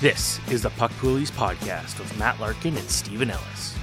This 0.00 0.40
is 0.50 0.62
the 0.62 0.70
Puck 0.70 0.92
Poolies 0.92 1.30
podcast 1.30 1.98
with 1.98 2.18
Matt 2.18 2.40
Larkin 2.40 2.74
and 2.74 2.88
Steven 2.88 3.30
Ellis. 3.30 3.76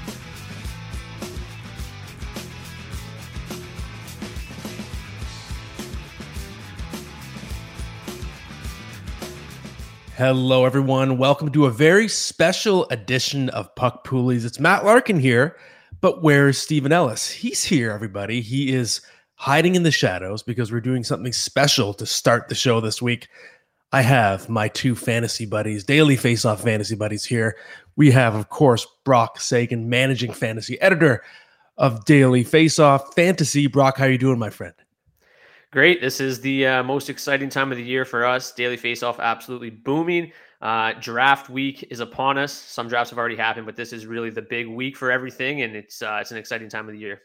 Hello, 10.16 10.66
everyone. 10.66 11.20
Welcome 11.20 11.52
to 11.52 11.68
a 11.68 11.70
very 11.70 12.08
special 12.08 12.88
edition 12.90 13.50
of 13.50 13.76
Puck 13.76 14.04
Poolies. 14.04 14.44
It's 14.44 14.60
Matt 14.60 14.86
Larkin 14.86 15.20
here, 15.20 15.56
but 16.02 16.24
where's 16.24 16.58
Steven 16.58 16.92
Ellis? 16.92 17.30
He's 17.30 17.64
here, 17.64 17.92
everybody. 17.92 18.42
He 18.42 18.74
is 18.74 19.02
hiding 19.36 19.76
in 19.76 19.84
the 19.84 19.92
shadows 19.92 20.42
because 20.42 20.72
we're 20.72 20.82
doing 20.82 21.04
something 21.04 21.32
special 21.32 21.94
to 21.94 22.08
start 22.08 22.50
the 22.50 22.56
show 22.56 22.82
this 22.82 23.04
week. 23.04 23.28
I 23.94 24.02
have 24.02 24.50
my 24.50 24.68
two 24.68 24.96
fantasy 24.96 25.46
buddies, 25.46 25.86
daily 25.86 26.18
face-off 26.18 26.62
fantasy 26.62 26.96
buddies 26.96 27.24
here. 27.24 27.56
We 27.96 28.12
have, 28.12 28.36
of 28.36 28.50
course, 28.50 28.86
Brock 29.06 29.40
Seguin, 29.40 29.90
managing 29.90 30.34
fantasy 30.34 30.80
editor 30.82 31.24
of 31.78 32.04
Daily 32.06 32.44
Face-Off 32.44 33.16
Fantasy. 33.16 33.68
Brock, 33.68 33.98
how 33.98 34.06
are 34.06 34.10
you 34.10 34.18
doing, 34.18 34.40
my 34.40 34.50
friend? 34.50 34.74
Great. 35.72 36.02
This 36.02 36.20
is 36.20 36.42
the 36.42 36.68
uh, 36.68 36.84
most 36.84 37.10
exciting 37.10 37.50
time 37.50 37.72
of 37.72 37.78
the 37.78 37.84
year 37.84 38.04
for 38.04 38.26
us. 38.26 38.52
Daily 38.52 38.78
Face-Off 38.78 39.20
absolutely 39.20 39.70
booming. 39.70 40.32
Uh, 40.62 40.94
draft 41.00 41.50
week 41.50 41.88
is 41.90 42.00
upon 42.00 42.38
us. 42.38 42.52
Some 42.52 42.88
drafts 42.88 43.12
have 43.12 43.20
already 43.20 43.36
happened, 43.36 43.66
but 43.66 43.76
this 43.76 43.94
is 43.94 44.06
really 44.06 44.32
the 44.32 44.42
big 44.42 44.68
week 44.68 44.98
for 44.98 45.12
everything, 45.12 45.62
and 45.62 45.76
it's 45.76 46.02
uh, 46.02 46.18
it's 46.20 46.32
an 46.32 46.38
exciting 46.38 46.68
time 46.68 46.88
of 46.88 46.94
the 46.94 47.00
year. 47.00 47.22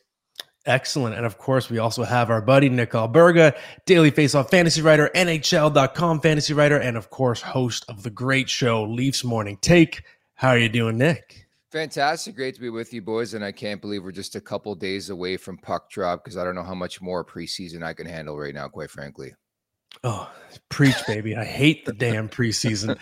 Excellent. 0.65 1.17
And 1.17 1.27
of 1.27 1.39
course, 1.39 1.69
we 1.69 1.79
also 1.79 2.05
have 2.05 2.31
our 2.31 2.41
buddy 2.41 2.69
Nick 2.69 2.93
Alberga, 2.93 3.57
Daily 3.85 4.13
Faceoff 4.13 4.51
fantasy 4.51 4.81
writer, 4.81 5.11
NHL.com 5.15 6.21
fantasy 6.21 6.55
writer, 6.55 6.79
and 6.79 6.97
of 6.97 7.11
course, 7.11 7.41
host 7.41 7.85
of 7.89 8.03
the 8.05 8.11
great 8.11 8.49
show 8.49 8.85
Leafs 8.85 9.25
Morning 9.25 9.59
Take. 9.61 10.05
How 10.35 10.51
are 10.51 10.59
you 10.59 10.69
doing, 10.69 10.99
Nick? 10.99 11.47
Fantastic. 11.73 12.37
Great 12.37 12.55
to 12.55 12.61
be 12.61 12.69
with 12.69 12.93
you, 12.93 13.03
boys. 13.03 13.35
And 13.35 13.45
I 13.45 13.51
can't 13.51 13.81
believe 13.81 14.05
we're 14.05 14.13
just 14.13 14.37
a 14.37 14.41
couple 14.41 14.75
days 14.75 15.11
away 15.11 15.37
from 15.37 15.57
puck 15.59 15.91
drop 15.91 16.23
because 16.23 16.37
I 16.37 16.45
don't 16.45 16.55
know 16.55 16.63
how 16.63 16.75
much 16.75 17.01
more 17.01 17.25
preseason 17.25 17.83
I 17.83 17.95
can 17.95 18.07
handle 18.07 18.39
right 18.39 18.55
now, 18.55 18.69
quite 18.69 18.91
frankly. 18.91 19.35
Oh, 20.05 20.31
preach, 20.69 20.97
baby. 21.07 21.35
I 21.35 21.45
hate 21.45 21.87
the 21.87 21.93
damn 21.93 22.29
preseason. 22.29 22.99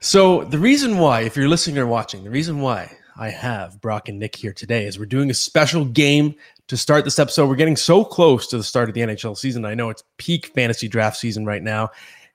So, 0.00 0.44
the 0.44 0.58
reason 0.58 0.98
why, 0.98 1.22
if 1.22 1.36
you're 1.36 1.48
listening 1.48 1.78
or 1.78 1.86
watching, 1.86 2.22
the 2.22 2.30
reason 2.30 2.60
why 2.60 2.96
I 3.18 3.30
have 3.30 3.80
Brock 3.80 4.08
and 4.08 4.18
Nick 4.18 4.36
here 4.36 4.52
today 4.52 4.84
is 4.84 4.98
we're 4.98 5.06
doing 5.06 5.30
a 5.30 5.34
special 5.34 5.86
game 5.86 6.34
to 6.68 6.76
start 6.76 7.04
this 7.04 7.18
episode. 7.18 7.48
We're 7.48 7.56
getting 7.56 7.76
so 7.76 8.04
close 8.04 8.46
to 8.48 8.58
the 8.58 8.64
start 8.64 8.90
of 8.90 8.94
the 8.94 9.00
NHL 9.00 9.36
season. 9.38 9.64
I 9.64 9.74
know 9.74 9.88
it's 9.88 10.04
peak 10.18 10.48
fantasy 10.48 10.86
draft 10.86 11.16
season 11.16 11.46
right 11.46 11.62
now. 11.62 11.90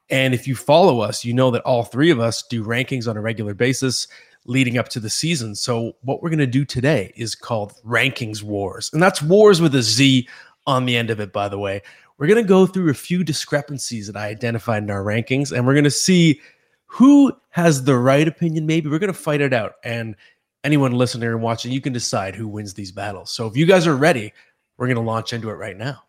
And 0.09 0.33
if 0.33 0.47
you 0.47 0.55
follow 0.55 1.01
us, 1.01 1.23
you 1.23 1.33
know 1.33 1.51
that 1.51 1.61
all 1.63 1.83
three 1.83 2.09
of 2.09 2.19
us 2.19 2.41
do 2.43 2.63
rankings 2.63 3.07
on 3.07 3.15
a 3.15 3.21
regular 3.21 3.53
basis 3.53 4.07
leading 4.45 4.79
up 4.79 4.89
to 4.89 4.99
the 4.99 5.09
season. 5.09 5.53
So, 5.53 5.95
what 6.01 6.21
we're 6.21 6.29
going 6.29 6.39
to 6.39 6.47
do 6.47 6.65
today 6.65 7.13
is 7.15 7.35
called 7.35 7.73
Rankings 7.85 8.41
Wars. 8.41 8.89
And 8.91 9.01
that's 9.01 9.21
wars 9.21 9.61
with 9.61 9.75
a 9.75 9.83
Z 9.83 10.27
on 10.65 10.85
the 10.85 10.97
end 10.97 11.11
of 11.11 11.19
it, 11.19 11.31
by 11.31 11.47
the 11.47 11.59
way. 11.59 11.81
We're 12.17 12.27
going 12.27 12.43
to 12.43 12.47
go 12.47 12.65
through 12.65 12.89
a 12.89 12.95
few 12.95 13.23
discrepancies 13.23 14.07
that 14.07 14.17
I 14.17 14.27
identified 14.27 14.83
in 14.83 14.89
our 14.89 15.03
rankings, 15.03 15.51
and 15.51 15.65
we're 15.65 15.73
going 15.73 15.83
to 15.83 15.91
see 15.91 16.41
who 16.87 17.31
has 17.49 17.83
the 17.83 17.97
right 17.97 18.27
opinion. 18.27 18.65
Maybe 18.65 18.89
we're 18.89 18.99
going 18.99 19.13
to 19.13 19.19
fight 19.19 19.41
it 19.41 19.53
out. 19.53 19.75
And 19.83 20.15
anyone 20.63 20.91
listening 20.93 21.29
and 21.29 21.41
watching, 21.41 21.71
you 21.71 21.81
can 21.81 21.93
decide 21.93 22.35
who 22.35 22.47
wins 22.47 22.73
these 22.73 22.91
battles. 22.91 23.31
So, 23.31 23.47
if 23.47 23.55
you 23.55 23.65
guys 23.65 23.87
are 23.87 23.95
ready, 23.95 24.33
we're 24.77 24.87
going 24.87 24.95
to 24.95 25.01
launch 25.01 25.33
into 25.33 25.49
it 25.49 25.55
right 25.55 25.77
now. 25.77 26.03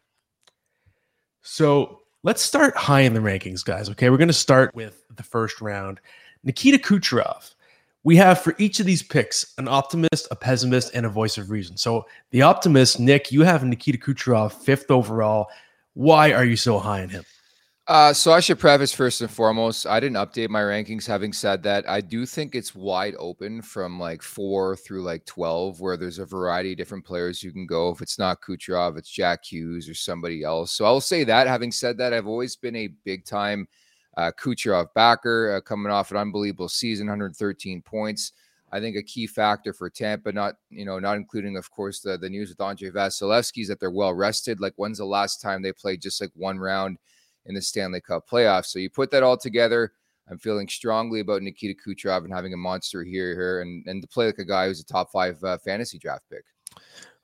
So, 1.42 2.00
let's 2.22 2.42
start 2.42 2.76
high 2.76 3.00
in 3.00 3.14
the 3.14 3.20
rankings, 3.20 3.64
guys. 3.64 3.88
Okay. 3.90 4.10
We're 4.10 4.18
going 4.18 4.28
to 4.28 4.34
start 4.34 4.74
with 4.74 5.04
the 5.14 5.22
first 5.22 5.60
round. 5.60 6.00
Nikita 6.44 6.78
Kucherov 6.78 7.54
we 8.04 8.16
have 8.16 8.40
for 8.40 8.54
each 8.58 8.80
of 8.80 8.86
these 8.86 9.02
picks 9.02 9.54
an 9.58 9.68
optimist, 9.68 10.28
a 10.30 10.36
pessimist, 10.36 10.92
and 10.94 11.06
a 11.06 11.08
voice 11.08 11.38
of 11.38 11.50
reason. 11.50 11.76
So 11.76 12.06
the 12.30 12.42
optimist, 12.42 12.98
Nick, 12.98 13.30
you 13.30 13.42
have 13.42 13.64
Nikita 13.64 13.98
Kucherov 13.98 14.52
fifth 14.52 14.90
overall. 14.90 15.48
Why 15.94 16.32
are 16.32 16.44
you 16.44 16.56
so 16.56 16.78
high 16.78 17.02
on 17.02 17.08
him? 17.08 17.24
Uh, 17.92 18.10
so 18.10 18.32
I 18.32 18.40
should 18.40 18.58
preface 18.58 18.90
first 18.90 19.20
and 19.20 19.30
foremost, 19.30 19.86
I 19.86 20.00
didn't 20.00 20.16
update 20.16 20.48
my 20.48 20.62
rankings. 20.62 21.06
Having 21.06 21.34
said 21.34 21.62
that, 21.64 21.86
I 21.86 22.00
do 22.00 22.24
think 22.24 22.54
it's 22.54 22.74
wide 22.74 23.14
open 23.18 23.60
from 23.60 24.00
like 24.00 24.22
four 24.22 24.76
through 24.76 25.02
like 25.02 25.26
twelve, 25.26 25.78
where 25.78 25.98
there's 25.98 26.18
a 26.18 26.24
variety 26.24 26.72
of 26.72 26.78
different 26.78 27.04
players 27.04 27.42
you 27.42 27.52
can 27.52 27.66
go. 27.66 27.90
If 27.90 28.00
it's 28.00 28.18
not 28.18 28.40
Kucherov, 28.40 28.96
it's 28.96 29.10
Jack 29.10 29.44
Hughes 29.44 29.90
or 29.90 29.94
somebody 29.94 30.42
else. 30.42 30.72
So 30.72 30.86
I'll 30.86 31.02
say 31.02 31.22
that. 31.24 31.46
Having 31.46 31.72
said 31.72 31.98
that, 31.98 32.14
I've 32.14 32.26
always 32.26 32.56
been 32.56 32.76
a 32.76 32.88
big 33.04 33.26
time 33.26 33.68
uh, 34.16 34.30
Kucherov 34.42 34.86
backer 34.94 35.56
uh, 35.56 35.60
coming 35.60 35.92
off 35.92 36.12
an 36.12 36.16
unbelievable 36.16 36.70
season, 36.70 37.08
113 37.08 37.82
points. 37.82 38.32
I 38.72 38.80
think 38.80 38.96
a 38.96 39.02
key 39.02 39.26
factor 39.26 39.74
for 39.74 39.90
Tampa, 39.90 40.32
not 40.32 40.54
you 40.70 40.86
know, 40.86 40.98
not 40.98 41.18
including 41.18 41.58
of 41.58 41.70
course 41.70 42.00
the 42.00 42.16
the 42.16 42.30
news 42.30 42.48
with 42.48 42.60
Andrei 42.62 42.88
Vasilevskiy 42.88 43.60
is 43.60 43.68
that 43.68 43.80
they're 43.80 43.90
well 43.90 44.14
rested. 44.14 44.60
Like 44.62 44.72
when's 44.76 44.96
the 44.96 45.04
last 45.04 45.42
time 45.42 45.60
they 45.60 45.74
played 45.74 46.00
just 46.00 46.22
like 46.22 46.30
one 46.34 46.58
round 46.58 46.96
in 47.46 47.54
the 47.54 47.62
Stanley 47.62 48.00
Cup 48.00 48.28
playoffs? 48.28 48.66
So 48.66 48.78
you 48.78 48.90
put 48.90 49.10
that 49.10 49.22
all 49.22 49.36
together. 49.36 49.92
I'm 50.30 50.38
feeling 50.38 50.68
strongly 50.68 51.20
about 51.20 51.42
Nikita 51.42 51.74
Kucherov 51.86 52.24
and 52.24 52.32
having 52.32 52.54
a 52.54 52.56
monster 52.56 53.02
here, 53.02 53.34
here, 53.34 53.60
and 53.60 53.84
and 53.86 54.00
to 54.02 54.08
play 54.08 54.26
like 54.26 54.38
a 54.38 54.44
guy 54.44 54.66
who's 54.66 54.80
a 54.80 54.84
top 54.84 55.10
five 55.10 55.42
uh, 55.44 55.58
fantasy 55.58 55.98
draft 55.98 56.24
pick. 56.30 56.44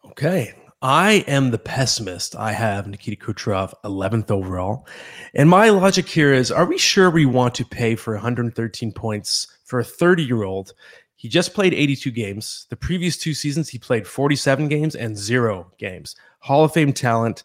Okay, 0.04 0.54
I 0.80 1.24
am 1.26 1.50
the 1.50 1.58
pessimist. 1.58 2.36
I 2.36 2.52
have 2.52 2.86
Nikita 2.86 3.24
Kucherov 3.24 3.72
11th 3.84 4.30
overall. 4.30 4.86
And 5.34 5.50
my 5.50 5.70
logic 5.70 6.08
here 6.08 6.32
is 6.32 6.52
are 6.52 6.66
we 6.66 6.78
sure 6.78 7.10
we 7.10 7.26
want 7.26 7.54
to 7.56 7.64
pay 7.64 7.96
for 7.96 8.14
113 8.14 8.92
points 8.92 9.58
for 9.64 9.80
a 9.80 9.84
30 9.84 10.22
year 10.22 10.44
old? 10.44 10.74
He 11.16 11.28
just 11.28 11.52
played 11.52 11.74
82 11.74 12.12
games. 12.12 12.66
The 12.70 12.76
previous 12.76 13.16
two 13.16 13.34
seasons, 13.34 13.68
he 13.68 13.78
played 13.78 14.06
47 14.06 14.68
games 14.68 14.94
and 14.94 15.18
zero 15.18 15.72
games. 15.78 16.14
Hall 16.38 16.64
of 16.64 16.72
Fame 16.72 16.92
talent. 16.92 17.42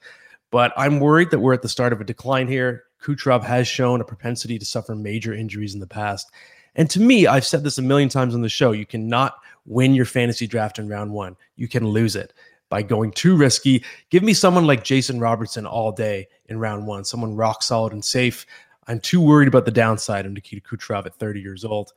But 0.54 0.72
I'm 0.78 1.00
worried 1.00 1.32
that 1.32 1.40
we're 1.40 1.56
at 1.56 1.64
the 1.64 1.68
start 1.68 1.94
of 1.94 2.00
a 2.00 2.04
decline 2.04 2.48
here. 2.48 2.84
Kucherov 3.02 3.44
has 3.44 3.68
shown 3.68 4.02
a 4.02 4.06
propensity 4.06 4.60
to 4.60 4.66
suffer 4.66 4.94
major 4.94 5.34
injuries 5.34 5.74
in 5.74 5.80
the 5.80 5.88
past. 5.88 6.30
And 6.76 6.88
to 6.92 7.02
me, 7.02 7.26
I've 7.26 7.44
said 7.44 7.64
this 7.64 7.80
a 7.80 7.82
million 7.82 8.08
times 8.08 8.36
on 8.36 8.44
the 8.44 8.50
show 8.50 8.72
you 8.72 8.86
cannot 8.86 9.34
win 9.66 9.96
your 9.96 10.06
fantasy 10.06 10.46
draft 10.46 10.78
in 10.78 10.88
round 10.88 11.12
one, 11.12 11.38
you 11.56 11.68
can 11.68 11.88
lose 11.88 12.16
it 12.16 12.34
by 12.70 12.84
going 12.84 13.10
too 13.14 13.36
risky. 13.36 13.84
Give 14.12 14.22
me 14.22 14.36
someone 14.36 14.68
like 14.68 14.84
Jason 14.84 15.20
Robertson 15.20 15.66
all 15.66 15.92
day 15.92 16.28
in 16.46 16.60
round 16.60 16.86
one, 16.86 17.04
someone 17.04 17.36
rock 17.36 17.64
solid 17.64 17.92
and 17.92 18.06
safe. 18.06 18.46
I'm 18.86 19.00
too 19.00 19.22
worried 19.22 19.48
about 19.48 19.66
the 19.66 19.72
downside 19.72 20.28
of 20.28 20.34
Nikita 20.34 20.62
Kucherov 20.62 21.08
at 21.08 21.16
30 21.16 21.42
years 21.42 21.66
old. 21.66 21.94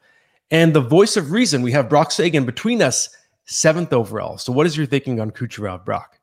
And 0.50 0.72
the 0.72 0.80
voice 0.80 1.18
of 1.18 1.30
reason, 1.30 1.60
we 1.60 1.72
have 1.72 1.90
Brock 1.90 2.10
Seguin 2.10 2.46
between 2.46 2.80
us, 2.80 3.10
seventh 3.44 3.92
overall. 3.92 4.38
So, 4.38 4.50
what 4.50 4.64
is 4.64 4.78
your 4.78 4.86
thinking 4.86 5.20
on 5.20 5.30
Kucherov, 5.30 5.84
Brock? 5.84 6.15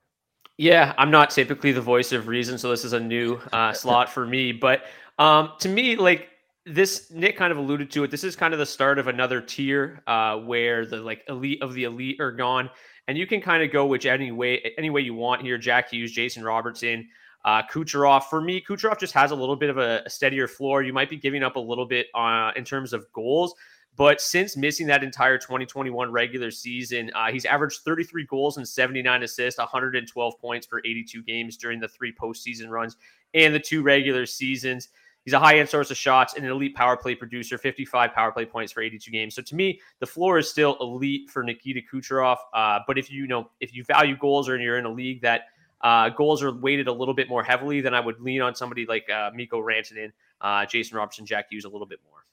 Yeah, 0.58 0.94
I'm 0.98 1.10
not 1.10 1.32
typically 1.32 1.72
the 1.72 1.82
voice 1.82 2.12
of 2.12 2.28
reason, 2.28 2.58
so 2.58 2.70
this 2.70 2.86
is 2.86 2.94
a 2.94 3.00
new 3.00 3.40
uh, 3.52 3.74
slot 3.74 4.10
for 4.10 4.26
me. 4.26 4.52
But 4.52 4.84
um, 5.18 5.54
to 5.60 5.70
me, 5.70 5.96
like 5.96 6.30
this, 6.66 7.12
Nick 7.12 7.38
kind 7.38 7.52
of 7.52 7.58
alluded 7.58 7.90
to 7.92 8.04
it. 8.04 8.12
This 8.12 8.24
is 8.24 8.36
kind 8.36 8.54
of 8.54 8.60
the 8.60 8.66
start 8.66 9.00
of 9.00 9.08
another 9.08 9.42
tier 9.42 10.04
uh, 10.06 10.38
where 10.38 10.86
the 10.86 10.98
like 10.98 11.24
elite 11.28 11.62
of 11.62 11.74
the 11.74 11.86
elite 11.86 12.20
are 12.22 12.32
gone, 12.32 12.70
and 13.08 13.18
you 13.18 13.26
can 13.26 13.42
kind 13.42 13.64
of 13.64 13.72
go 13.72 13.86
which 13.88 14.06
any 14.06 14.32
way 14.32 14.74
any 14.78 14.90
way 14.90 15.02
you 15.02 15.16
want 15.16 15.42
here. 15.42 15.58
Jack 15.58 15.92
Hughes, 15.92 16.12
Jason 16.12 16.44
Robertson. 16.44 17.08
Uh, 17.46 17.62
Kucherov, 17.70 18.24
for 18.30 18.40
me, 18.40 18.64
Kucherov 18.66 18.98
just 18.98 19.14
has 19.14 19.32
a 19.32 19.36
little 19.36 19.58
bit 19.58 19.70
of 19.70 19.78
a, 19.78 20.02
a 20.06 20.10
steadier 20.10 20.48
floor. 20.48 20.82
You 20.82 20.94
might 20.94 21.10
be 21.10 21.18
giving 21.18 21.44
up 21.44 21.58
a 21.58 21.60
little 21.60 21.86
bit 21.86 22.08
uh, 22.16 22.52
in 22.56 22.64
terms 22.64 22.94
of 22.94 23.06
goals, 23.12 23.54
but 23.96 24.20
since 24.20 24.58
missing 24.58 24.88
that 24.88 25.04
entire 25.04 25.38
2021 25.38 26.12
regular 26.12 26.50
season, 26.50 27.12
uh, 27.14 27.32
he's 27.32 27.46
averaged 27.46 27.82
33 27.86 28.26
goals 28.26 28.58
and 28.58 28.68
79 28.68 29.24
assists, 29.24 29.60
112 29.60 30.40
points 30.40 30.66
for 30.66 30.80
82 30.80 31.22
games 31.24 31.58
during 31.58 31.80
the 31.80 31.88
three 31.88 32.14
postseason 32.14 32.70
runs 32.70 32.98
and 33.34 33.54
the 33.54 33.60
two 33.60 33.84
regular 33.84 34.26
seasons. 34.26 34.90
He's 35.26 35.34
a 35.34 35.40
high 35.40 35.60
end 35.60 35.70
source 35.70 35.90
of 35.90 35.96
shots 35.96 36.34
and 36.34 36.44
an 36.44 36.52
elite 36.52 36.76
power 36.76 36.98
play 36.98 37.16
producer, 37.16 37.58
55 37.58 38.14
power 38.14 38.32
play 38.32 38.46
points 38.46 38.74
for 38.74 38.82
82 38.82 39.10
games. 39.10 39.36
So 39.36 39.42
to 39.42 39.56
me, 39.56 39.80
the 40.00 40.06
floor 40.06 40.38
is 40.38 40.50
still 40.50 40.76
elite 40.82 41.30
for 41.30 41.44
Nikita 41.44 41.82
Kucherov. 41.92 42.38
Uh, 42.54 42.80
but 42.86 42.98
if 42.98 43.10
you 43.10 43.28
know 43.28 43.50
if 43.62 43.74
you 43.74 43.84
value 43.86 44.18
goals 44.18 44.50
or 44.50 44.60
you're 44.60 44.78
in 44.78 44.86
a 44.86 44.92
league 44.92 45.22
that 45.22 45.46
uh, 45.82 46.10
goals 46.10 46.44
are 46.44 46.52
weighted 46.52 46.88
a 46.88 46.92
little 46.94 47.14
bit 47.14 47.30
more 47.30 47.44
heavily, 47.44 47.80
then 47.80 47.94
I 47.94 48.00
would 48.00 48.20
lean 48.20 48.42
on 48.42 48.56
somebody 48.56 48.86
like 48.86 49.10
uh, 49.10 49.32
Mikko 49.34 49.62
Rantanen, 49.62 50.12
uh, 50.42 50.66
Jason 50.66 50.98
Robertson, 50.98 51.26
Jack 51.26 51.48
Hughes 51.52 51.66
a 51.66 51.70
little 51.70 51.88
bit 51.88 52.00
more. 52.10 52.26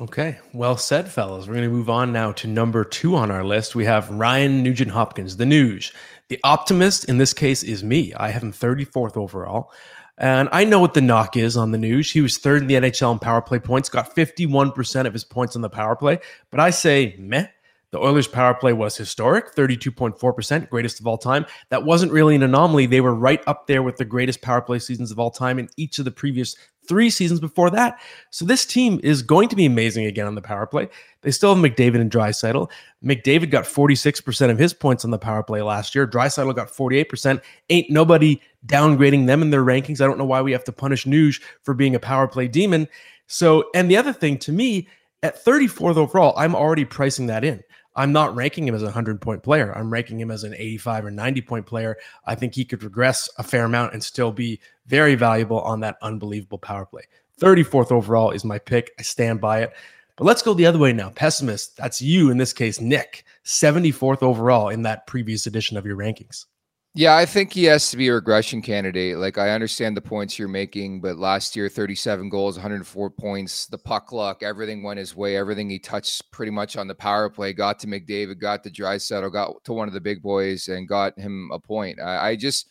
Okay, 0.00 0.38
well 0.54 0.76
said, 0.76 1.10
fellas. 1.10 1.46
We're 1.46 1.54
going 1.54 1.68
to 1.68 1.74
move 1.74 1.90
on 1.90 2.12
now 2.12 2.32
to 2.32 2.46
number 2.46 2.82
two 2.84 3.14
on 3.14 3.30
our 3.30 3.44
list. 3.44 3.74
We 3.74 3.84
have 3.84 4.10
Ryan 4.10 4.62
Nugent 4.62 4.90
Hopkins, 4.90 5.36
the 5.36 5.44
Nuge. 5.44 5.92
The 6.28 6.40
optimist 6.44 7.04
in 7.04 7.18
this 7.18 7.34
case 7.34 7.62
is 7.62 7.84
me. 7.84 8.14
I 8.14 8.30
have 8.30 8.42
him 8.42 8.52
34th 8.52 9.16
overall. 9.16 9.70
And 10.16 10.48
I 10.52 10.64
know 10.64 10.80
what 10.80 10.94
the 10.94 11.00
knock 11.00 11.36
is 11.36 11.56
on 11.56 11.72
the 11.72 11.78
Nuge. 11.78 12.12
He 12.12 12.20
was 12.20 12.38
third 12.38 12.62
in 12.62 12.68
the 12.68 12.74
NHL 12.74 13.12
in 13.12 13.18
power 13.18 13.42
play 13.42 13.58
points, 13.58 13.88
got 13.88 14.14
51% 14.14 15.06
of 15.06 15.12
his 15.12 15.24
points 15.24 15.56
on 15.56 15.62
the 15.62 15.68
power 15.68 15.96
play. 15.96 16.20
But 16.50 16.60
I 16.60 16.70
say, 16.70 17.14
meh. 17.18 17.48
The 17.90 17.98
Oilers' 17.98 18.26
power 18.26 18.54
play 18.54 18.72
was 18.72 18.96
historic, 18.96 19.54
32.4%, 19.54 20.70
greatest 20.70 20.98
of 20.98 21.06
all 21.06 21.18
time. 21.18 21.44
That 21.68 21.84
wasn't 21.84 22.12
really 22.12 22.34
an 22.34 22.42
anomaly. 22.42 22.86
They 22.86 23.02
were 23.02 23.14
right 23.14 23.42
up 23.46 23.66
there 23.66 23.82
with 23.82 23.98
the 23.98 24.06
greatest 24.06 24.40
power 24.40 24.62
play 24.62 24.78
seasons 24.78 25.10
of 25.10 25.18
all 25.18 25.30
time 25.30 25.58
in 25.58 25.68
each 25.76 25.98
of 25.98 26.06
the 26.06 26.10
previous 26.10 26.56
three 26.88 27.10
seasons 27.10 27.40
before 27.40 27.70
that. 27.70 27.98
So 28.30 28.44
this 28.44 28.66
team 28.66 29.00
is 29.02 29.22
going 29.22 29.48
to 29.48 29.56
be 29.56 29.64
amazing 29.64 30.06
again 30.06 30.26
on 30.26 30.34
the 30.34 30.42
power 30.42 30.66
play. 30.66 30.88
They 31.22 31.30
still 31.30 31.54
have 31.54 31.64
McDavid 31.64 32.00
and 32.00 32.10
Draisaitl. 32.10 32.70
McDavid 33.04 33.50
got 33.50 33.64
46% 33.64 34.50
of 34.50 34.58
his 34.58 34.74
points 34.74 35.04
on 35.04 35.10
the 35.10 35.18
power 35.18 35.42
play 35.42 35.62
last 35.62 35.94
year. 35.94 36.06
Draisaitl 36.06 36.54
got 36.54 36.68
48%. 36.68 37.40
Ain't 37.70 37.90
nobody 37.90 38.40
downgrading 38.66 39.26
them 39.26 39.42
in 39.42 39.50
their 39.50 39.64
rankings. 39.64 40.00
I 40.00 40.06
don't 40.06 40.18
know 40.18 40.24
why 40.24 40.42
we 40.42 40.52
have 40.52 40.64
to 40.64 40.72
punish 40.72 41.04
Nuge 41.04 41.40
for 41.62 41.74
being 41.74 41.94
a 41.94 42.00
power 42.00 42.26
play 42.26 42.48
demon. 42.48 42.88
So, 43.26 43.64
and 43.74 43.90
the 43.90 43.96
other 43.96 44.12
thing 44.12 44.38
to 44.38 44.52
me, 44.52 44.88
at 45.22 45.44
34th 45.44 45.96
overall, 45.96 46.34
I'm 46.36 46.54
already 46.54 46.84
pricing 46.84 47.28
that 47.28 47.44
in. 47.44 47.62
I'm 47.94 48.12
not 48.12 48.34
ranking 48.34 48.66
him 48.66 48.74
as 48.74 48.82
a 48.82 48.86
100 48.86 49.20
point 49.20 49.42
player. 49.42 49.76
I'm 49.76 49.92
ranking 49.92 50.18
him 50.18 50.30
as 50.30 50.44
an 50.44 50.54
85 50.54 51.06
or 51.06 51.10
90 51.10 51.40
point 51.42 51.66
player. 51.66 51.96
I 52.26 52.34
think 52.34 52.54
he 52.54 52.64
could 52.64 52.82
regress 52.82 53.28
a 53.38 53.42
fair 53.42 53.64
amount 53.64 53.92
and 53.92 54.02
still 54.02 54.32
be 54.32 54.60
very 54.86 55.14
valuable 55.14 55.60
on 55.60 55.80
that 55.80 55.96
unbelievable 56.02 56.58
power 56.58 56.86
play. 56.86 57.02
34th 57.40 57.92
overall 57.92 58.30
is 58.30 58.44
my 58.44 58.58
pick. 58.58 58.92
I 58.98 59.02
stand 59.02 59.40
by 59.40 59.62
it. 59.62 59.72
But 60.16 60.24
let's 60.24 60.42
go 60.42 60.54
the 60.54 60.66
other 60.66 60.78
way 60.78 60.92
now. 60.92 61.10
Pessimist, 61.10 61.76
that's 61.76 62.02
you 62.02 62.30
in 62.30 62.36
this 62.36 62.52
case, 62.52 62.80
Nick, 62.80 63.24
74th 63.44 64.22
overall 64.22 64.68
in 64.68 64.82
that 64.82 65.06
previous 65.06 65.46
edition 65.46 65.76
of 65.76 65.86
your 65.86 65.96
rankings. 65.96 66.44
Yeah, 66.94 67.16
I 67.16 67.24
think 67.24 67.54
he 67.54 67.64
has 67.64 67.90
to 67.90 67.96
be 67.96 68.08
a 68.08 68.14
regression 68.14 68.60
candidate. 68.60 69.16
Like 69.16 69.38
I 69.38 69.50
understand 69.50 69.96
the 69.96 70.02
points 70.02 70.38
you're 70.38 70.46
making, 70.46 71.00
but 71.00 71.16
last 71.16 71.56
year 71.56 71.70
37 71.70 72.28
goals, 72.28 72.56
104 72.56 73.08
points, 73.10 73.64
the 73.64 73.78
puck 73.78 74.12
luck, 74.12 74.42
everything 74.42 74.82
went 74.82 74.98
his 74.98 75.16
way. 75.16 75.36
Everything 75.38 75.70
he 75.70 75.78
touched 75.78 76.30
pretty 76.32 76.52
much 76.52 76.76
on 76.76 76.88
the 76.88 76.94
power 76.94 77.30
play 77.30 77.54
got 77.54 77.78
to 77.78 77.86
McDavid, 77.86 78.38
got 78.38 78.62
to 78.64 78.70
Draisaitl, 78.70 79.32
got 79.32 79.64
to 79.64 79.72
one 79.72 79.88
of 79.88 79.94
the 79.94 80.02
big 80.02 80.20
boys 80.20 80.68
and 80.68 80.86
got 80.86 81.18
him 81.18 81.50
a 81.50 81.58
point. 81.58 81.98
I, 81.98 82.30
I 82.30 82.36
just 82.36 82.68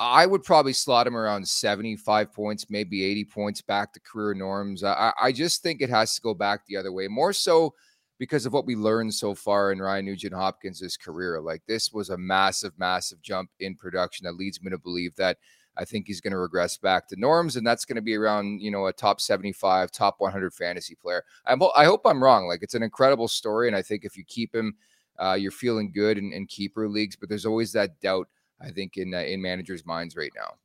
I 0.00 0.26
would 0.26 0.42
probably 0.42 0.72
slot 0.72 1.06
him 1.06 1.16
around 1.16 1.46
75 1.46 2.32
points, 2.32 2.66
maybe 2.70 3.04
80 3.04 3.24
points 3.26 3.62
back 3.62 3.92
to 3.92 4.00
career 4.00 4.34
norms. 4.34 4.82
I, 4.82 5.12
I 5.20 5.30
just 5.30 5.62
think 5.62 5.80
it 5.80 5.90
has 5.90 6.16
to 6.16 6.22
go 6.22 6.34
back 6.34 6.66
the 6.66 6.76
other 6.76 6.90
way. 6.90 7.06
More 7.06 7.32
so 7.32 7.74
because 8.20 8.44
of 8.44 8.52
what 8.52 8.66
we 8.66 8.76
learned 8.76 9.14
so 9.14 9.34
far 9.34 9.72
in 9.72 9.80
Ryan 9.80 10.04
Nugent 10.04 10.34
Hopkins' 10.34 10.98
career. 11.02 11.40
Like 11.40 11.62
this 11.66 11.90
was 11.90 12.10
a 12.10 12.18
massive, 12.18 12.78
massive 12.78 13.22
jump 13.22 13.50
in 13.58 13.74
production 13.74 14.24
that 14.24 14.36
leads 14.36 14.62
me 14.62 14.70
to 14.70 14.78
believe 14.78 15.16
that 15.16 15.38
I 15.78 15.86
think 15.86 16.06
he's 16.06 16.20
going 16.20 16.32
to 16.32 16.38
regress 16.38 16.76
back 16.76 17.08
to 17.08 17.16
norms, 17.18 17.56
and 17.56 17.66
that's 17.66 17.86
going 17.86 17.96
to 17.96 18.02
be 18.02 18.14
around 18.14 18.60
you 18.60 18.70
know 18.70 18.86
a 18.86 18.92
top 18.92 19.22
75, 19.22 19.90
top 19.90 20.16
100 20.18 20.52
fantasy 20.52 20.94
player. 20.94 21.24
I'm, 21.46 21.62
I 21.74 21.86
hope 21.86 22.02
I'm 22.04 22.22
wrong. 22.22 22.46
Like 22.46 22.62
it's 22.62 22.74
an 22.74 22.82
incredible 22.82 23.26
story, 23.26 23.68
and 23.68 23.76
I 23.76 23.80
think 23.80 24.04
if 24.04 24.18
you 24.18 24.24
keep 24.24 24.54
him, 24.54 24.74
uh, 25.18 25.38
you're 25.40 25.50
feeling 25.50 25.90
good 25.90 26.18
in, 26.18 26.30
in 26.34 26.46
keeper 26.46 26.88
leagues. 26.88 27.16
But 27.16 27.30
there's 27.30 27.46
always 27.46 27.72
that 27.72 27.98
doubt. 28.00 28.28
I 28.60 28.70
think 28.70 28.98
in 28.98 29.14
uh, 29.14 29.20
in 29.20 29.40
managers' 29.40 29.86
minds 29.86 30.14
right 30.14 30.32
now. 30.36 30.56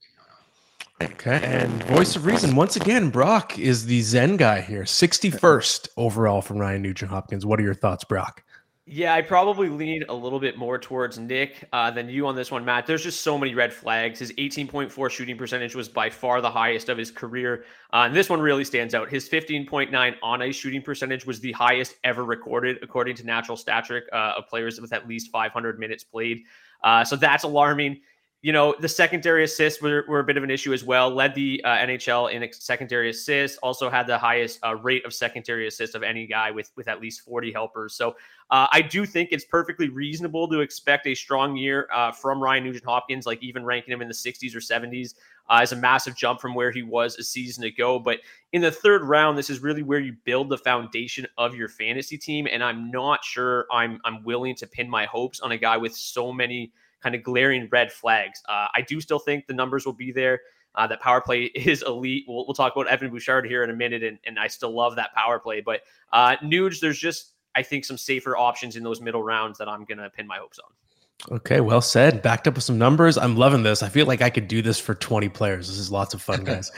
Okay. 1.02 1.42
And 1.44 1.84
voice 1.84 2.16
of 2.16 2.26
reason, 2.26 2.56
once 2.56 2.78
again, 2.78 3.10
Brock 3.10 3.60
is 3.60 3.86
the 3.86 4.02
Zen 4.02 4.38
guy 4.38 4.62
here. 4.62 4.84
61st 4.84 5.90
overall 5.98 6.42
from 6.42 6.58
Ryan 6.58 6.82
Nugent 6.84 7.12
Hopkins. 7.12 7.46
What 7.46 7.60
are 7.60 7.64
your 7.64 7.74
thoughts, 7.74 8.06
Brock? 8.06 8.44
Yeah, 8.88 9.16
I 9.16 9.24
probably 9.24 9.68
lean 9.68 10.04
a 10.10 10.14
little 10.14 10.40
bit 10.40 10.60
more 10.60 10.78
towards 10.78 11.18
Nick 11.18 11.68
uh, 11.74 11.90
than 11.90 12.08
you 12.08 12.28
on 12.28 12.36
this 12.36 12.52
one, 12.52 12.64
Matt. 12.64 12.86
There's 12.86 13.02
just 13.02 13.22
so 13.22 13.36
many 13.36 13.56
red 13.56 13.74
flags. 13.74 14.20
His 14.20 14.32
18.4 14.34 15.10
shooting 15.10 15.36
percentage 15.36 15.76
was 15.76 15.90
by 15.90 16.08
far 16.08 16.40
the 16.40 16.52
highest 16.52 16.88
of 16.88 16.98
his 16.98 17.10
career. 17.10 17.66
Uh, 17.92 18.04
and 18.06 18.16
this 18.16 18.30
one 18.30 18.40
really 18.40 18.64
stands 18.64 18.94
out. 18.94 19.10
His 19.10 19.28
15.9 19.28 20.16
on 20.22 20.42
ice 20.44 20.56
shooting 20.56 20.84
percentage 20.84 21.26
was 21.26 21.40
the 21.40 21.52
highest 21.54 21.96
ever 22.04 22.24
recorded, 22.24 22.78
according 22.84 23.16
to 23.16 23.26
Natural 23.26 23.58
Stat 23.58 23.86
Trick, 23.86 24.04
uh, 24.14 24.34
of 24.38 24.48
players 24.48 24.80
with 24.80 24.94
at 24.94 25.08
least 25.08 25.32
500 25.32 25.80
minutes 25.80 26.04
played. 26.04 26.44
Uh, 26.84 27.04
so 27.04 27.16
that's 27.16 27.44
alarming 27.44 28.00
you 28.46 28.52
know, 28.52 28.76
the 28.80 28.88
secondary 28.88 29.44
assists 29.44 29.82
were, 29.82 30.06
were 30.08 30.20
a 30.20 30.24
bit 30.24 30.38
of 30.38 30.44
an 30.44 30.52
issue 30.52 30.72
as 30.72 30.84
well. 30.84 31.10
Led 31.10 31.34
the 31.34 31.60
uh, 31.64 31.78
NHL 31.78 32.32
in 32.32 32.48
secondary 32.54 33.10
assists. 33.10 33.58
Also 33.58 33.90
had 33.90 34.06
the 34.06 34.20
highest 34.20 34.60
uh, 34.64 34.76
rate 34.76 35.04
of 35.04 35.16
secondary 35.16 35.66
assists 35.66 35.96
of 35.96 36.04
any 36.04 36.28
guy 36.28 36.52
with 36.52 36.72
with 36.76 36.88
at 36.88 37.02
least 37.02 37.22
40 37.22 37.52
helpers. 37.52 37.96
So 37.96 38.10
uh, 38.52 38.68
I 38.72 38.84
do 38.84 39.04
think 39.04 39.30
it's 39.32 39.46
perfectly 39.46 39.90
reasonable 39.90 40.48
to 40.50 40.60
expect 40.60 41.08
a 41.08 41.16
strong 41.16 41.58
year 41.58 41.88
uh, 41.92 42.12
from 42.12 42.40
Ryan 42.40 42.66
Nugent 42.66 42.86
Hopkins. 42.86 43.26
Like 43.26 43.42
even 43.42 43.66
ranking 43.66 43.92
him 43.92 44.04
in 44.04 44.08
the 44.08 44.14
60s 44.14 44.56
or 44.56 44.60
70s 44.60 45.16
uh, 45.50 45.62
is 45.64 45.72
a 45.72 45.76
massive 45.76 46.16
jump 46.16 46.40
from 46.40 46.54
where 46.54 46.70
he 46.70 46.84
was 46.84 47.18
a 47.18 47.24
season 47.24 47.64
ago. 47.64 47.98
But 47.98 48.20
in 48.54 48.62
the 48.62 48.70
third 48.70 49.02
round, 49.02 49.40
this 49.40 49.50
is 49.50 49.64
really 49.64 49.82
where 49.82 49.98
you 49.98 50.16
build 50.24 50.50
the 50.50 50.60
foundation 50.60 51.26
of 51.40 51.56
your 51.56 51.68
fantasy 51.68 52.20
team. 52.20 52.48
And 52.52 52.64
I'm 52.64 52.92
not 52.92 53.26
sure 53.26 53.66
I'm 53.72 54.00
I'm 54.06 54.24
willing 54.24 54.54
to 54.58 54.68
pin 54.68 54.88
my 54.88 55.08
hopes 55.08 55.40
on 55.40 55.52
a 55.52 55.58
guy 55.58 55.78
with 55.78 55.96
so 55.96 56.32
many 56.32 56.72
kind 57.06 57.14
of 57.14 57.22
glaring 57.22 57.70
red 57.72 57.92
flags. 57.92 58.42
Uh, 58.50 58.66
I 58.74 58.82
do 58.82 59.00
still 59.00 59.20
think 59.20 59.46
the 59.46 59.54
numbers 59.54 59.86
will 59.86 59.94
be 59.94 60.12
there. 60.12 60.42
Uh, 60.74 60.88
that 60.88 61.00
power 61.02 61.22
play 61.22 61.44
is 61.56 61.84
elite. 61.84 62.26
We'll, 62.28 62.48
we'll, 62.48 62.56
talk 62.56 62.76
about 62.76 62.88
Evan 62.88 63.12
Bouchard 63.12 63.46
here 63.46 63.64
in 63.64 63.70
a 63.70 63.76
minute, 63.76 64.04
and, 64.04 64.18
and 64.26 64.40
I 64.40 64.48
still 64.48 64.72
love 64.72 64.96
that 64.96 65.14
power 65.14 65.38
play. 65.38 65.62
But 65.62 65.82
uh, 66.12 66.36
Nuge, 66.38 66.80
there's 66.80 66.98
just 66.98 67.34
I 67.54 67.62
think 67.62 67.86
some 67.86 67.98
safer 67.98 68.36
options 68.36 68.76
in 68.76 68.84
those 68.84 69.00
middle 69.00 69.24
rounds 69.24 69.60
that 69.60 69.70
I'm 69.70 69.86
gonna 69.86 70.10
pin 70.10 70.26
my 70.26 70.38
hopes 70.38 70.60
on. 70.60 71.36
Okay, 71.38 71.62
well 71.62 71.80
said. 71.80 72.22
Backed 72.24 72.48
up 72.48 72.56
with 72.56 72.64
some 72.64 72.78
numbers. 72.78 73.18
I'm 73.18 73.38
loving 73.38 73.64
this. 73.64 73.84
I 73.84 73.90
feel 73.90 74.06
like 74.08 74.22
I 74.22 74.30
could 74.30 74.48
do 74.48 74.62
this 74.62 74.80
for 74.80 74.94
20 74.94 75.30
players. 75.30 75.68
This 75.68 75.78
is 75.78 75.92
lots 75.92 76.14
of 76.14 76.22
fun, 76.22 76.44
guys. 76.44 76.72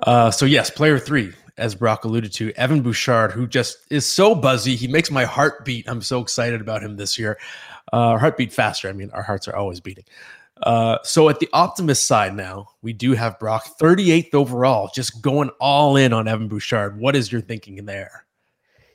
uh, 0.00 0.30
so 0.30 0.46
yes, 0.46 0.70
player 0.70 0.98
three, 0.98 1.32
as 1.58 1.74
Brock 1.74 2.04
alluded 2.04 2.32
to, 2.34 2.52
Evan 2.56 2.82
Bouchard, 2.82 3.32
who 3.32 3.46
just 3.46 3.78
is 3.90 4.06
so 4.06 4.34
buzzy. 4.34 4.76
He 4.76 4.88
makes 4.88 5.10
my 5.10 5.24
heart 5.24 5.64
beat. 5.64 5.88
I'm 5.88 6.02
so 6.02 6.20
excited 6.20 6.60
about 6.60 6.82
him 6.82 6.96
this 6.96 7.18
year. 7.18 7.38
Uh, 7.92 7.96
our 7.96 8.18
heart 8.18 8.36
beat 8.36 8.52
faster. 8.52 8.88
I 8.88 8.92
mean, 8.92 9.10
our 9.10 9.22
hearts 9.22 9.48
are 9.48 9.56
always 9.56 9.80
beating. 9.80 10.04
Uh, 10.62 10.98
so 11.02 11.28
at 11.28 11.38
the 11.38 11.48
optimist 11.52 12.06
side 12.06 12.34
now, 12.34 12.68
we 12.82 12.92
do 12.92 13.12
have 13.12 13.38
Brock 13.38 13.78
38th 13.78 14.34
overall, 14.34 14.90
just 14.94 15.20
going 15.22 15.50
all 15.60 15.96
in 15.96 16.12
on 16.12 16.28
Evan 16.28 16.48
Bouchard. 16.48 16.98
What 16.98 17.14
is 17.14 17.30
your 17.30 17.40
thinking 17.40 17.84
there? 17.84 18.25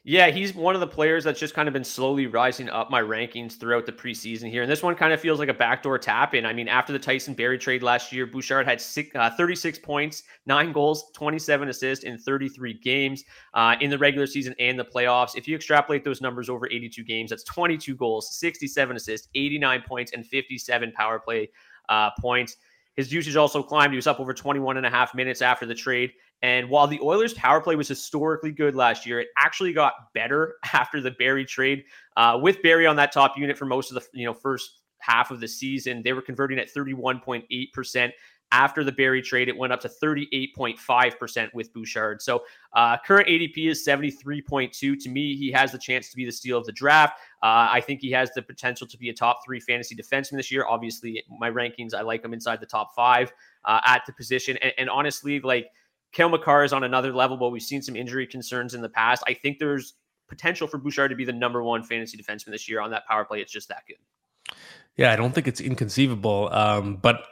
Yeah, 0.04 0.32
he's 0.32 0.56
one 0.56 0.74
of 0.74 0.82
the 0.82 0.88
players 0.88 1.24
that's 1.24 1.40
just 1.40 1.54
kind 1.54 1.68
of 1.68 1.74
been 1.74 1.84
slowly 1.84 2.26
rising 2.26 2.68
up 2.70 2.90
my 2.90 3.00
rankings 3.04 3.60
throughout 3.60 3.86
the 3.86 3.92
preseason 3.92 4.50
here. 4.50 4.64
And 4.64 4.72
this 4.72 4.82
one 4.82 4.96
kind 4.96 5.14
of 5.14 5.22
feels 5.22 5.38
like 5.38 5.48
a 5.48 5.54
backdoor 5.54 6.00
tap 6.00 6.34
in. 6.34 6.44
I 6.44 6.54
mean, 6.54 6.68
after 6.68 6.92
the 6.92 6.98
Tyson 6.98 7.36
Barrie 7.36 7.60
trade 7.60 7.84
last 7.84 8.12
year, 8.12 8.26
Bouchard 8.26 8.66
had 8.66 8.82
six, 8.82 9.12
uh, 9.14 9.30
36 9.30 9.78
points, 9.78 10.24
nine 10.48 10.72
goals, 10.72 11.12
27 11.14 11.70
assists 11.70 12.04
in 12.04 12.18
33 12.18 12.80
games 12.80 13.24
uh, 13.54 13.76
in 13.80 13.92
the 13.92 13.98
regular 13.98 14.26
season 14.26 14.56
and 14.58 14.80
the 14.80 14.86
playoffs. 14.86 15.36
If 15.36 15.48
you 15.48 15.56
extrapolate 15.56 16.04
those 16.04 16.20
numbers 16.20 16.50
over 16.50 16.68
82 16.68 17.04
games, 17.04 17.30
that's 17.30 17.44
22 17.44 17.96
goals, 17.96 18.36
67 18.40 18.96
assists, 18.96 19.28
89 19.36 19.84
points, 19.88 20.14
and 20.14 20.26
57 20.26 20.94
power 20.94 21.20
play 21.20 21.52
uh, 21.90 22.10
points. 22.20 22.58
His 22.96 23.14
usage 23.14 23.36
also 23.36 23.62
climbed. 23.62 23.94
He 23.94 23.98
was 23.98 24.08
up 24.08 24.20
over 24.20 24.34
21 24.34 24.78
and 24.78 24.86
a 24.86 24.90
half 24.90 25.14
minutes 25.14 25.44
after 25.44 25.68
the 25.68 25.76
trade. 25.76 26.12
And 26.44 26.70
while 26.70 26.88
the 26.88 27.00
Oilers' 27.02 27.34
power 27.34 27.62
play 27.62 27.76
was 27.76 27.88
historically 27.88 28.52
good 28.52 28.76
last 28.76 29.06
year, 29.06 29.20
it 29.20 29.28
actually 29.38 29.74
got 29.74 29.94
better 30.14 30.56
after 30.74 31.02
the 31.02 31.12
Barrie 31.12 31.46
trade. 31.46 31.84
Uh, 32.18 32.40
with 32.42 32.62
Barrie 32.62 32.88
on 32.88 32.96
that 32.96 33.12
top 33.12 33.38
unit 33.38 33.58
for 33.58 33.66
most 33.66 33.92
of 33.92 33.96
the 33.96 34.20
you 34.20 34.26
know 34.26 34.34
first 34.34 34.82
half 35.00 35.32
of 35.32 35.40
the 35.40 35.48
season, 35.48 36.02
they 36.04 36.14
were 36.14 36.22
converting 36.22 36.60
at 36.60 36.74
31.8 36.74 37.74
percent. 37.74 38.14
After 38.54 38.84
the 38.84 38.92
Barrie 38.92 39.22
trade, 39.22 39.48
it 39.48 39.56
went 39.56 39.72
up 39.72 39.80
to 39.80 39.88
38.5% 39.88 41.54
with 41.54 41.72
Bouchard. 41.72 42.22
So 42.22 42.44
uh, 42.74 42.98
current 42.98 43.30
ADP 43.30 43.70
is 43.70 43.88
73.2. 43.88 45.02
To 45.02 45.10
me, 45.10 45.38
he 45.38 45.50
has 45.54 45.72
the 45.72 45.78
chance 45.78 46.10
to 46.10 46.18
be 46.18 46.26
the 46.26 46.34
steal 46.34 46.58
of 46.58 46.66
the 46.66 46.74
draft. 46.74 47.18
Uh, 47.42 47.72
I 47.72 47.80
think 47.80 48.02
he 48.02 48.12
has 48.12 48.30
the 48.32 48.42
potential 48.42 48.86
to 48.88 48.98
be 48.98 49.08
a 49.08 49.14
top 49.14 49.40
three 49.46 49.62
fantasy 49.62 49.96
defenseman 49.96 50.36
this 50.36 50.52
year. 50.52 50.66
Obviously, 50.68 51.24
my 51.40 51.50
rankings, 51.50 51.94
I 51.94 52.02
like 52.02 52.26
him 52.26 52.34
inside 52.34 52.60
the 52.60 52.66
top 52.66 52.94
five 52.94 53.32
uh, 53.64 53.80
at 53.86 54.02
the 54.06 54.12
position. 54.12 54.58
And, 54.58 54.74
and 54.78 54.90
honestly, 54.90 55.40
like 55.40 55.68
Cale 56.12 56.30
Makar 56.30 56.64
is 56.64 56.74
on 56.74 56.84
another 56.84 57.14
level, 57.14 57.38
but 57.38 57.50
we've 57.50 57.62
seen 57.62 57.82
some 57.82 57.96
injury 57.96 58.28
concerns 58.28 58.74
in 58.74 58.82
the 58.82 58.90
past. 58.90 59.24
I 59.28 59.34
think 59.34 59.60
there's 59.60 59.94
potential 60.28 60.68
for 60.68 60.78
Bouchard 60.78 61.12
to 61.12 61.16
be 61.16 61.26
the 61.26 61.34
number 61.34 61.64
one 61.64 61.84
fantasy 61.84 62.18
defenseman 62.18 62.52
this 62.52 62.68
year 62.70 62.82
on 62.82 62.92
that 62.92 63.08
power 63.08 63.26
play. 63.26 63.42
It's 63.42 63.52
just 63.52 63.70
that 63.70 63.84
good. 63.88 64.56
Yeah, 64.98 65.12
I 65.12 65.16
don't 65.16 65.34
think 65.34 65.48
it's 65.48 65.62
inconceivable. 65.62 66.50
Um, 66.52 66.98
but 66.98 67.24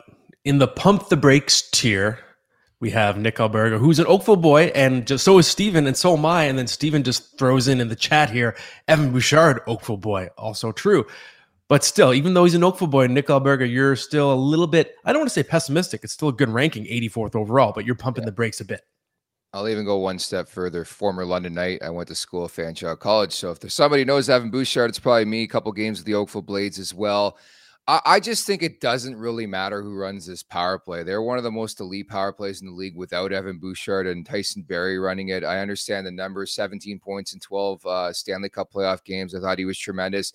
in 0.45 0.57
the 0.57 0.67
pump 0.67 1.09
the 1.09 1.17
brakes 1.17 1.69
tier, 1.69 2.19
we 2.79 2.91
have 2.91 3.17
Nick 3.17 3.35
Alberga, 3.35 3.77
who's 3.77 3.99
an 3.99 4.05
Oakville 4.07 4.37
boy, 4.37 4.65
and 4.67 5.05
just 5.05 5.25
so 5.25 5.37
is 5.37 5.47
Steven, 5.47 5.85
and 5.85 5.97
so 5.97 6.15
am 6.15 6.25
I. 6.25 6.43
And 6.43 6.57
then 6.57 6.67
Steven 6.67 7.03
just 7.03 7.37
throws 7.37 7.67
in 7.67 7.81
in 7.81 7.89
the 7.89 7.95
chat 7.95 8.29
here, 8.29 8.55
Evan 8.87 9.11
Bouchard, 9.11 9.61
Oakville 9.67 9.97
boy, 9.97 10.29
also 10.37 10.71
true. 10.71 11.05
But 11.69 11.83
still, 11.83 12.15
even 12.15 12.33
though 12.33 12.45
he's 12.45 12.55
an 12.55 12.63
Oakville 12.63 12.87
boy, 12.87 13.05
Nick 13.07 13.27
Alberga, 13.27 13.71
you're 13.71 13.95
still 13.95 14.33
a 14.33 14.35
little 14.35 14.65
bit, 14.65 14.95
I 15.05 15.13
don't 15.13 15.21
want 15.21 15.29
to 15.29 15.33
say 15.33 15.43
pessimistic. 15.43 16.03
It's 16.03 16.13
still 16.13 16.29
a 16.29 16.33
good 16.33 16.49
ranking, 16.49 16.85
84th 16.85 17.35
overall, 17.35 17.71
but 17.73 17.85
you're 17.85 17.93
pumping 17.93 18.23
yeah. 18.23 18.29
the 18.29 18.31
brakes 18.31 18.59
a 18.59 18.65
bit. 18.65 18.81
I'll 19.53 19.67
even 19.67 19.85
go 19.85 19.97
one 19.97 20.17
step 20.17 20.49
further. 20.49 20.83
Former 20.83 21.25
London 21.25 21.53
Knight. 21.53 21.83
I 21.83 21.91
went 21.91 22.07
to 22.09 22.15
school 22.15 22.45
at 22.45 22.51
Fanshawe 22.51 22.97
College. 22.99 23.33
So 23.33 23.51
if 23.51 23.59
there's 23.59 23.75
somebody 23.75 24.03
knows 24.03 24.29
Evan 24.29 24.49
Bouchard, 24.49 24.89
it's 24.89 24.99
probably 24.99 25.25
me. 25.25 25.43
A 25.43 25.47
couple 25.47 25.71
games 25.71 25.99
with 25.99 26.05
the 26.07 26.15
Oakville 26.15 26.41
Blades 26.41 26.79
as 26.79 26.93
well. 26.93 27.37
I, 27.87 28.01
I 28.05 28.19
just 28.19 28.47
think 28.47 28.63
it 28.63 28.81
doesn't 28.81 29.15
really 29.15 29.47
matter 29.47 29.81
who 29.81 29.95
runs 29.95 30.25
this 30.25 30.43
power 30.43 30.77
play. 30.77 31.03
They're 31.03 31.21
one 31.21 31.37
of 31.37 31.43
the 31.43 31.51
most 31.51 31.79
elite 31.79 32.09
power 32.09 32.31
plays 32.31 32.61
in 32.61 32.67
the 32.67 32.73
league 32.73 32.95
without 32.95 33.31
Evan 33.31 33.57
Bouchard 33.57 34.05
and 34.05 34.25
Tyson 34.25 34.63
Barrie 34.63 34.99
running 34.99 35.29
it. 35.29 35.43
I 35.43 35.59
understand 35.59 36.05
the 36.05 36.11
numbers 36.11 36.53
17 36.53 36.99
points 36.99 37.33
in 37.33 37.39
12 37.39 37.85
uh, 37.85 38.13
Stanley 38.13 38.49
Cup 38.49 38.71
playoff 38.71 39.03
games. 39.03 39.33
I 39.33 39.39
thought 39.39 39.59
he 39.59 39.65
was 39.65 39.77
tremendous. 39.77 40.33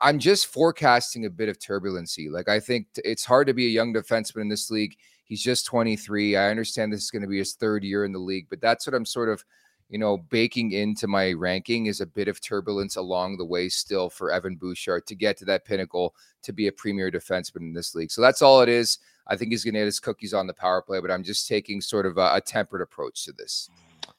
I'm 0.00 0.18
just 0.18 0.48
forecasting 0.48 1.24
a 1.24 1.30
bit 1.30 1.48
of 1.48 1.58
turbulency. 1.58 2.30
Like, 2.30 2.48
I 2.48 2.60
think 2.60 2.88
it's 2.96 3.24
hard 3.24 3.46
to 3.46 3.54
be 3.54 3.66
a 3.66 3.70
young 3.70 3.94
defenseman 3.94 4.42
in 4.42 4.48
this 4.48 4.70
league. 4.70 4.96
He's 5.24 5.42
just 5.42 5.66
23. 5.66 6.36
I 6.36 6.50
understand 6.50 6.92
this 6.92 7.02
is 7.02 7.10
going 7.10 7.22
to 7.22 7.28
be 7.28 7.38
his 7.38 7.54
third 7.54 7.84
year 7.84 8.04
in 8.04 8.12
the 8.12 8.18
league, 8.18 8.46
but 8.50 8.60
that's 8.60 8.86
what 8.86 8.94
I'm 8.94 9.04
sort 9.04 9.28
of 9.28 9.44
you 9.88 9.98
know, 9.98 10.18
baking 10.18 10.72
into 10.72 11.06
my 11.06 11.32
ranking 11.32 11.86
is 11.86 12.00
a 12.00 12.06
bit 12.06 12.28
of 12.28 12.40
turbulence 12.40 12.96
along 12.96 13.36
the 13.36 13.44
way 13.44 13.68
still 13.68 14.10
for 14.10 14.30
Evan 14.30 14.56
Bouchard 14.56 15.06
to 15.06 15.14
get 15.14 15.36
to 15.38 15.44
that 15.46 15.64
pinnacle 15.64 16.14
to 16.42 16.52
be 16.52 16.66
a 16.66 16.72
premier 16.72 17.10
defenseman 17.10 17.62
in 17.62 17.72
this 17.72 17.94
league. 17.94 18.10
So 18.10 18.20
that's 18.20 18.42
all 18.42 18.60
it 18.60 18.68
is. 18.68 18.98
I 19.26 19.36
think 19.36 19.50
he's 19.50 19.64
going 19.64 19.74
to 19.74 19.80
get 19.80 19.86
his 19.86 20.00
cookies 20.00 20.34
on 20.34 20.46
the 20.46 20.54
power 20.54 20.82
play, 20.82 21.00
but 21.00 21.10
I'm 21.10 21.22
just 21.22 21.48
taking 21.48 21.80
sort 21.80 22.06
of 22.06 22.18
a, 22.18 22.34
a 22.34 22.40
tempered 22.40 22.82
approach 22.82 23.24
to 23.24 23.32
this. 23.32 23.70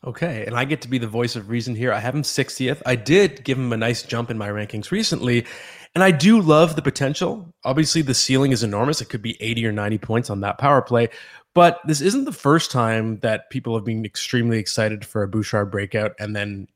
Okay, 0.06 0.46
and 0.46 0.56
I 0.56 0.63
get 0.63 0.82
to 0.82 0.88
be 0.88 0.98
the 0.98 1.08
voice 1.08 1.36
of 1.36 1.50
reason 1.50 1.75
here. 1.75 1.91
I 1.91 2.00
have 2.00 2.15
him 2.15 2.22
60th. 2.22 2.82
I 2.86 2.96
did 2.96 3.44
give 3.44 3.58
him 3.58 3.74
a 3.74 3.77
nice 3.77 4.01
jump 4.01 4.32
in 4.32 4.38
my 4.38 4.48
rankings 4.48 4.91
recently, 4.91 5.46
and 5.94 6.01
I 6.01 6.12
do 6.12 6.39
love 6.39 6.77
the 6.77 6.82
potential. 6.82 7.53
Obviously, 7.65 8.01
the 8.01 8.13
ceiling 8.13 8.53
is 8.53 8.63
enormous. 8.63 9.01
It 9.01 9.10
could 9.10 9.22
be 9.22 9.36
80 9.41 9.65
or 9.68 9.72
90 9.74 9.98
points 9.98 10.29
on 10.29 10.39
that 10.39 10.58
power 10.58 10.82
play, 10.82 11.10
but 11.53 11.82
this 11.86 12.00
isn't 12.00 12.24
the 12.24 12.32
first 12.32 12.72
time 12.72 13.20
that 13.20 13.50
people 13.50 13.75
have 13.75 13.84
been 13.84 14.06
extremely 14.06 14.58
excited 14.58 15.06
for 15.06 15.22
a 15.22 15.27
Bouchard 15.27 15.70
breakout 15.70 16.13
and 16.18 16.34
then 16.34 16.70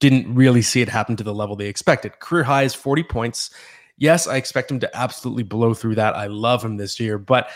didn't 0.00 0.34
really 0.34 0.62
see 0.62 0.80
it 0.80 0.88
happen 0.88 1.14
to 1.14 1.24
the 1.24 1.34
level 1.34 1.54
they 1.54 1.68
expected. 1.68 2.18
Career 2.18 2.42
high 2.42 2.64
is 2.64 2.74
40 2.74 3.04
points. 3.04 3.50
Yes, 3.98 4.26
I 4.26 4.36
expect 4.36 4.70
him 4.70 4.80
to 4.80 4.96
absolutely 4.96 5.42
blow 5.44 5.74
through 5.74 5.96
that. 5.96 6.16
I 6.16 6.26
love 6.26 6.64
him 6.64 6.76
this 6.76 6.98
year, 6.98 7.18
but 7.18 7.50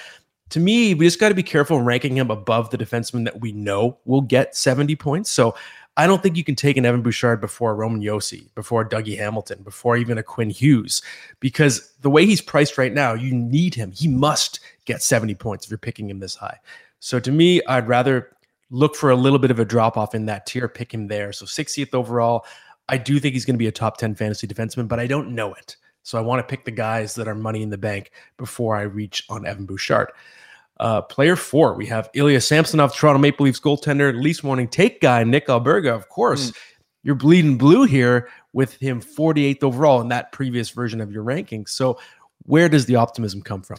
to 0.53 0.61
me, 0.61 0.95
we 0.95 1.07
just 1.07 1.19
got 1.19 1.31
to 1.31 1.35
be 1.35 1.43
careful 1.43 1.81
ranking 1.81 2.17
him 2.17 2.31
above 2.31 2.71
the 2.71 2.79
defenseman 2.79 3.25
that 3.25 3.41
we 3.41 3.53
know 3.53 3.99
will 4.05 4.21
get 4.21 4.55
70 4.55 4.95
points. 4.97 5.31
So 5.31 5.55
I 5.97 6.07
don't 6.07 6.23
think 6.23 6.37
you 6.37 6.45
can 6.45 6.55
take 6.55 6.77
an 6.77 6.87
Evan 6.87 7.03
Bouchard 7.03 7.41
before 7.41 7.75
Roman 7.75 8.03
Josi, 8.03 8.53
before 8.55 8.89
Dougie 8.89 9.17
Hamilton, 9.17 9.63
before 9.63 9.97
even 9.97 10.19
a 10.19 10.23
Quinn 10.23 10.51
Hughes, 10.51 11.03
because 11.41 11.93
the 12.01 12.11
way 12.11 12.25
he's 12.27 12.41
priced 12.41 12.79
right 12.79 12.93
now, 12.93 13.15
you 13.15 13.35
need 13.35 13.75
him. 13.75 13.93
He 13.93 14.09
must 14.09 14.61
get 14.85 15.03
70 15.03 15.35
points 15.35 15.65
if 15.65 15.71
you're 15.71 15.79
picking 15.79 16.09
him 16.09 16.21
this 16.21 16.35
high. 16.35 16.59
So 17.01 17.19
to 17.21 17.33
me, 17.33 17.63
I'd 17.67 17.89
rather 17.89 18.37
look 18.71 18.95
for 18.95 19.11
a 19.11 19.17
little 19.17 19.39
bit 19.39 19.51
of 19.51 19.59
a 19.59 19.65
drop 19.65 19.97
off 19.97 20.15
in 20.15 20.27
that 20.27 20.47
tier, 20.47 20.69
pick 20.69 20.93
him 20.93 21.09
there. 21.09 21.33
So 21.33 21.45
60th 21.45 21.95
overall. 21.95 22.45
I 22.89 22.99
do 22.99 23.19
think 23.21 23.35
he's 23.35 23.45
going 23.45 23.55
to 23.55 23.59
be 23.59 23.69
a 23.69 23.73
top 23.73 23.97
10 23.97 24.15
fantasy 24.17 24.47
defenseman, 24.47 24.89
but 24.89 25.01
I 25.01 25.07
don't 25.07 25.35
know 25.35 25.55
it. 25.55 25.77
So 26.03 26.19
I 26.19 26.21
want 26.21 26.41
to 26.41 26.51
pick 26.51 26.65
the 26.65 26.71
guys 26.71 27.15
that 27.15 27.29
are 27.29 27.35
money 27.35 27.63
in 27.63 27.71
the 27.71 27.79
bank 27.79 28.11
before 28.37 28.77
I 28.77 28.83
reach 28.83 29.25
on 29.29 29.47
Evan 29.47 29.67
Bouchard. 29.67 30.11
Uh, 30.81 31.03
player 31.03 31.37
four, 31.37 31.75
we 31.75 31.87
have 31.87 32.11
Ilya 32.15 32.41
Samsonov, 32.41 32.95
Toronto 32.95 33.19
Maple 33.19 33.45
Leafs 33.45 33.61
goaltender, 33.61 34.21
Leafs 34.21 34.43
morning 34.43 34.67
take 34.67 35.01
guy, 35.01 35.23
Nick 35.23 35.47
Alberga. 35.47 35.95
Of 35.95 36.09
course, 36.09 36.51
mm. 36.51 36.57
you're 37.03 37.15
bleeding 37.15 37.57
blue 37.59 37.85
here 37.85 38.29
with 38.53 38.75
him 38.75 39.01
48th 39.01 39.63
overall 39.63 40.01
in 40.01 40.09
that 40.09 40.33
previous 40.33 40.71
version 40.71 41.01
of 41.01 41.13
your 41.13 41.25
rankings. 41.25 41.71
So, 41.71 41.99
where 42.45 42.69
does 42.69 42.87
the 42.87 42.97
optimism 42.97 43.43
come 43.43 43.63
from? 43.63 43.79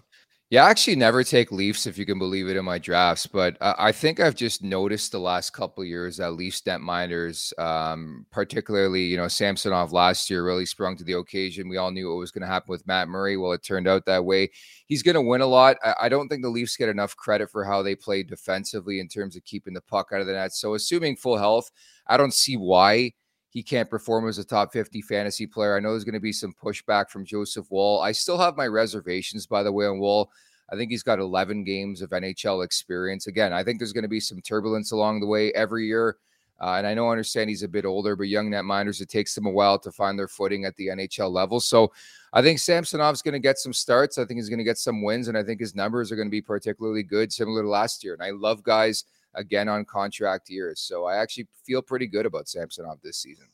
Yeah, 0.50 0.66
I 0.66 0.70
actually 0.70 0.98
never 0.98 1.24
take 1.24 1.52
Leafs 1.52 1.88
if 1.88 1.98
you 1.98 2.06
can 2.06 2.20
believe 2.20 2.48
it 2.48 2.56
in 2.58 2.64
my 2.64 2.78
drafts, 2.78 3.26
but 3.26 3.58
uh, 3.60 3.74
I 3.80 3.92
think 3.92 4.20
I've 4.20 4.36
just 4.36 4.62
noticed 4.62 5.12
the 5.12 5.20
last 5.20 5.50
couple 5.52 5.84
years 5.84 6.18
that 6.18 6.34
Leafs 6.34 6.62
netminders, 6.62 7.58
um, 7.60 8.28
particularly 8.32 9.02
you 9.06 9.18
know 9.18 9.28
Samsonov 9.28 9.94
last 9.94 10.30
year, 10.30 10.46
really 10.46 10.68
sprung 10.68 10.96
to 10.98 11.04
the 11.04 11.14
occasion. 11.14 11.70
We 11.70 11.78
all 11.78 11.90
knew 11.90 12.10
what 12.10 12.20
was 12.20 12.30
going 12.30 12.44
to 12.44 12.48
happen 12.48 12.68
with 12.70 12.86
Matt 12.86 13.08
Murray. 13.08 13.36
Well, 13.36 13.54
it 13.54 13.64
turned 13.64 13.88
out 13.88 14.06
that 14.06 14.26
way. 14.26 14.52
He's 14.86 15.02
going 15.02 15.16
to 15.16 15.22
win 15.24 15.42
a 15.42 15.48
lot. 15.48 15.78
I, 15.84 15.96
I 16.02 16.10
don't 16.10 16.28
think 16.28 16.44
the 16.44 16.50
Leafs 16.50 16.78
get 16.78 16.90
enough 16.90 17.16
credit 17.16 17.50
for 17.50 17.66
how 17.66 17.82
they 17.82 17.96
play 17.96 18.22
defensively 18.22 19.00
in 19.00 19.08
terms 19.08 19.36
of 19.36 19.46
keeping 19.46 19.74
the 19.74 19.82
puck 19.82 20.10
out 20.14 20.22
of 20.22 20.28
the 20.28 20.34
net. 20.34 20.54
So, 20.54 20.76
assuming 20.76 21.16
full 21.16 21.38
health, 21.38 21.72
I 22.06 22.16
don't 22.16 22.34
see 22.34 22.58
why 22.58 23.14
he 23.54 23.62
can't 23.62 23.90
perform 23.90 24.28
as 24.28 24.40
a 24.40 24.44
top 24.44 24.74
50 24.74 25.04
fantasy 25.04 25.46
player. 25.46 25.78
I 25.78 25.80
know 25.80 25.92
there's 25.92 26.04
going 26.04 26.14
to 26.14 26.20
be 26.20 26.34
some 26.34 26.54
pushback 26.54 27.12
from 27.12 27.24
Joseph 27.24 27.68
Woll. 27.70 28.02
I 28.02 28.12
still 28.12 28.40
have 28.40 28.58
my 28.58 28.66
reservations, 28.66 29.46
by 29.46 29.62
the 29.62 29.72
way, 29.72 29.86
on 29.86 30.00
Woll. 30.00 30.32
I 30.72 30.76
think 30.76 30.90
he's 30.90 31.04
got 31.04 31.20
11 31.20 31.64
games 31.64 32.02
of 32.02 32.10
NHL 32.10 32.66
experience. 32.66 33.28
Again, 33.28 33.54
I 33.54 33.64
think 33.64 33.78
there's 33.78 33.94
going 33.94 34.04
to 34.04 34.10
be 34.10 34.20
some 34.20 34.42
turbulence 34.42 34.92
along 34.92 35.20
the 35.20 35.28
way 35.28 35.54
every 35.54 35.86
year. 35.86 36.18
Uh, 36.60 36.76
and 36.78 36.88
I 36.88 36.96
know, 36.96 37.10
I 37.10 37.12
understand 37.12 37.50
he's 37.50 37.62
a 37.62 37.68
bit 37.68 37.86
older, 37.86 38.16
but 38.16 38.28
young 38.28 38.50
net 38.50 38.66
minders, 38.66 39.02
it 39.02 39.10
takes 39.10 39.36
them 39.36 39.46
a 39.46 39.52
while 39.52 39.78
to 39.80 39.92
find 39.92 40.18
their 40.18 40.28
footing 40.28 40.66
at 40.66 40.76
the 40.78 40.88
NHL 40.88 41.32
level. 41.32 41.60
So 41.60 41.92
I 42.32 42.42
think 42.42 42.58
Samsonov's 42.58 43.22
going 43.22 43.34
to 43.34 43.40
get 43.40 43.60
some 43.60 43.74
starts. 43.74 44.18
I 44.18 44.26
think 44.26 44.40
he's 44.40 44.50
going 44.50 44.60
to 44.60 44.64
get 44.64 44.80
some 44.80 45.04
wins, 45.04 45.28
and 45.28 45.38
I 45.38 45.44
think 45.44 45.60
his 45.60 45.76
numbers 45.76 46.12
are 46.12 46.16
going 46.16 46.28
to 46.28 46.32
be 46.32 46.42
particularly 46.42 47.04
good, 47.04 47.32
similar 47.32 47.62
to 47.62 47.70
last 47.70 48.04
year. 48.04 48.14
And 48.14 48.24
I 48.24 48.32
love 48.32 48.64
guys 48.64 49.04
again 49.36 49.70
on 49.70 49.86
contract 49.86 50.50
years. 50.50 50.80
So 50.80 51.06
I 51.06 51.18
actually 51.18 51.48
feel 51.66 51.82
pretty 51.82 52.08
good 52.08 52.26
about 52.26 52.48
Samsonov 52.48 53.00
this 53.02 53.18
season. 53.18 53.48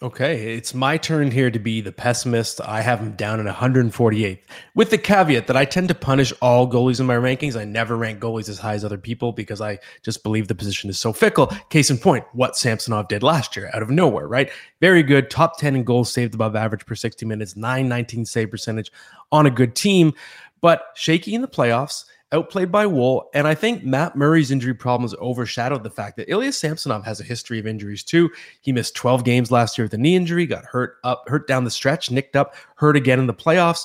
Okay, 0.00 0.54
it's 0.54 0.74
my 0.74 0.96
turn 0.96 1.28
here 1.28 1.50
to 1.50 1.58
be 1.58 1.80
the 1.80 1.90
pessimist. 1.90 2.60
I 2.60 2.82
have 2.82 3.00
him 3.00 3.16
down 3.16 3.40
in 3.40 3.46
148th, 3.46 4.38
with 4.76 4.90
the 4.90 4.98
caveat 4.98 5.48
that 5.48 5.56
I 5.56 5.64
tend 5.64 5.88
to 5.88 5.94
punish 5.96 6.32
all 6.40 6.70
goalies 6.70 7.00
in 7.00 7.06
my 7.06 7.16
rankings. 7.16 7.56
I 7.56 7.64
never 7.64 7.96
rank 7.96 8.20
goalies 8.20 8.48
as 8.48 8.60
high 8.60 8.74
as 8.74 8.84
other 8.84 8.96
people 8.96 9.32
because 9.32 9.60
I 9.60 9.80
just 10.04 10.22
believe 10.22 10.46
the 10.46 10.54
position 10.54 10.88
is 10.88 11.00
so 11.00 11.12
fickle. 11.12 11.48
Case 11.70 11.90
in 11.90 11.98
point, 11.98 12.24
what 12.32 12.56
Samsonov 12.56 13.08
did 13.08 13.24
last 13.24 13.56
year 13.56 13.72
out 13.74 13.82
of 13.82 13.90
nowhere, 13.90 14.28
right? 14.28 14.52
Very 14.80 15.02
good, 15.02 15.30
top 15.30 15.58
10 15.58 15.74
in 15.74 15.82
goals 15.82 16.12
saved 16.12 16.32
above 16.32 16.54
average 16.54 16.86
per 16.86 16.94
60 16.94 17.26
minutes, 17.26 17.56
919 17.56 18.24
save 18.24 18.52
percentage 18.52 18.92
on 19.32 19.46
a 19.46 19.50
good 19.50 19.74
team, 19.74 20.12
but 20.60 20.84
shaky 20.94 21.34
in 21.34 21.40
the 21.40 21.48
playoffs 21.48 22.04
outplayed 22.32 22.70
by 22.70 22.86
Woll. 22.86 23.30
And 23.34 23.46
I 23.46 23.54
think 23.54 23.84
Matt 23.84 24.16
Murray's 24.16 24.50
injury 24.50 24.74
problems 24.74 25.14
overshadowed 25.14 25.82
the 25.82 25.90
fact 25.90 26.16
that 26.16 26.30
Ilya 26.30 26.52
Samsonov 26.52 27.04
has 27.04 27.20
a 27.20 27.24
history 27.24 27.58
of 27.58 27.66
injuries 27.66 28.02
too. 28.02 28.30
He 28.60 28.72
missed 28.72 28.94
12 28.96 29.24
games 29.24 29.50
last 29.50 29.78
year 29.78 29.84
with 29.84 29.94
a 29.94 29.98
knee 29.98 30.16
injury, 30.16 30.46
got 30.46 30.64
hurt 30.64 30.96
up, 31.04 31.24
hurt 31.28 31.48
down 31.48 31.64
the 31.64 31.70
stretch, 31.70 32.10
nicked 32.10 32.36
up, 32.36 32.54
hurt 32.76 32.96
again 32.96 33.18
in 33.18 33.26
the 33.26 33.34
playoffs. 33.34 33.84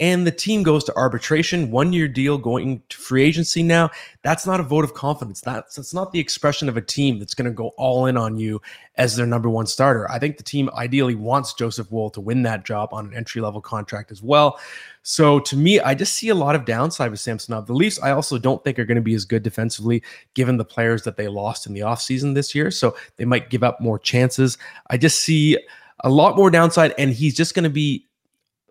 And 0.00 0.26
the 0.26 0.32
team 0.32 0.64
goes 0.64 0.82
to 0.84 0.96
arbitration, 0.96 1.70
one 1.70 1.92
year 1.92 2.08
deal 2.08 2.36
going 2.36 2.82
to 2.88 2.96
free 2.96 3.22
agency 3.22 3.62
now, 3.62 3.90
that's 4.22 4.44
not 4.44 4.58
a 4.58 4.64
vote 4.64 4.82
of 4.82 4.92
confidence. 4.92 5.40
That's, 5.40 5.76
that's 5.76 5.94
not 5.94 6.10
the 6.10 6.18
expression 6.18 6.68
of 6.68 6.76
a 6.76 6.80
team 6.80 7.20
that's 7.20 7.34
going 7.34 7.44
to 7.46 7.52
go 7.52 7.68
all 7.76 8.06
in 8.06 8.16
on 8.16 8.36
you 8.36 8.60
as 8.96 9.14
their 9.14 9.26
number 9.26 9.48
one 9.48 9.66
starter. 9.66 10.10
I 10.10 10.18
think 10.18 10.36
the 10.36 10.42
team 10.42 10.68
ideally 10.76 11.14
wants 11.14 11.54
Joseph 11.54 11.92
Woll 11.92 12.10
to 12.10 12.20
win 12.20 12.42
that 12.42 12.64
job 12.64 12.88
on 12.92 13.06
an 13.06 13.14
entry 13.14 13.40
level 13.40 13.60
contract 13.60 14.10
as 14.10 14.20
well. 14.20 14.58
So 15.02 15.38
to 15.40 15.56
me, 15.56 15.78
I 15.78 15.94
just 15.94 16.14
see 16.14 16.30
a 16.30 16.34
lot 16.34 16.56
of 16.56 16.64
downside 16.64 17.12
with 17.12 17.20
Samsonov. 17.20 17.66
The 17.66 17.74
Leafs, 17.74 18.02
I 18.02 18.10
also 18.10 18.36
don't 18.36 18.64
think 18.64 18.80
are 18.80 18.84
going 18.84 18.96
to 18.96 19.02
be 19.02 19.14
as 19.14 19.24
good 19.24 19.44
defensively 19.44 20.02
given 20.34 20.56
the 20.56 20.64
players 20.64 21.04
that 21.04 21.16
they 21.16 21.28
lost 21.28 21.66
in 21.66 21.72
the 21.72 21.80
offseason 21.82 22.34
this 22.34 22.52
year. 22.52 22.72
So 22.72 22.96
they 23.16 23.24
might 23.24 23.48
give 23.48 23.62
up 23.62 23.80
more 23.80 24.00
chances. 24.00 24.58
I 24.90 24.96
just 24.96 25.20
see 25.20 25.56
a 26.00 26.10
lot 26.10 26.36
more 26.36 26.50
downside, 26.50 26.94
and 26.98 27.12
he's 27.12 27.36
just 27.36 27.54
going 27.54 27.62
to 27.62 27.70
be 27.70 28.06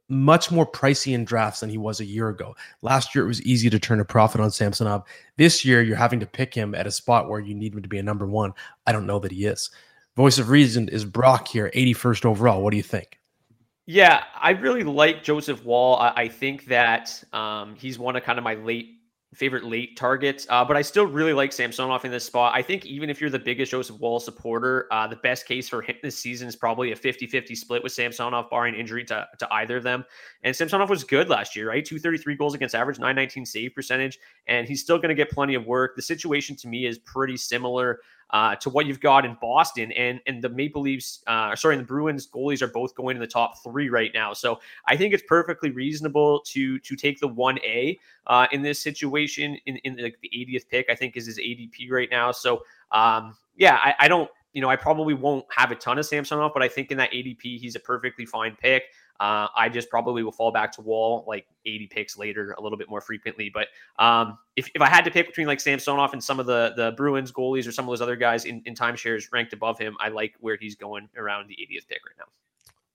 much 0.10 0.52
more 0.52 0.66
pricey 0.66 1.14
in 1.14 1.26
drafts 1.26 1.62
than 1.62 1.70
he 1.70 1.78
was 1.78 2.00
a 2.00 2.06
year 2.06 2.30
ago. 2.30 2.56
Last 2.82 3.16
year, 3.16 3.24
it 3.24 3.28
was 3.28 3.42
easy 3.44 3.70
to 3.70 3.80
turn 3.80 4.00
a 4.00 4.06
profit 4.06 4.42
on 4.42 4.52
Samsonov. 4.52 5.04
This 5.38 5.64
year, 5.64 5.82
you're 5.82 5.96
having 5.96 6.20
to 6.20 6.26
pick 6.26 6.54
him 6.54 6.76
at 6.76 6.88
a 6.88 6.92
spot 6.92 7.30
where 7.30 7.40
you 7.40 7.56
need 7.56 7.74
him 7.74 7.82
to 7.82 7.90
be 7.90 8.00
a 8.00 8.04
number 8.04 8.28
one. 8.28 8.54
I 8.86 8.92
don't 8.92 9.08
know 9.08 9.20
that 9.20 9.32
he 9.32 9.46
is. 9.46 9.70
Voice 10.16 10.38
of 10.38 10.50
reason 10.50 10.90
is 10.90 11.06
Brock 11.06 11.48
here, 11.48 11.72
81st 11.74 12.26
overall. 12.26 12.62
What 12.62 12.72
do 12.72 12.78
you 12.78 12.84
think? 12.84 13.20
Yeah, 13.86 14.24
I 14.40 14.52
really 14.52 14.84
like 14.84 15.24
Joseph 15.24 15.66
Woll. 15.66 15.98
I, 15.98 16.14
I 16.16 16.28
think 16.28 16.66
that 16.66 17.22
um, 17.34 17.76
he's 17.76 18.00
one 18.00 18.16
of 18.16 18.24
kind 18.24 18.38
of 18.38 18.44
my 18.44 18.56
late 18.56 19.00
favorite 19.34 19.64
late 19.64 19.98
targets. 19.98 20.46
Uh, 20.50 20.64
but 20.64 20.78
I 20.78 20.82
still 20.82 21.06
really 21.06 21.34
like 21.34 21.52
Samsonov 21.52 22.06
in 22.06 22.12
this 22.12 22.24
spot. 22.24 22.54
I 22.56 22.62
think 22.62 22.86
even 22.86 23.10
if 23.10 23.20
you're 23.20 23.30
the 23.30 23.40
biggest 23.40 23.72
Joseph 23.72 24.00
Woll 24.00 24.20
supporter, 24.20 24.88
uh, 24.92 25.08
the 25.08 25.16
best 25.18 25.46
case 25.46 25.68
for 25.68 25.82
him 25.82 25.96
this 26.02 26.18
season 26.18 26.48
is 26.48 26.56
probably 26.56 26.92
a 26.92 26.96
50 26.96 27.28
50 27.28 27.56
split 27.56 27.84
with 27.84 27.92
Samsonov, 27.92 28.50
barring 28.50 28.76
injury 28.76 29.04
to, 29.06 29.28
to 29.40 29.54
either 29.54 29.78
of 29.78 29.84
them. 29.84 30.04
And 30.44 30.56
Samsonov 30.56 30.90
was 30.90 31.04
good 31.04 31.30
last 31.30 31.56
year, 31.56 31.70
right? 31.70 31.84
233 31.84 32.36
goals 32.36 32.54
against 32.54 32.76
average, 32.76 33.00
919 33.00 33.46
save 33.46 33.74
percentage, 33.74 34.20
and 34.48 34.68
he's 34.68 34.82
still 34.82 34.98
going 34.98 35.10
to 35.10 35.16
get 35.16 35.30
plenty 35.32 35.56
of 35.56 35.66
work. 35.66 35.96
The 35.96 36.02
situation 36.02 36.56
to 36.58 36.68
me 36.68 36.86
is 36.86 37.00
pretty 37.00 37.38
similar 37.38 38.00
uh, 38.30 38.56
to 38.56 38.70
what 38.70 38.86
you've 38.86 39.00
got 39.00 39.26
in 39.26 39.38
Boston. 39.42 39.92
And 39.94 40.20
and 40.26 40.42
the 40.42 40.50
Maple 40.50 40.82
Leafs, 40.82 41.24
uh, 41.28 41.56
sorry, 41.56 41.78
the 41.78 41.84
Bruins 41.84 42.28
goalies 42.28 42.62
are 42.62 42.68
both 42.68 42.96
going 42.96 43.16
in 43.16 43.22
the 43.22 43.28
top 43.28 43.64
three 43.64 43.90
right 43.90 44.12
now. 44.14 44.34
So 44.34 44.60
I 44.88 44.98
think 44.98 45.14
it's 45.14 45.24
perfectly 45.28 45.72
reasonable 45.72 46.42
to 46.48 46.80
to 46.80 46.96
take 46.96 47.20
the 47.20 47.28
one 47.28 47.60
A 47.60 48.00
uh, 48.28 48.48
in 48.52 48.62
this 48.62 48.82
situation. 48.82 49.58
In 49.66 49.78
in 49.78 49.98
like 49.98 50.18
the 50.22 50.30
80th 50.30 50.68
pick, 50.70 50.90
I 50.90 50.96
think 50.96 51.16
is 51.18 51.26
his 51.26 51.40
ADP 51.40 51.90
right 51.92 52.10
now. 52.10 52.32
So 52.32 52.64
um, 52.92 53.36
yeah, 53.56 53.80
I, 53.84 53.96
I 54.02 54.08
don't. 54.08 54.30
You 54.54 54.62
know, 54.62 54.70
I 54.70 54.76
probably 54.76 55.16
won't 55.16 55.46
have 55.50 55.72
a 55.72 55.76
ton 55.76 55.98
of 55.98 56.06
Samsonov, 56.06 56.52
but 56.54 56.62
I 56.62 56.68
think 56.68 56.92
in 56.92 56.98
that 57.00 57.12
ADP, 57.12 57.60
he's 57.60 57.76
a 57.76 57.80
perfectly 57.80 58.24
fine 58.24 58.56
pick. 58.56 58.84
Uh, 59.20 59.48
I 59.56 59.70
just 59.70 59.90
probably 59.90 60.24
will 60.24 60.32
fall 60.32 60.52
back 60.52 60.72
to 60.74 60.82
Woll 60.82 61.24
like 61.28 61.46
80 61.66 61.88
picks 61.88 62.18
later 62.18 62.56
a 62.58 62.62
little 62.62 62.78
bit 62.78 62.90
more 62.90 63.02
frequently. 63.02 63.50
But 63.54 63.68
um, 64.04 64.38
if, 64.56 64.70
if 64.74 64.82
I 64.82 64.90
had 64.90 65.06
to 65.06 65.12
pick 65.12 65.28
between 65.28 65.48
like 65.48 65.60
Samsonov 65.60 66.14
and 66.14 66.24
some 66.24 66.40
of 66.40 66.46
the 66.46 66.74
the 66.76 66.94
Bruins 66.98 67.32
goalies 67.32 67.68
or 67.68 67.72
some 67.72 67.86
of 67.86 67.90
those 67.90 68.02
other 68.02 68.16
guys 68.16 68.46
in, 68.46 68.62
in 68.66 68.76
timeshares 68.76 69.26
ranked 69.32 69.54
above 69.54 69.78
him, 69.78 69.96
I 70.00 70.10
like 70.10 70.36
where 70.40 70.58
he's 70.58 70.76
going 70.76 71.10
around 71.16 71.48
the 71.48 71.56
80th 71.56 71.88
pick 71.88 72.02
right 72.06 72.16
now. 72.18 72.26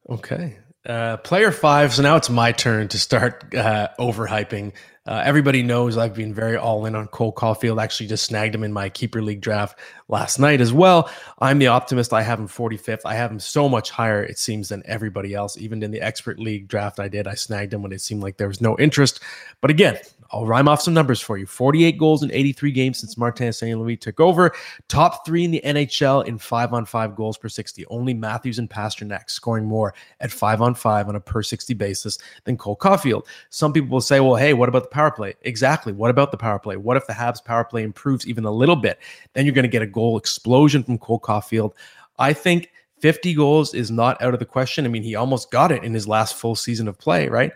Okay. 0.08 0.58
Uh, 0.86 1.18
player 1.18 1.52
five. 1.52 1.92
So 1.94 2.02
now 2.02 2.16
it's 2.16 2.30
my 2.30 2.52
turn 2.52 2.88
to 2.88 2.98
start 2.98 3.54
uh, 3.54 3.88
overhyping 3.98 4.72
uh, 5.08 5.22
everybody 5.24 5.62
knows 5.62 5.96
I've 5.96 6.12
been 6.12 6.34
very 6.34 6.58
all 6.58 6.84
in 6.84 6.94
on 6.94 7.06
Cole 7.06 7.32
Caufield. 7.32 7.82
Actually, 7.82 8.08
just 8.08 8.26
snagged 8.26 8.54
him 8.54 8.62
in 8.62 8.74
my 8.74 8.90
keeper 8.90 9.22
league 9.22 9.40
draft 9.40 9.78
last 10.08 10.38
night 10.38 10.60
as 10.60 10.70
well. 10.70 11.10
I'm 11.38 11.58
the 11.58 11.68
optimist. 11.68 12.12
I 12.12 12.20
have 12.20 12.38
him 12.38 12.46
45th. 12.46 13.00
I 13.06 13.14
have 13.14 13.30
him 13.30 13.40
so 13.40 13.70
much 13.70 13.88
higher, 13.88 14.22
it 14.22 14.38
seems, 14.38 14.68
than 14.68 14.82
everybody 14.84 15.32
else. 15.32 15.56
Even 15.56 15.82
in 15.82 15.92
the 15.92 16.02
expert 16.02 16.38
league 16.38 16.68
draft 16.68 17.00
I 17.00 17.08
did, 17.08 17.26
I 17.26 17.36
snagged 17.36 17.72
him 17.72 17.82
when 17.82 17.92
it 17.92 18.02
seemed 18.02 18.22
like 18.22 18.36
there 18.36 18.48
was 18.48 18.60
no 18.60 18.76
interest. 18.78 19.20
But 19.62 19.70
again, 19.70 19.98
I'll 20.30 20.46
rhyme 20.46 20.68
off 20.68 20.82
some 20.82 20.94
numbers 20.94 21.20
for 21.20 21.38
you 21.38 21.46
48 21.46 21.98
goals 21.98 22.22
in 22.22 22.32
83 22.32 22.70
games 22.72 22.98
since 22.98 23.16
Martin 23.16 23.52
St. 23.52 23.78
Louis 23.78 23.96
took 23.96 24.20
over. 24.20 24.52
Top 24.88 25.24
three 25.24 25.44
in 25.44 25.50
the 25.50 25.62
NHL 25.64 26.26
in 26.26 26.38
five 26.38 26.72
on 26.72 26.84
five 26.84 27.16
goals 27.16 27.38
per 27.38 27.48
60. 27.48 27.86
Only 27.86 28.14
Matthews 28.14 28.58
and 28.58 28.68
Pastrnak 28.68 29.30
scoring 29.30 29.64
more 29.64 29.94
at 30.20 30.30
five 30.30 30.60
on 30.60 30.74
five 30.74 31.08
on 31.08 31.16
a 31.16 31.20
per 31.20 31.42
60 31.42 31.74
basis 31.74 32.18
than 32.44 32.56
Cole 32.56 32.76
Caufield. 32.76 33.26
Some 33.50 33.72
people 33.72 33.90
will 33.90 34.00
say, 34.00 34.20
well, 34.20 34.36
hey, 34.36 34.52
what 34.52 34.68
about 34.68 34.82
the 34.82 34.90
power 34.90 35.10
play? 35.10 35.34
Exactly. 35.42 35.92
What 35.92 36.10
about 36.10 36.30
the 36.30 36.36
power 36.36 36.58
play? 36.58 36.76
What 36.76 36.96
if 36.96 37.06
the 37.06 37.14
Habs 37.14 37.42
power 37.42 37.64
play 37.64 37.82
improves 37.82 38.26
even 38.26 38.44
a 38.44 38.50
little 38.50 38.76
bit? 38.76 38.98
Then 39.32 39.46
you're 39.46 39.54
going 39.54 39.62
to 39.62 39.68
get 39.68 39.82
a 39.82 39.86
goal 39.86 40.18
explosion 40.18 40.82
from 40.82 40.98
Cole 40.98 41.20
Caufield. 41.20 41.72
I 42.18 42.32
think 42.32 42.70
50 43.00 43.34
goals 43.34 43.74
is 43.74 43.90
not 43.90 44.20
out 44.20 44.34
of 44.34 44.40
the 44.40 44.46
question. 44.46 44.84
I 44.84 44.88
mean, 44.88 45.02
he 45.02 45.14
almost 45.14 45.50
got 45.50 45.72
it 45.72 45.84
in 45.84 45.94
his 45.94 46.08
last 46.08 46.34
full 46.34 46.56
season 46.56 46.88
of 46.88 46.98
play, 46.98 47.28
right? 47.28 47.52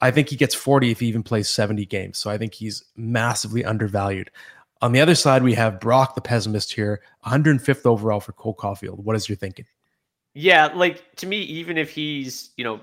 I 0.00 0.10
think 0.10 0.28
he 0.28 0.36
gets 0.36 0.54
40 0.54 0.90
if 0.90 1.00
he 1.00 1.06
even 1.06 1.22
plays 1.22 1.48
70 1.48 1.86
games. 1.86 2.18
So 2.18 2.30
I 2.30 2.38
think 2.38 2.54
he's 2.54 2.84
massively 2.96 3.64
undervalued. 3.64 4.30
On 4.82 4.92
the 4.92 5.00
other 5.00 5.14
side, 5.14 5.42
we 5.42 5.54
have 5.54 5.80
Brock, 5.80 6.14
the 6.14 6.20
pessimist 6.20 6.72
here, 6.72 7.00
105th 7.24 7.86
overall 7.86 8.20
for 8.20 8.32
Cole 8.32 8.54
Caufield. 8.54 8.98
What 8.98 9.16
is 9.16 9.28
your 9.28 9.36
thinking? 9.36 9.64
Yeah, 10.34 10.66
like 10.66 11.16
to 11.16 11.26
me, 11.26 11.38
even 11.40 11.78
if 11.78 11.90
he's, 11.90 12.50
you 12.58 12.64
know, 12.64 12.80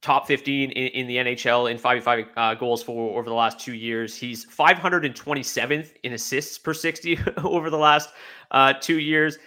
top 0.00 0.26
15 0.26 0.70
in, 0.70 0.86
in 0.88 1.06
the 1.06 1.16
NHL 1.16 1.70
in 1.70 1.76
55 1.76 2.26
uh, 2.36 2.54
goals 2.54 2.82
for 2.82 3.18
over 3.18 3.28
the 3.28 3.34
last 3.34 3.60
two 3.60 3.74
years, 3.74 4.16
he's 4.16 4.46
527th 4.46 5.92
in 6.02 6.14
assists 6.14 6.56
per 6.56 6.72
60 6.72 7.18
over 7.44 7.68
the 7.68 7.76
last 7.76 8.08
uh, 8.50 8.72
two 8.80 8.98
years. 8.98 9.38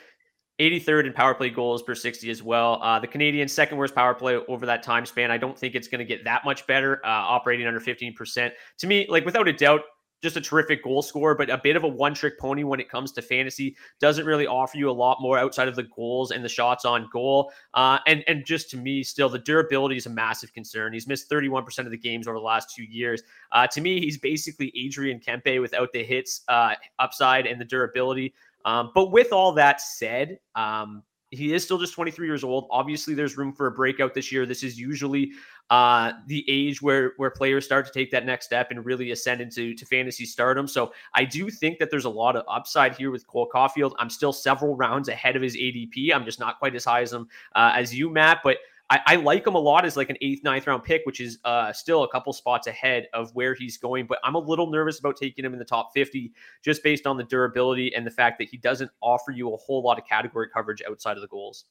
83rd 0.60 1.08
in 1.08 1.14
power 1.14 1.34
play 1.34 1.50
goals 1.50 1.82
per 1.82 1.96
60 1.96 2.30
as 2.30 2.44
well. 2.44 2.80
Uh, 2.82 3.00
the 3.00 3.08
Canadian 3.08 3.48
second 3.48 3.78
worst 3.78 3.96
power 3.96 4.14
play 4.14 4.36
over 4.36 4.66
that 4.66 4.84
time 4.84 5.06
span. 5.06 5.32
I 5.32 5.38
don't 5.38 5.58
think 5.58 5.76
it's 5.76 5.88
going 5.88 6.00
to 6.00 6.06
get 6.06 6.24
that 6.26 6.46
much 6.46 6.68
better, 6.68 7.04
uh, 7.04 7.10
operating 7.10 7.66
under 7.66 7.80
15%. 7.80 8.52
To 8.80 8.88
me, 8.88 9.08
like 9.10 9.26
without 9.26 9.48
a 9.48 9.54
doubt, 9.54 9.82
just 10.24 10.38
a 10.38 10.42
terrific 10.42 10.84
goal 10.84 11.02
scorer, 11.02 11.36
but 11.36 11.50
a 11.50 11.58
bit 11.58 11.76
of 11.76 11.84
a 11.84 11.88
one 11.88 12.14
trick 12.14 12.40
pony 12.40 12.64
when 12.64 12.80
it 12.80 12.90
comes 12.90 13.12
to 13.12 13.22
fantasy. 13.22 13.76
Doesn't 14.00 14.26
really 14.26 14.48
offer 14.48 14.78
you 14.78 14.90
a 14.90 14.92
lot 14.92 15.18
more 15.20 15.38
outside 15.38 15.68
of 15.68 15.76
the 15.76 15.84
goals 15.84 16.32
and 16.32 16.44
the 16.44 16.50
shots 16.50 16.86
on 16.86 17.10
goal. 17.12 17.52
Uh, 17.74 18.00
and 18.08 18.24
and 18.28 18.46
just 18.46 18.70
to 18.72 18.78
me, 18.78 19.04
still 19.04 19.28
the 19.28 19.40
durability 19.40 19.98
is 19.98 20.06
a 20.06 20.10
massive 20.10 20.54
concern. 20.54 20.94
He's 20.94 21.08
missed 21.08 21.30
31% 21.30 21.80
of 21.80 21.92
the 21.92 21.98
games 21.98 22.26
over 22.26 22.38
the 22.38 22.44
last 22.44 22.74
two 22.74 22.84
years. 22.84 23.22
Uh, 23.52 23.68
to 23.68 23.82
me, 23.82 24.00
he's 24.00 24.18
basically 24.18 24.72
Adrian 24.76 25.20
Kempe 25.20 25.60
without 25.60 25.92
the 25.92 26.04
hits 26.04 26.42
uh, 26.48 26.76
upside 27.00 27.46
and 27.46 27.60
the 27.60 27.66
durability. 27.66 28.34
Um, 28.66 28.92
but 28.94 29.12
with 29.12 29.32
all 29.32 29.52
that 29.54 29.82
said, 29.82 30.40
um, 30.56 31.04
he 31.34 31.54
is 31.54 31.64
still 31.64 31.80
just 31.80 31.94
23 31.94 32.28
years 32.28 32.44
old. 32.44 32.68
Obviously, 32.70 33.14
there's 33.14 33.38
room 33.38 33.54
for 33.54 33.68
a 33.68 33.72
breakout 33.72 34.14
this 34.14 34.32
year. 34.32 34.46
This 34.46 34.62
is 34.62 34.80
usually 34.80 35.32
uh, 35.70 36.14
the 36.28 36.46
age 36.48 36.82
where 36.82 37.14
where 37.18 37.32
players 37.32 37.66
start 37.66 37.86
to 37.88 37.92
take 37.92 38.12
that 38.12 38.26
next 38.26 38.46
step 38.46 38.70
and 38.70 38.86
really 38.86 39.12
ascend 39.12 39.42
into 39.42 39.74
to 39.74 39.86
fantasy 39.86 40.26
stardom. 40.26 40.68
So 40.68 40.94
I 41.16 41.26
do 41.26 41.50
think 41.50 41.80
that 41.80 41.90
there's 41.90 42.06
a 42.06 42.10
lot 42.10 42.36
of 42.36 42.44
upside 42.48 42.96
here 42.96 43.10
with 43.10 43.26
Cole 43.26 43.50
Caufield. 43.54 43.94
I'm 43.98 44.10
still 44.10 44.34
several 44.34 44.76
rounds 44.76 45.10
ahead 45.10 45.36
of 45.36 45.42
his 45.42 45.56
ADP. 45.56 46.14
I'm 46.14 46.26
just 46.26 46.40
not 46.40 46.60
quite 46.60 46.76
as 46.76 46.86
high 46.86 47.02
as 47.02 47.14
him 47.14 47.28
uh, 47.56 47.72
as 47.76 47.94
you, 47.96 48.10
Matt. 48.10 48.42
But 48.44 48.58
I, 48.90 49.00
I, 49.06 49.16
like 49.16 49.48
him 49.48 49.56
a 49.56 49.60
lot 49.60 49.86
as 49.86 49.96
like 49.98 50.10
an 50.10 50.18
eighth, 50.22 50.44
ninth 50.44 50.68
round 50.68 50.84
pick, 50.84 51.02
which 51.06 51.20
is 51.20 51.40
uh, 51.46 51.72
still 51.74 52.04
a 52.04 52.10
couple 52.10 52.34
spots 52.34 52.68
ahead 52.68 53.08
of 53.14 53.34
where 53.34 53.54
he's 53.56 53.78
going. 53.78 54.06
But 54.06 54.20
I'm 54.24 54.36
a 54.36 54.40
little 54.40 54.70
nervous 54.70 55.00
about 55.00 55.18
taking 55.18 55.46
him 55.46 55.54
in 55.54 55.60
the 55.60 55.66
top 55.66 55.92
50 55.94 56.32
just 56.62 56.84
based 56.84 57.08
on 57.08 57.18
the 57.18 57.24
durability 57.24 57.96
and 57.96 58.06
the 58.06 58.12
fact 58.12 58.38
that 58.40 58.50
he 58.50 58.58
doesn't 58.58 58.92
offer 59.02 59.32
you 59.32 59.54
a 59.54 59.58
whole 59.58 59.82
lot 59.82 59.98
of 59.98 60.06
category 60.06 60.48
coverage 60.54 60.82
outside 60.88 61.18
of 61.18 61.22
the 61.22 61.28
goals. 61.28 61.66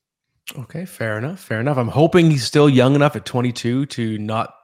Okay, 0.58 0.84
fair 0.84 1.18
enough. 1.18 1.40
Fair 1.40 1.60
enough. 1.60 1.76
I'm 1.76 1.88
hoping 1.88 2.30
he's 2.30 2.44
still 2.44 2.68
young 2.68 2.94
enough 2.94 3.14
at 3.14 3.24
22 3.24 3.86
to 3.86 4.18
not 4.18 4.54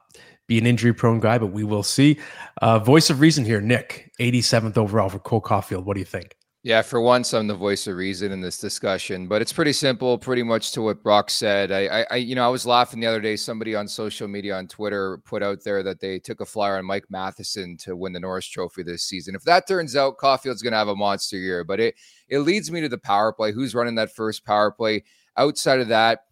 be 0.47 0.57
an 0.57 0.65
injury 0.65 0.93
prone 0.93 1.19
guy, 1.19 1.37
but 1.37 1.47
we 1.47 1.63
will 1.63 1.83
see. 1.83 2.19
Uh, 2.61 2.79
voice 2.79 3.09
of 3.09 3.21
reason 3.21 3.45
here, 3.45 3.61
Nick, 3.61 4.11
87th 4.19 4.77
overall 4.77 5.09
for 5.09 5.19
Cole 5.19 5.41
Caufield. 5.41 5.83
What 5.83 5.93
do 5.93 5.99
you 5.99 6.05
think? 6.05 6.35
Yeah, 6.61 6.81
for 6.81 6.99
once, 6.99 7.33
I'm 7.33 7.47
the 7.47 7.55
voice 7.55 7.87
of 7.87 7.95
reason 7.95 8.33
in 8.33 8.41
this 8.41 8.57
discussion, 8.57 9.29
but 9.29 9.41
it's 9.41 9.53
pretty 9.53 9.71
simple, 9.71 10.17
pretty 10.17 10.43
much 10.43 10.73
to 10.73 10.81
what 10.81 11.01
Brock 11.01 11.29
said. 11.29 11.71
I, 11.71 12.05
I, 12.11 12.15
you 12.17 12.35
know, 12.35 12.43
I 12.43 12.49
was 12.49 12.65
laughing 12.65 12.99
the 12.99 13.07
other 13.07 13.21
day. 13.21 13.37
Somebody 13.37 13.75
on 13.75 13.87
social 13.87 14.27
media 14.27 14.57
on 14.57 14.67
Twitter 14.67 15.19
put 15.23 15.41
out 15.41 15.63
there 15.63 15.83
that 15.83 16.01
they 16.01 16.19
took 16.19 16.41
a 16.41 16.45
flyer 16.45 16.77
on 16.77 16.83
Mike 16.83 17.05
Matheson 17.09 17.77
to 17.77 17.95
win 17.95 18.11
the 18.11 18.19
Norris 18.19 18.45
Trophy 18.45 18.83
this 18.83 19.03
season. 19.03 19.35
If 19.35 19.43
that 19.43 19.69
turns 19.69 19.95
out, 19.95 20.17
Caufield's 20.17 20.61
going 20.61 20.73
to 20.73 20.77
have 20.77 20.89
a 20.89 20.95
monster 20.97 21.37
year. 21.37 21.63
But 21.63 21.79
it 21.79 21.95
it 22.27 22.39
leads 22.39 22.69
me 22.69 22.81
to 22.81 22.89
the 22.89 22.97
power 22.97 23.31
play. 23.31 23.53
Who's 23.53 23.73
running 23.73 23.95
that 23.95 24.13
first 24.13 24.45
power 24.45 24.69
play? 24.69 25.05
Outside 25.37 25.79
of 25.79 25.87
that, 25.87 26.25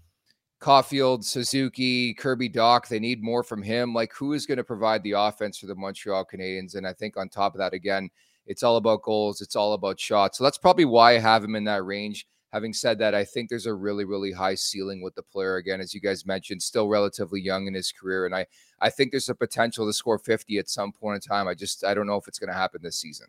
Caufield, 0.60 1.24
Suzuki, 1.24 2.14
Kirby 2.14 2.50
Dach, 2.50 2.90
they 2.90 3.00
need 3.00 3.24
more 3.24 3.44
from 3.44 3.64
him. 3.64 3.94
Like, 3.94 4.12
who 4.12 4.34
is 4.34 4.46
going 4.46 4.58
to 4.58 4.64
provide 4.66 5.04
the 5.04 5.14
offense 5.14 5.58
for 5.58 5.68
the 5.68 5.76
Montreal 5.76 6.26
Canadiens? 6.26 6.76
And 6.76 6.86
I 6.86 6.92
think 6.92 7.16
on 7.16 7.30
top 7.30 7.54
of 7.56 7.60
that, 7.60 7.74
again 7.74 8.10
it's 8.48 8.64
all 8.64 8.78
about 8.78 9.04
goals. 9.04 9.42
It's 9.42 9.56
all 9.56 9.74
about 9.74 10.00
shots. 10.00 10.38
So 10.38 10.44
that's 10.44 10.58
probably 10.58 10.86
why 10.86 11.16
I 11.16 11.20
have 11.20 11.44
him 11.44 11.56
in 11.56 11.66
that 11.66 11.86
range. 11.86 12.26
Having 12.54 12.74
said 12.74 12.98
that, 13.00 13.14
I 13.14 13.26
think 13.26 13.50
there's 13.50 13.66
a 13.66 13.74
really, 13.74 14.06
really 14.06 14.32
high 14.32 14.56
ceiling 14.56 15.02
with 15.02 15.14
the 15.16 15.22
player. 15.22 15.58
Again, 15.58 15.82
as 15.82 15.94
you 15.94 16.00
guys 16.00 16.26
mentioned, 16.26 16.62
still 16.64 16.88
relatively 16.88 17.42
young 17.42 17.68
in 17.68 17.74
his 17.74 17.92
career, 17.92 18.26
and 18.26 18.34
I, 18.34 18.48
I 18.80 18.90
think 18.90 19.12
there's 19.12 19.30
a 19.30 19.36
potential 19.36 19.86
to 19.86 19.94
score 19.94 20.18
50 20.18 20.58
at 20.58 20.70
some 20.70 20.94
point 20.94 21.16
in 21.16 21.22
time. 21.22 21.48
I 21.48 21.54
just, 21.54 21.84
I 21.84 21.94
don't 21.94 22.08
know 22.08 22.16
if 22.16 22.28
it's 22.28 22.40
going 22.40 22.52
to 22.52 22.58
happen 22.58 22.80
this 22.82 23.00
season. 23.00 23.28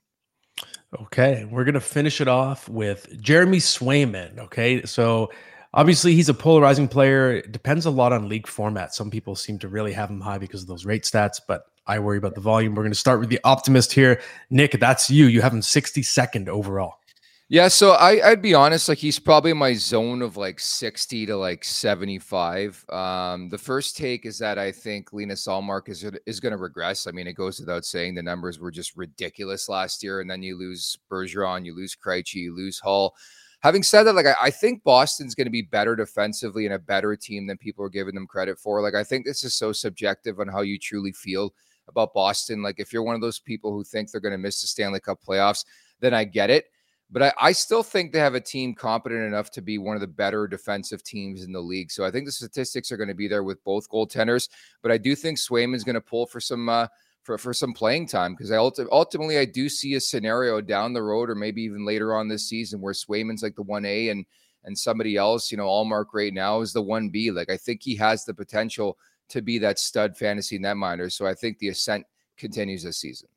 Okay, 1.02 1.46
we're 1.50 1.64
gonna 1.64 1.80
finish 1.80 2.20
it 2.20 2.28
off 2.28 2.68
with 2.68 3.20
Jeremy 3.20 3.58
Swayman. 3.58 4.38
Okay, 4.38 4.82
so 4.84 5.30
Obviously, 5.74 6.14
he's 6.14 6.28
a 6.28 6.34
polarizing 6.34 6.88
player. 6.88 7.32
It 7.32 7.52
depends 7.52 7.86
a 7.86 7.90
lot 7.90 8.12
on 8.12 8.28
league 8.28 8.46
format. 8.46 8.94
Some 8.94 9.10
people 9.10 9.36
seem 9.36 9.58
to 9.58 9.68
really 9.68 9.92
have 9.92 10.08
him 10.08 10.20
high 10.20 10.38
because 10.38 10.62
of 10.62 10.68
those 10.68 10.86
rate 10.86 11.02
stats, 11.02 11.40
but 11.46 11.64
I 11.86 11.98
worry 11.98 12.18
about 12.18 12.34
the 12.34 12.40
volume. 12.40 12.74
We're 12.74 12.82
going 12.82 12.92
to 12.92 12.98
start 12.98 13.20
with 13.20 13.28
the 13.28 13.40
optimist 13.44 13.92
here. 13.92 14.20
Nick, 14.50 14.72
that's 14.72 15.10
you. 15.10 15.26
You 15.26 15.42
have 15.42 15.52
him 15.52 15.60
62nd 15.60 16.48
overall. 16.48 16.94
Yeah, 17.50 17.68
so 17.68 17.92
I, 17.92 18.28
I'd 18.28 18.42
be 18.42 18.52
honest, 18.52 18.90
like 18.90 18.98
he's 18.98 19.18
probably 19.18 19.52
in 19.52 19.56
my 19.56 19.72
zone 19.72 20.20
of 20.20 20.36
like 20.36 20.60
60 20.60 21.24
to 21.26 21.36
like 21.36 21.64
75. 21.64 22.84
Um, 22.90 23.48
the 23.48 23.56
first 23.56 23.96
take 23.96 24.26
is 24.26 24.38
that 24.38 24.58
I 24.58 24.70
think 24.70 25.14
Linus 25.14 25.46
Ullmark 25.46 25.88
is 25.88 26.04
is 26.26 26.40
going 26.40 26.52
to 26.52 26.58
regress. 26.58 27.06
I 27.06 27.10
mean, 27.10 27.26
it 27.26 27.32
goes 27.32 27.58
without 27.58 27.86
saying 27.86 28.14
the 28.14 28.22
numbers 28.22 28.58
were 28.58 28.70
just 28.70 28.98
ridiculous 28.98 29.66
last 29.66 30.02
year, 30.02 30.20
and 30.20 30.30
then 30.30 30.42
you 30.42 30.58
lose 30.58 30.98
Bergeron, 31.10 31.64
you 31.64 31.74
lose 31.74 31.96
Krejci, 31.96 32.34
you 32.34 32.54
lose 32.54 32.78
Hall. 32.78 33.14
Having 33.60 33.82
said 33.82 34.04
that, 34.04 34.14
like 34.14 34.26
I, 34.26 34.34
I 34.40 34.50
think 34.50 34.84
Boston's 34.84 35.34
going 35.34 35.46
to 35.46 35.50
be 35.50 35.62
better 35.62 35.96
defensively 35.96 36.64
and 36.64 36.74
a 36.74 36.78
better 36.78 37.16
team 37.16 37.46
than 37.46 37.58
people 37.58 37.84
are 37.84 37.90
giving 37.90 38.14
them 38.14 38.26
credit 38.26 38.58
for. 38.58 38.80
Like 38.80 38.94
I 38.94 39.04
think 39.04 39.26
this 39.26 39.42
is 39.42 39.54
so 39.54 39.72
subjective 39.72 40.38
on 40.38 40.48
how 40.48 40.60
you 40.60 40.78
truly 40.78 41.12
feel 41.12 41.52
about 41.88 42.14
Boston. 42.14 42.62
Like 42.62 42.78
if 42.78 42.92
you're 42.92 43.02
one 43.02 43.14
of 43.14 43.20
those 43.20 43.40
people 43.40 43.72
who 43.72 43.82
think 43.82 44.10
they're 44.10 44.20
going 44.20 44.32
to 44.32 44.38
miss 44.38 44.60
the 44.60 44.66
Stanley 44.66 45.00
Cup 45.00 45.18
playoffs, 45.26 45.64
then 46.00 46.14
I 46.14 46.24
get 46.24 46.50
it. 46.50 46.66
But 47.10 47.22
I, 47.22 47.32
I, 47.40 47.52
still 47.52 47.82
think 47.82 48.12
they 48.12 48.18
have 48.18 48.34
a 48.34 48.40
team 48.40 48.74
competent 48.74 49.22
enough 49.22 49.50
to 49.52 49.62
be 49.62 49.78
one 49.78 49.96
of 49.96 50.02
the 50.02 50.06
better 50.06 50.46
defensive 50.46 51.02
teams 51.02 51.42
in 51.42 51.52
the 51.52 51.60
league. 51.60 51.90
So 51.90 52.04
I 52.04 52.10
think 52.10 52.26
the 52.26 52.32
statistics 52.32 52.92
are 52.92 52.98
going 52.98 53.08
to 53.08 53.14
be 53.14 53.28
there 53.28 53.44
with 53.44 53.64
both 53.64 53.88
goaltenders. 53.88 54.50
But 54.82 54.92
I 54.92 54.98
do 54.98 55.14
think 55.14 55.38
Swayman's 55.38 55.84
going 55.84 55.94
to 55.94 56.02
pull 56.02 56.26
for 56.26 56.38
some 56.38 56.68
uh, 56.68 56.86
for 57.28 57.36
for 57.36 57.52
some 57.52 57.74
playing 57.74 58.06
time 58.06 58.32
because 58.32 58.50
I 58.50 58.56
ulti- 58.56 58.88
ultimately 58.90 59.36
I 59.36 59.44
do 59.44 59.68
see 59.68 59.92
a 59.94 60.00
scenario 60.00 60.62
down 60.62 60.94
the 60.94 61.02
road 61.02 61.28
or 61.28 61.34
maybe 61.34 61.60
even 61.62 61.84
later 61.84 62.14
on 62.14 62.26
this 62.26 62.48
season 62.48 62.80
where 62.80 62.94
Swayman's 62.94 63.42
like 63.42 63.54
the 63.54 63.62
one 63.62 63.84
A 63.84 64.08
and 64.08 64.24
and 64.64 64.76
somebody 64.76 65.16
else, 65.18 65.50
you 65.50 65.58
know, 65.58 65.66
Ullmark 65.66 66.06
right 66.14 66.32
now 66.32 66.62
is 66.62 66.72
the 66.72 66.80
one 66.80 67.10
B. 67.10 67.30
Like 67.30 67.50
I 67.50 67.58
think 67.58 67.82
he 67.82 67.96
has 67.96 68.24
the 68.24 68.32
potential 68.32 68.96
to 69.28 69.42
be 69.42 69.58
that 69.58 69.78
stud 69.78 70.16
fantasy 70.16 70.58
netminder. 70.58 71.12
So 71.12 71.26
I 71.26 71.34
think 71.34 71.58
the 71.58 71.68
ascent 71.68 72.06
continues 72.38 72.82
this 72.82 72.98
season. 72.98 73.28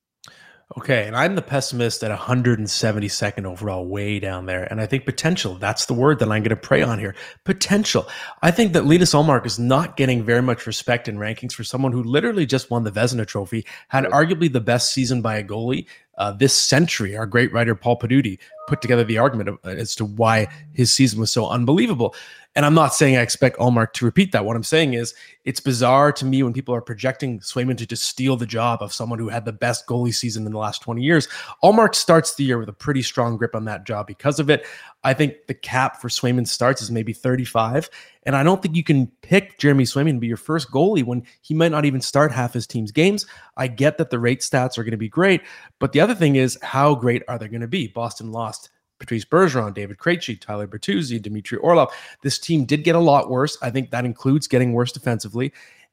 Okay, 0.78 1.06
and 1.06 1.18
I'm 1.18 1.36
the 1.36 1.42
pessimist 1.42 2.02
at 2.02 2.18
172nd 2.18 3.46
overall, 3.46 3.86
way 3.86 4.22
down 4.22 4.46
there. 4.46 4.64
And 4.64 4.80
I 4.80 4.86
think 4.86 5.06
potential, 5.06 5.56
that's 5.56 5.86
the 5.86 5.94
word 5.94 6.20
that 6.20 6.32
I'm 6.32 6.44
going 6.44 6.50
to 6.50 6.56
pray 6.56 6.82
on 6.82 6.98
here. 6.98 7.14
Potential. 7.44 8.08
I 8.42 8.52
think 8.52 8.72
that 8.72 8.86
Linus 8.86 9.14
Ullmark 9.14 9.46
is 9.46 9.60
not 9.60 9.98
getting 9.98 10.24
very 10.24 10.42
much 10.42 10.66
respect 10.66 11.10
in 11.10 11.18
rankings 11.18 11.52
for 11.52 11.66
someone 11.66 11.92
who 11.92 12.02
literally 12.02 12.46
just 12.46 12.72
won 12.72 12.86
the 12.86 12.92
Vezina 12.92 13.28
Trophy, 13.28 13.66
had 13.90 14.06
arguably 14.06 14.52
the 14.52 14.62
best 14.62 14.94
season 14.94 15.22
by 15.22 15.36
a 15.36 15.44
goalie 15.44 15.88
uh, 16.17 16.32
this 16.32 16.54
century. 16.54 17.15
Our 17.15 17.26
great 17.26 17.52
writer, 17.54 17.76
Paul 17.76 17.97
Paduti, 17.97 18.39
put 18.67 18.82
together 18.82 19.04
the 19.04 19.17
argument 19.17 19.50
of, 19.50 19.58
as 19.63 19.95
to 19.95 20.06
why 20.06 20.47
his 20.74 20.91
season 20.91 21.19
was 21.19 21.32
so 21.32 21.47
unbelievable. 21.47 22.15
And 22.56 22.65
I'm 22.65 22.74
not 22.74 22.93
saying 22.93 23.15
I 23.15 23.21
expect 23.21 23.58
Ullmark 23.60 23.93
to 23.93 24.06
repeat 24.06 24.34
that. 24.34 24.43
What 24.43 24.58
I'm 24.58 24.63
saying 24.63 24.93
is 24.93 25.13
it's 25.45 25.62
bizarre 25.62 26.12
to 26.12 26.26
me 26.26 26.43
when 26.43 26.52
people 26.52 26.76
are 26.76 26.82
projecting 26.82 27.39
Swayman 27.39 27.78
to 27.78 27.86
just 27.86 28.04
steal 28.04 28.36
the 28.36 28.45
job 28.45 28.82
of 28.82 28.93
someone 28.93 29.19
who 29.19 29.30
had 29.30 29.45
the 29.45 29.54
best 29.54 29.88
goalie 29.88 30.13
season 30.13 30.45
in 30.45 30.52
the 30.52 30.58
last 30.58 30.82
20 30.82 31.02
years. 31.02 31.30
Ullmark 31.63 31.95
starts 31.95 32.36
the 32.36 32.43
year 32.43 32.58
with 32.58 32.67
a 32.67 32.74
pretty 32.74 33.02
strong 33.04 33.38
grip 33.38 33.56
on 33.56 33.63
that 33.65 33.86
job 33.86 34.06
because 34.06 34.38
of 34.38 34.50
it. 34.50 34.65
I 35.04 35.14
think 35.14 35.48
the 35.48 35.54
cap 35.54 36.00
for 36.00 36.10
Swayman 36.10 36.48
starts 36.48 36.82
is 36.82 36.92
maybe 36.92 37.14
35. 37.14 37.90
And 38.24 38.36
I 38.36 38.44
don't 38.44 38.62
think 38.62 38.76
you 38.76 38.84
can 38.84 39.08
pick 39.22 39.58
Jeremy 39.58 39.84
Swayman 39.84 40.14
to 40.14 40.20
be 40.20 40.28
your 40.28 40.38
first 40.38 40.70
goalie 40.70 41.04
when 41.04 41.24
he 41.42 41.54
might 41.54 41.72
not 41.72 41.86
even 41.86 42.02
start 42.02 42.32
half 42.32 42.54
his 42.54 42.68
team's 42.68 42.92
games. 42.92 43.26
I 43.58 43.68
get 43.68 43.98
that 43.98 44.12
the 44.12 44.20
rate 44.20 44.42
stats 44.42 44.78
are 44.78 44.84
going 44.84 44.92
to 44.92 44.98
be 44.98 45.10
great, 45.10 45.42
but 45.80 45.92
the 45.92 46.02
other 46.02 46.14
thing 46.14 46.36
is 46.36 46.58
how 46.62 46.94
great 46.94 47.24
are 47.28 47.40
they 47.40 47.48
going 47.48 47.62
to 47.62 47.68
be? 47.68 47.88
Boston 47.88 48.32
lost 48.32 48.70
Patrice 49.00 49.26
Bergeron, 49.26 49.74
David 49.74 49.98
Krejci, 49.98 50.40
Tyler 50.40 50.68
Bertuzzi, 50.68 51.20
Dmitry 51.20 51.58
Orlov. 51.58 51.92
This 52.22 52.38
team 52.38 52.66
did 52.66 52.84
get 52.84 52.96
a 52.96 53.00
lot 53.00 53.30
worse. 53.30 53.58
I 53.62 53.72
think 53.72 53.90
that 53.90 54.06
includes 54.06 54.48
getting 54.48 54.74
worse 54.74 54.92
defensively. 54.92 55.52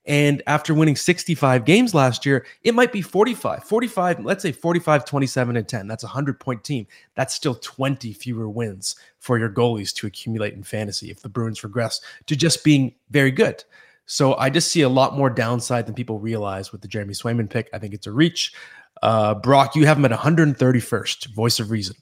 And 0.08 0.42
after 0.46 0.72
winning 0.72 0.96
65 0.96 1.66
games 1.66 1.94
last 1.94 2.24
year, 2.24 2.46
it 2.62 2.74
might 2.74 2.92
be 2.92 3.02
45, 3.02 3.62
45, 3.62 4.24
let's 4.24 4.42
say 4.42 4.52
45, 4.52 5.04
27, 5.04 5.56
and 5.56 5.68
10. 5.68 5.86
That's 5.86 6.02
a 6.02 6.06
100 6.06 6.40
point 6.40 6.64
team. 6.64 6.86
That's 7.14 7.34
still 7.34 7.54
20 7.54 8.14
fewer 8.14 8.48
wins 8.48 8.96
for 9.18 9.38
your 9.38 9.50
goalies 9.50 9.94
to 9.96 10.06
accumulate 10.06 10.54
in 10.54 10.62
fantasy 10.62 11.10
if 11.10 11.20
the 11.20 11.28
Bruins 11.28 11.62
regress 11.62 12.00
to 12.26 12.34
just 12.34 12.64
being 12.64 12.94
very 13.10 13.30
good. 13.30 13.62
So 14.06 14.34
I 14.36 14.48
just 14.48 14.72
see 14.72 14.80
a 14.80 14.88
lot 14.88 15.14
more 15.14 15.28
downside 15.28 15.84
than 15.84 15.94
people 15.94 16.18
realize 16.18 16.72
with 16.72 16.80
the 16.80 16.88
Jeremy 16.88 17.12
Swayman 17.12 17.50
pick. 17.50 17.68
I 17.74 17.78
think 17.78 17.92
it's 17.92 18.06
a 18.06 18.12
reach. 18.12 18.54
Uh, 19.02 19.34
Brock, 19.34 19.76
you 19.76 19.84
have 19.86 19.98
him 19.98 20.06
at 20.06 20.10
131st, 20.10 21.34
voice 21.34 21.60
of 21.60 21.70
reason. 21.70 21.94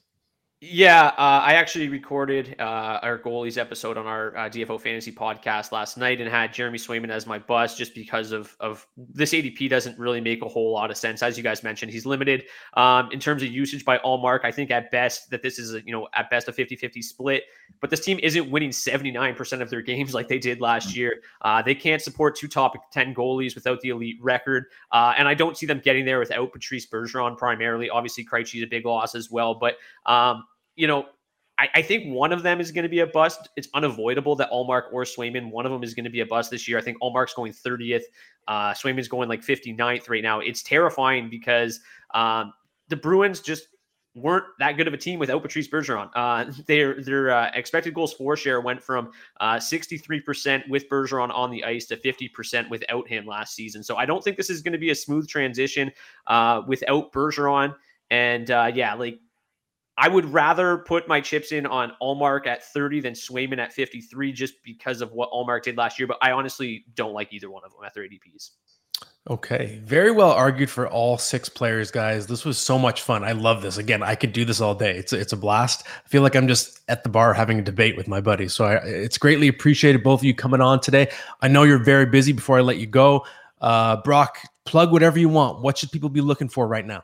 Yeah, 0.59 1.09
uh, 1.19 1.43
I 1.45 1.53
actually 1.53 1.87
recorded 1.87 2.55
uh, 2.57 2.97
our 3.03 3.19
goalies 3.19 3.59
episode 3.59 3.95
on 3.95 4.07
our 4.07 4.35
uh, 4.35 4.49
DFO 4.49 4.81
fantasy 4.81 5.11
podcast 5.11 5.71
last 5.71 5.99
night 5.99 6.19
and 6.19 6.27
had 6.27 6.51
Jeremy 6.51 6.79
Swayman 6.79 7.11
as 7.11 7.27
my 7.27 7.37
bus 7.37 7.77
just 7.77 7.93
because 7.93 8.31
of 8.31 8.57
of 8.59 8.87
this 8.97 9.33
ADP 9.33 9.69
doesn't 9.69 9.99
really 9.99 10.19
make 10.19 10.43
a 10.43 10.47
whole 10.47 10.71
lot 10.71 10.89
of 10.89 10.97
sense. 10.97 11.21
As 11.21 11.37
you 11.37 11.43
guys 11.43 11.61
mentioned, 11.61 11.91
he's 11.91 12.07
limited 12.07 12.45
um, 12.73 13.07
in 13.11 13.19
terms 13.19 13.43
of 13.43 13.49
usage 13.49 13.85
by 13.85 13.99
Ullmark. 13.99 14.39
I 14.45 14.51
think 14.51 14.71
at 14.71 14.89
best 14.89 15.29
that 15.29 15.43
this 15.43 15.59
is 15.59 15.75
a, 15.75 15.85
you 15.85 15.91
know 15.91 16.07
at 16.15 16.27
best 16.31 16.47
a 16.47 16.51
50-50 16.51 17.03
split, 17.03 17.43
but 17.79 17.91
this 17.91 17.99
team 17.99 18.19
isn't 18.23 18.49
winning 18.49 18.71
79% 18.71 19.61
of 19.61 19.69
their 19.69 19.83
games 19.83 20.13
like 20.15 20.27
they 20.27 20.39
did 20.39 20.59
last 20.59 20.95
year. 20.95 21.21
Uh, 21.43 21.61
they 21.61 21.75
can't 21.75 22.01
support 22.01 22.35
two 22.35 22.47
top 22.47 22.73
10 22.91 23.13
goalies 23.13 23.53
without 23.53 23.79
the 23.81 23.89
elite 23.89 24.17
record, 24.23 24.65
uh, 24.91 25.13
and 25.19 25.27
I 25.27 25.35
don't 25.35 25.55
see 25.55 25.67
them 25.67 25.81
getting 25.85 26.03
there 26.03 26.17
without 26.17 26.51
Patrice 26.51 26.87
Bergeron 26.87 27.37
primarily. 27.37 27.91
Obviously, 27.91 28.25
Krejci 28.25 28.55
is 28.55 28.63
a 28.63 28.67
big 28.67 28.87
loss 28.87 29.13
as 29.13 29.29
well, 29.29 29.53
but 29.53 29.75
um, 30.07 30.45
you 30.77 30.87
know, 30.87 31.07
I, 31.59 31.69
I, 31.75 31.81
think 31.81 32.13
one 32.13 32.31
of 32.31 32.43
them 32.43 32.61
is 32.61 32.71
going 32.71 32.83
to 32.83 32.89
be 32.89 32.99
a 32.99 33.07
bust. 33.07 33.49
It's 33.57 33.67
unavoidable 33.73 34.35
that 34.35 34.49
Ullmark 34.51 34.93
or 34.93 35.03
Swayman, 35.03 35.49
one 35.49 35.65
of 35.65 35.71
them 35.71 35.83
is 35.83 35.93
going 35.93 36.05
to 36.05 36.09
be 36.09 36.21
a 36.21 36.25
bust 36.25 36.51
this 36.51 36.67
year. 36.67 36.77
I 36.77 36.81
think 36.81 36.99
Ullmark's 37.01 37.33
going 37.33 37.51
30th. 37.51 38.03
Uh, 38.47 38.73
Swayman's 38.73 39.07
going 39.07 39.27
like 39.27 39.41
59th 39.41 40.09
right 40.09 40.23
now. 40.23 40.39
It's 40.39 40.61
terrifying 40.63 41.29
because 41.29 41.79
um, 42.13 42.53
the 42.87 42.95
Bruins 42.95 43.41
just 43.41 43.67
weren't 44.15 44.45
that 44.59 44.73
good 44.77 44.87
of 44.87 44.93
a 44.93 44.97
team 44.97 45.19
without 45.19 45.41
Patrice 45.41 45.67
Bergeron. 45.67 46.09
Uh, 46.15 46.51
their 46.67 47.01
their 47.01 47.31
uh, 47.31 47.51
expected 47.53 47.93
goals 47.93 48.13
for 48.13 48.35
share 48.37 48.61
went 48.61 48.81
from 48.81 49.11
uh, 49.39 49.55
63% 49.55 50.67
with 50.69 50.87
Bergeron 50.89 51.33
on 51.33 51.51
the 51.51 51.63
ice 51.63 51.85
to 51.87 51.97
50% 51.97 52.69
without 52.69 53.07
him 53.07 53.25
last 53.25 53.55
season. 53.55 53.83
So 53.83 53.95
I 53.95 54.05
don't 54.05 54.23
think 54.23 54.37
this 54.37 54.49
is 54.49 54.61
going 54.61 54.73
to 54.73 54.79
be 54.79 54.91
a 54.91 54.95
smooth 54.95 55.27
transition 55.27 55.91
uh, 56.27 56.61
without 56.67 57.11
Bergeron. 57.11 57.75
And 58.09 58.51
uh, 58.51 58.71
yeah, 58.73 58.93
like 58.93 59.19
I 59.97 60.07
would 60.07 60.25
rather 60.31 60.77
put 60.77 61.07
my 61.07 61.19
chips 61.19 61.51
in 61.51 61.65
on 61.65 61.91
Ullmark 62.01 62.45
at 62.45 62.63
30 62.63 63.01
than 63.01 63.13
Swayman 63.13 63.57
at 63.57 63.73
53 63.73 64.31
just 64.31 64.53
because 64.63 65.01
of 65.01 65.11
what 65.11 65.31
Ullmark 65.31 65.63
did 65.63 65.75
last 65.75 65.97
year. 65.97 66.07
But 66.07 66.19
I 66.21 66.31
honestly 66.31 66.85
don't 66.93 67.13
like 67.13 67.33
either 67.33 67.49
one 67.49 67.63
of 67.65 67.71
them 67.71 67.81
at 67.83 67.95
their 67.95 68.03
ADPs. 68.03 68.51
Okay. 69.29 69.81
Very 69.83 70.11
well 70.11 70.31
argued 70.31 70.69
for 70.69 70.87
all 70.87 71.17
six 71.17 71.49
players, 71.49 71.91
guys. 71.91 72.27
This 72.27 72.45
was 72.45 72.57
so 72.57 72.79
much 72.79 73.01
fun. 73.01 73.23
I 73.23 73.33
love 73.33 73.61
this. 73.61 73.77
Again, 73.77 74.01
I 74.01 74.15
could 74.15 74.31
do 74.31 74.45
this 74.45 74.61
all 74.61 74.73
day. 74.73 74.95
It's, 74.97 75.11
it's 75.11 75.33
a 75.33 75.37
blast. 75.37 75.85
I 76.05 76.07
feel 76.07 76.21
like 76.21 76.35
I'm 76.35 76.47
just 76.47 76.79
at 76.87 77.03
the 77.03 77.09
bar 77.09 77.33
having 77.33 77.59
a 77.59 77.63
debate 77.63 77.97
with 77.97 78.07
my 78.07 78.21
buddies. 78.21 78.53
So 78.53 78.65
I, 78.65 78.75
it's 78.75 79.17
greatly 79.17 79.47
appreciated 79.49 80.01
both 80.03 80.21
of 80.21 80.23
you 80.23 80.33
coming 80.33 80.61
on 80.61 80.79
today. 80.79 81.09
I 81.41 81.49
know 81.49 81.63
you're 81.63 81.83
very 81.83 82.05
busy 82.05 82.31
before 82.31 82.57
I 82.57 82.61
let 82.61 82.77
you 82.77 82.87
go. 82.87 83.25
Uh, 83.59 83.97
Brock, 84.03 84.37
plug 84.65 84.91
whatever 84.91 85.19
you 85.19 85.27
want. 85.27 85.61
What 85.61 85.77
should 85.77 85.91
people 85.91 86.09
be 86.09 86.21
looking 86.21 86.47
for 86.47 86.67
right 86.67 86.85
now? 86.85 87.03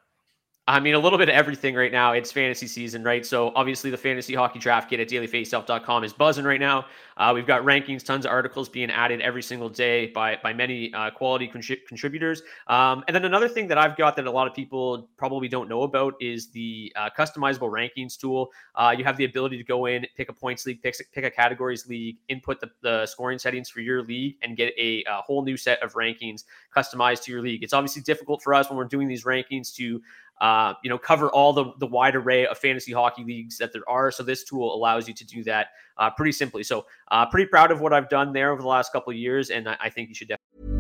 I 0.66 0.80
mean, 0.80 0.94
a 0.94 1.00
little 1.00 1.20
bit 1.20 1.28
of 1.28 1.36
everything 1.36 1.76
right 1.76 1.92
now. 1.92 2.14
It's 2.14 2.32
fantasy 2.32 2.68
season, 2.68 3.04
right? 3.04 3.26
So 3.26 3.52
obviously, 3.54 3.90
the 3.90 3.98
fantasy 3.98 4.34
hockey 4.34 4.60
draft 4.60 4.90
kit 4.90 5.02
at 5.02 5.10
dailyfaceoff.com 5.10 6.06
is 6.06 6.14
buzzing 6.14 6.46
right 6.46 6.60
now. 6.60 6.86
Uh, 7.18 7.32
we've 7.36 7.46
got 7.46 7.64
rankings, 7.64 8.04
tons 8.04 8.26
of 8.26 8.32
articles 8.32 8.70
being 8.70 8.90
added 8.90 9.20
every 9.20 9.44
single 9.44 9.68
day 9.68 10.08
by 10.08 10.38
by 10.42 10.54
many 10.54 10.94
uh, 10.94 11.12
quality 11.12 11.50
contrib- 11.50 11.86
contributors. 11.86 12.44
Um, 12.68 13.04
and 13.08 13.16
then 13.16 13.26
another 13.26 13.50
thing 13.50 13.68
that 13.68 13.78
I've 13.78 13.98
got 13.98 14.16
that 14.16 14.26
a 14.26 14.32
lot 14.32 14.48
of 14.48 14.54
people 14.54 15.10
probably 15.18 15.50
don't 15.50 15.68
know 15.68 15.84
about 15.84 16.14
is 16.22 16.48
the 16.48 16.94
uh, 16.96 17.10
customizable 17.18 17.70
rankings 17.70 18.18
tool. 18.18 18.50
Uh, 18.76 18.96
you 18.98 19.04
have 19.04 19.18
the 19.18 19.26
ability 19.26 19.58
to 19.58 19.66
go 19.66 19.88
in, 19.88 20.08
pick 20.16 20.30
a 20.30 20.34
points 20.34 20.66
league, 20.66 20.82
pick, 20.82 20.96
pick 21.12 21.26
a 21.26 21.30
categories 21.30 21.88
league, 21.88 22.18
input 22.30 22.62
the, 22.62 22.72
the 22.82 23.06
scoring 23.06 23.38
settings 23.38 23.70
for 23.70 23.82
your 23.82 24.02
league, 24.02 24.38
and 24.42 24.56
get 24.56 24.74
a, 24.78 25.04
a 25.10 25.22
whole 25.22 25.44
new 25.44 25.58
set 25.58 25.84
of 25.84 25.94
rankings 25.94 26.46
customized 26.74 27.24
to 27.24 27.34
your 27.34 27.42
league. 27.42 27.64
It's 27.64 27.74
obviously 27.74 28.02
difficult 28.02 28.42
for 28.42 28.54
us 28.54 28.70
when 28.70 28.78
we're 28.78 28.86
doing 28.86 29.10
these 29.10 29.26
rankings 29.26 29.76
to 29.76 30.02
uh, 30.42 30.74
you 30.84 30.90
know, 30.90 30.98
cover 30.98 31.30
all 31.30 31.54
the, 31.54 31.66
the 31.80 31.88
wide 31.88 32.16
array 32.16 32.46
of 32.46 32.58
fantasy 32.58 32.92
hockey 32.92 33.24
leagues 33.24 33.58
that 33.58 33.72
there 33.74 33.88
are. 33.88 34.12
So 34.12 34.24
this 34.24 34.44
tool 34.44 34.74
allows 34.76 35.08
you 35.08 35.14
to 35.14 35.26
do 35.26 35.44
that 35.44 35.68
uh, 35.98 36.10
pretty 36.10 36.32
simply. 36.32 36.64
So 36.64 36.86
uh, 37.12 37.26
pretty 37.28 37.48
proud 37.48 37.72
of 37.72 37.82
what 37.82 37.94
I've 37.94 38.10
done 38.10 38.34
there 38.34 38.52
over 38.52 38.62
the 38.62 38.68
last 38.68 38.92
couple 38.92 39.12
of 39.12 39.18
years, 39.18 39.50
and 39.50 39.70
I, 39.70 39.78
I 39.80 39.90
think 39.90 40.10
you 40.10 40.16
should 40.16 40.30
definitely. 40.30 40.74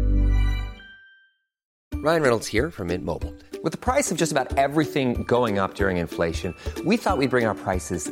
Ryan 1.95 2.21
Reynolds 2.21 2.47
here 2.47 2.69
from 2.69 2.87
Mint 2.87 3.05
Mobile. 3.05 3.33
With 3.63 3.71
the 3.71 3.77
price 3.77 4.11
of 4.11 4.17
just 4.17 4.33
about 4.33 4.57
everything 4.57 5.23
going 5.23 5.57
up 5.57 5.75
during 5.75 5.97
inflation, 5.97 6.53
we 6.83 6.97
thought 6.97 7.17
we'd 7.17 7.29
bring 7.29 7.45
our 7.45 7.55
prices 7.55 8.11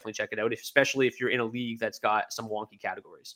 Definitely 0.00 0.14
check 0.14 0.30
it 0.32 0.38
out, 0.38 0.50
especially 0.54 1.06
if 1.06 1.20
you're 1.20 1.28
in 1.28 1.40
a 1.40 1.44
league 1.44 1.78
that's 1.78 1.98
got 1.98 2.32
some 2.32 2.48
wonky 2.48 2.80
categories. 2.80 3.34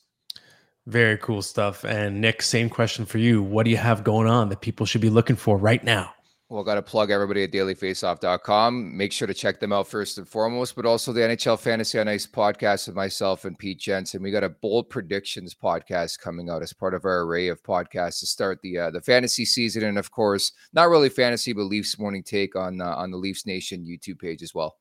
Very 0.86 1.18
cool 1.18 1.42
stuff. 1.42 1.84
And 1.84 2.22
Nick, 2.22 2.40
same 2.40 2.70
question 2.70 3.04
for 3.04 3.18
you. 3.18 3.42
What 3.42 3.64
do 3.64 3.70
you 3.70 3.76
have 3.76 4.02
going 4.02 4.28
on 4.28 4.48
that 4.48 4.62
people 4.62 4.86
should 4.86 5.02
be 5.02 5.10
looking 5.10 5.36
for 5.36 5.58
right 5.58 5.84
now? 5.84 6.14
Well, 6.48 6.64
got 6.64 6.76
to 6.76 6.82
plug 6.82 7.10
everybody 7.10 7.42
at 7.42 7.52
dailyfaceoff.com. 7.52 8.96
Make 8.96 9.12
sure 9.12 9.28
to 9.28 9.34
check 9.34 9.60
them 9.60 9.74
out 9.74 9.88
first 9.88 10.16
and 10.16 10.26
foremost, 10.26 10.74
but 10.74 10.86
also 10.86 11.12
the 11.12 11.20
NHL 11.20 11.58
Fantasy 11.58 11.98
on 11.98 12.08
Ice 12.08 12.26
podcast 12.26 12.86
with 12.86 12.96
myself 12.96 13.44
and 13.44 13.58
Pete 13.58 13.80
Jensen. 13.80 14.22
We 14.22 14.30
got 14.30 14.44
a 14.44 14.48
bold 14.48 14.88
predictions 14.88 15.54
podcast 15.54 16.18
coming 16.18 16.48
out 16.48 16.62
as 16.62 16.72
part 16.72 16.94
of 16.94 17.04
our 17.04 17.24
array 17.24 17.48
of 17.48 17.62
podcasts 17.62 18.20
to 18.20 18.26
start 18.26 18.60
the 18.62 18.78
uh, 18.78 18.90
the 18.90 19.02
fantasy 19.02 19.44
season, 19.44 19.84
and 19.84 19.98
of 19.98 20.10
course, 20.10 20.52
not 20.72 20.88
really 20.88 21.10
fantasy, 21.10 21.52
but 21.52 21.62
Leafs 21.62 21.98
morning 21.98 22.22
take 22.22 22.56
on 22.56 22.80
uh, 22.80 22.94
on 22.94 23.10
the 23.10 23.18
Leafs 23.18 23.46
Nation 23.46 23.84
YouTube 23.84 24.18
page 24.18 24.42
as 24.42 24.54
well. 24.54 24.76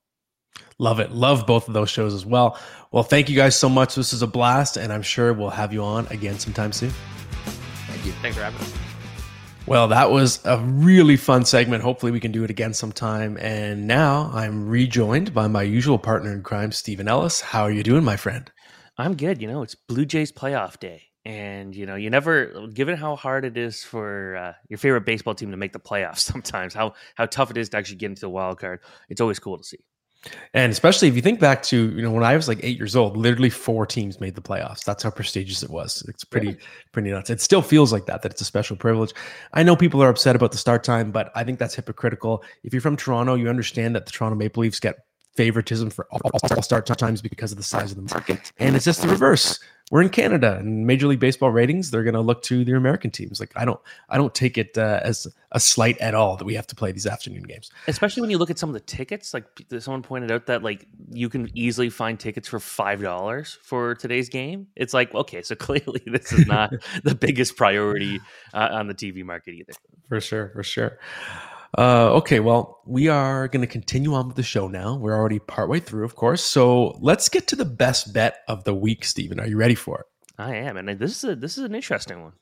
Love 0.78 1.00
it. 1.00 1.12
Love 1.12 1.46
both 1.46 1.68
of 1.68 1.74
those 1.74 1.90
shows 1.90 2.14
as 2.14 2.26
well. 2.26 2.60
Well, 2.92 3.04
thank 3.04 3.30
you 3.30 3.36
guys 3.36 3.56
so 3.56 3.70
much. 3.70 3.96
This 3.96 4.14
is 4.14 4.22
a 4.22 4.28
blast, 4.28 4.78
and 4.78 4.92
I'm 4.92 5.02
sure 5.02 5.34
we'll 5.34 5.50
have 5.50 5.74
you 5.74 5.84
on 5.84 6.08
again 6.08 6.40
sometime 6.40 6.72
soon. 6.72 6.92
Thank 7.88 8.06
you. 8.06 8.12
Thanks 8.14 8.38
for 8.38 8.44
having 8.44 8.60
us. 8.60 8.74
Well, 9.66 9.88
that 9.88 10.12
was 10.12 10.44
a 10.44 10.58
really 10.58 11.16
fun 11.16 11.46
segment. 11.46 11.84
Hopefully, 11.84 12.12
we 12.12 12.20
can 12.20 12.34
do 12.34 12.44
it 12.44 12.50
again 12.50 12.74
sometime. 12.74 13.38
And 13.40 13.88
now 13.88 14.30
I'm 14.34 14.68
rejoined 14.68 15.34
by 15.34 15.48
my 15.48 15.62
usual 15.62 15.98
partner 15.98 16.34
in 16.34 16.44
crime, 16.44 16.74
Steven 16.74 17.08
Ellis. 17.08 17.40
How 17.40 17.64
are 17.64 17.72
you 17.72 17.82
doing, 17.82 18.04
my 18.04 18.18
friend? 18.18 18.52
I'm 18.98 19.16
good. 19.16 19.42
You 19.42 19.48
know, 19.48 19.64
it's 19.64 19.76
Blue 19.76 20.06
Jays 20.06 20.34
playoff 20.34 20.80
day. 20.80 21.04
And, 21.26 21.74
you 21.74 21.86
know, 21.86 21.96
you 21.96 22.10
never, 22.10 22.68
given 22.74 22.98
how 22.98 23.16
hard 23.16 23.46
it 23.46 23.56
is 23.56 23.82
for 23.82 24.36
uh, 24.36 24.54
your 24.68 24.78
favorite 24.78 25.06
baseball 25.06 25.34
team 25.34 25.52
to 25.52 25.58
make 25.58 25.72
the 25.72 25.80
playoffs 25.80 26.20
sometimes, 26.32 26.74
how, 26.74 26.96
how 27.16 27.26
tough 27.26 27.50
it 27.50 27.58
is 27.58 27.70
to 27.70 27.78
actually 27.78 27.96
get 27.96 28.08
into 28.08 28.22
the 28.22 28.30
wild 28.30 28.60
card, 28.60 28.82
it's 29.08 29.22
always 29.22 29.40
cool 29.40 29.58
to 29.58 29.64
see. 29.64 29.80
And 30.54 30.72
especially 30.72 31.08
if 31.08 31.16
you 31.16 31.22
think 31.22 31.40
back 31.40 31.64
to, 31.64 31.92
you 31.92 32.02
know, 32.02 32.12
when 32.12 32.24
I 32.24 32.36
was 32.36 32.48
like 32.48 32.60
eight 32.64 32.78
years 32.78 32.96
old, 32.96 33.18
literally 33.18 33.50
four 33.50 33.86
teams 33.86 34.20
made 34.20 34.36
the 34.36 34.42
playoffs. 34.42 34.84
That's 34.84 35.04
how 35.04 35.10
prestigious 35.10 35.64
it 35.64 35.70
was. 35.70 36.04
It's 36.08 36.24
pretty, 36.24 36.50
yeah. 36.50 36.66
pretty 36.92 37.12
nuts. 37.12 37.30
It 37.30 37.42
still 37.42 37.62
feels 37.62 37.92
like 37.92 38.06
that, 38.06 38.22
that 38.22 38.32
it's 38.32 38.42
a 38.42 38.46
special 38.46 38.76
privilege. 38.76 39.14
I 39.54 39.64
know 39.64 39.76
people 39.76 40.02
are 40.02 40.10
upset 40.10 40.36
about 40.36 40.52
the 40.52 40.58
start 40.58 40.84
time, 40.84 41.12
but 41.12 41.32
I 41.36 41.44
think 41.44 41.60
that's 41.60 41.76
hypocritical. 41.76 42.44
If 42.64 42.74
you're 42.74 42.82
from 42.82 42.96
Toronto, 42.96 43.36
you 43.36 43.50
understand 43.50 43.96
that 43.96 44.06
the 44.06 44.12
Toronto 44.12 44.36
Maple 44.36 44.62
Leafs 44.62 44.80
get 44.80 45.00
favoritism 45.36 45.90
for 45.90 46.08
all, 46.12 46.22
all 46.52 46.62
start 46.62 46.86
times 46.86 47.22
because 47.22 47.52
of 47.52 47.58
the 47.58 47.64
size 47.64 47.92
of 47.92 47.98
the 47.98 48.14
market. 48.14 48.52
And 48.60 48.76
it's 48.76 48.86
just 48.86 49.02
the 49.02 49.08
reverse 49.08 49.60
we're 49.94 50.02
in 50.02 50.10
Canada 50.10 50.58
and 50.58 50.88
Major 50.88 51.06
League 51.06 51.20
Baseball 51.20 51.52
ratings, 51.52 51.92
they're 51.92 52.04
going 52.04 52.16
to 52.16 52.20
look 52.20 52.42
to 52.46 52.66
their 52.66 52.78
American 52.78 53.12
teams. 53.12 53.40
Like 53.40 53.52
I 53.56 53.64
don't, 53.64 53.80
I 54.10 54.18
don't 54.18 54.34
take 54.34 54.58
it 54.58 54.76
uh, 54.76 55.00
as 55.04 55.28
a 55.52 55.60
slight 55.60 56.00
at 56.00 56.16
all 56.16 56.36
that 56.36 56.46
we 56.46 56.56
have 56.56 56.66
to 56.66 56.76
play 56.76 56.92
these 56.92 57.06
afternoon 57.06 57.44
games. 57.44 57.70
Especially 57.88 58.22
when 58.22 58.32
you 58.32 58.40
look 58.40 58.50
at 58.50 58.58
some 58.58 58.70
of 58.70 58.74
the 58.74 58.80
tickets. 58.80 59.36
Like 59.36 59.46
someone 59.78 60.02
pointed 60.02 60.32
out 60.32 60.48
that 60.48 60.64
like 60.64 60.88
you 61.12 61.30
can 61.30 61.48
easily 61.56 61.92
find 61.92 62.20
tickets 62.20 62.48
for 62.48 62.60
five 62.60 63.04
dollars 63.04 63.60
for 63.62 63.94
today's 63.94 64.30
game. 64.30 64.66
It's 64.76 64.96
like 64.96 65.14
okay, 65.14 65.44
so 65.44 65.54
clearly 65.68 66.02
this 66.08 66.34
is 66.34 66.48
not 66.48 66.74
the 67.04 67.14
biggest 67.14 67.56
priority 67.56 68.20
uh, 68.52 68.70
on 68.72 68.88
the 68.88 68.96
TV 68.96 69.24
market 69.24 69.54
either. 69.54 69.74
For 70.10 70.20
sure, 70.20 70.50
for 70.56 70.64
sure. 70.64 70.98
Uh, 71.78 72.14
okay, 72.14 72.40
well, 72.40 72.82
we 72.86 73.08
are 73.08 73.48
going 73.48 73.62
to 73.62 73.68
continue 73.68 74.14
on 74.14 74.28
with 74.28 74.36
the 74.36 74.44
show 74.44 74.68
now. 74.68 74.96
We're 74.96 75.16
already 75.16 75.40
partway 75.40 75.80
through, 75.80 76.06
of 76.06 76.16
course. 76.16 76.44
So 76.44 76.98
let's 77.02 77.30
get 77.30 77.48
to 77.48 77.56
the 77.56 77.66
best 77.66 78.14
bet 78.14 78.40
of 78.48 78.64
the 78.64 78.76
week, 78.76 79.06
Steven. 79.06 79.40
Are 79.40 79.48
you 79.48 79.58
ready 79.58 79.76
for 79.76 80.00
it? 80.00 80.06
I 80.38 80.56
am, 80.56 80.78
and 80.78 80.90
this 81.00 81.24
is 81.24 81.24
a, 81.24 81.36
this 81.36 81.58
is 81.58 81.64
an 81.64 81.76
interesting 81.76 82.22
one. 82.24 82.34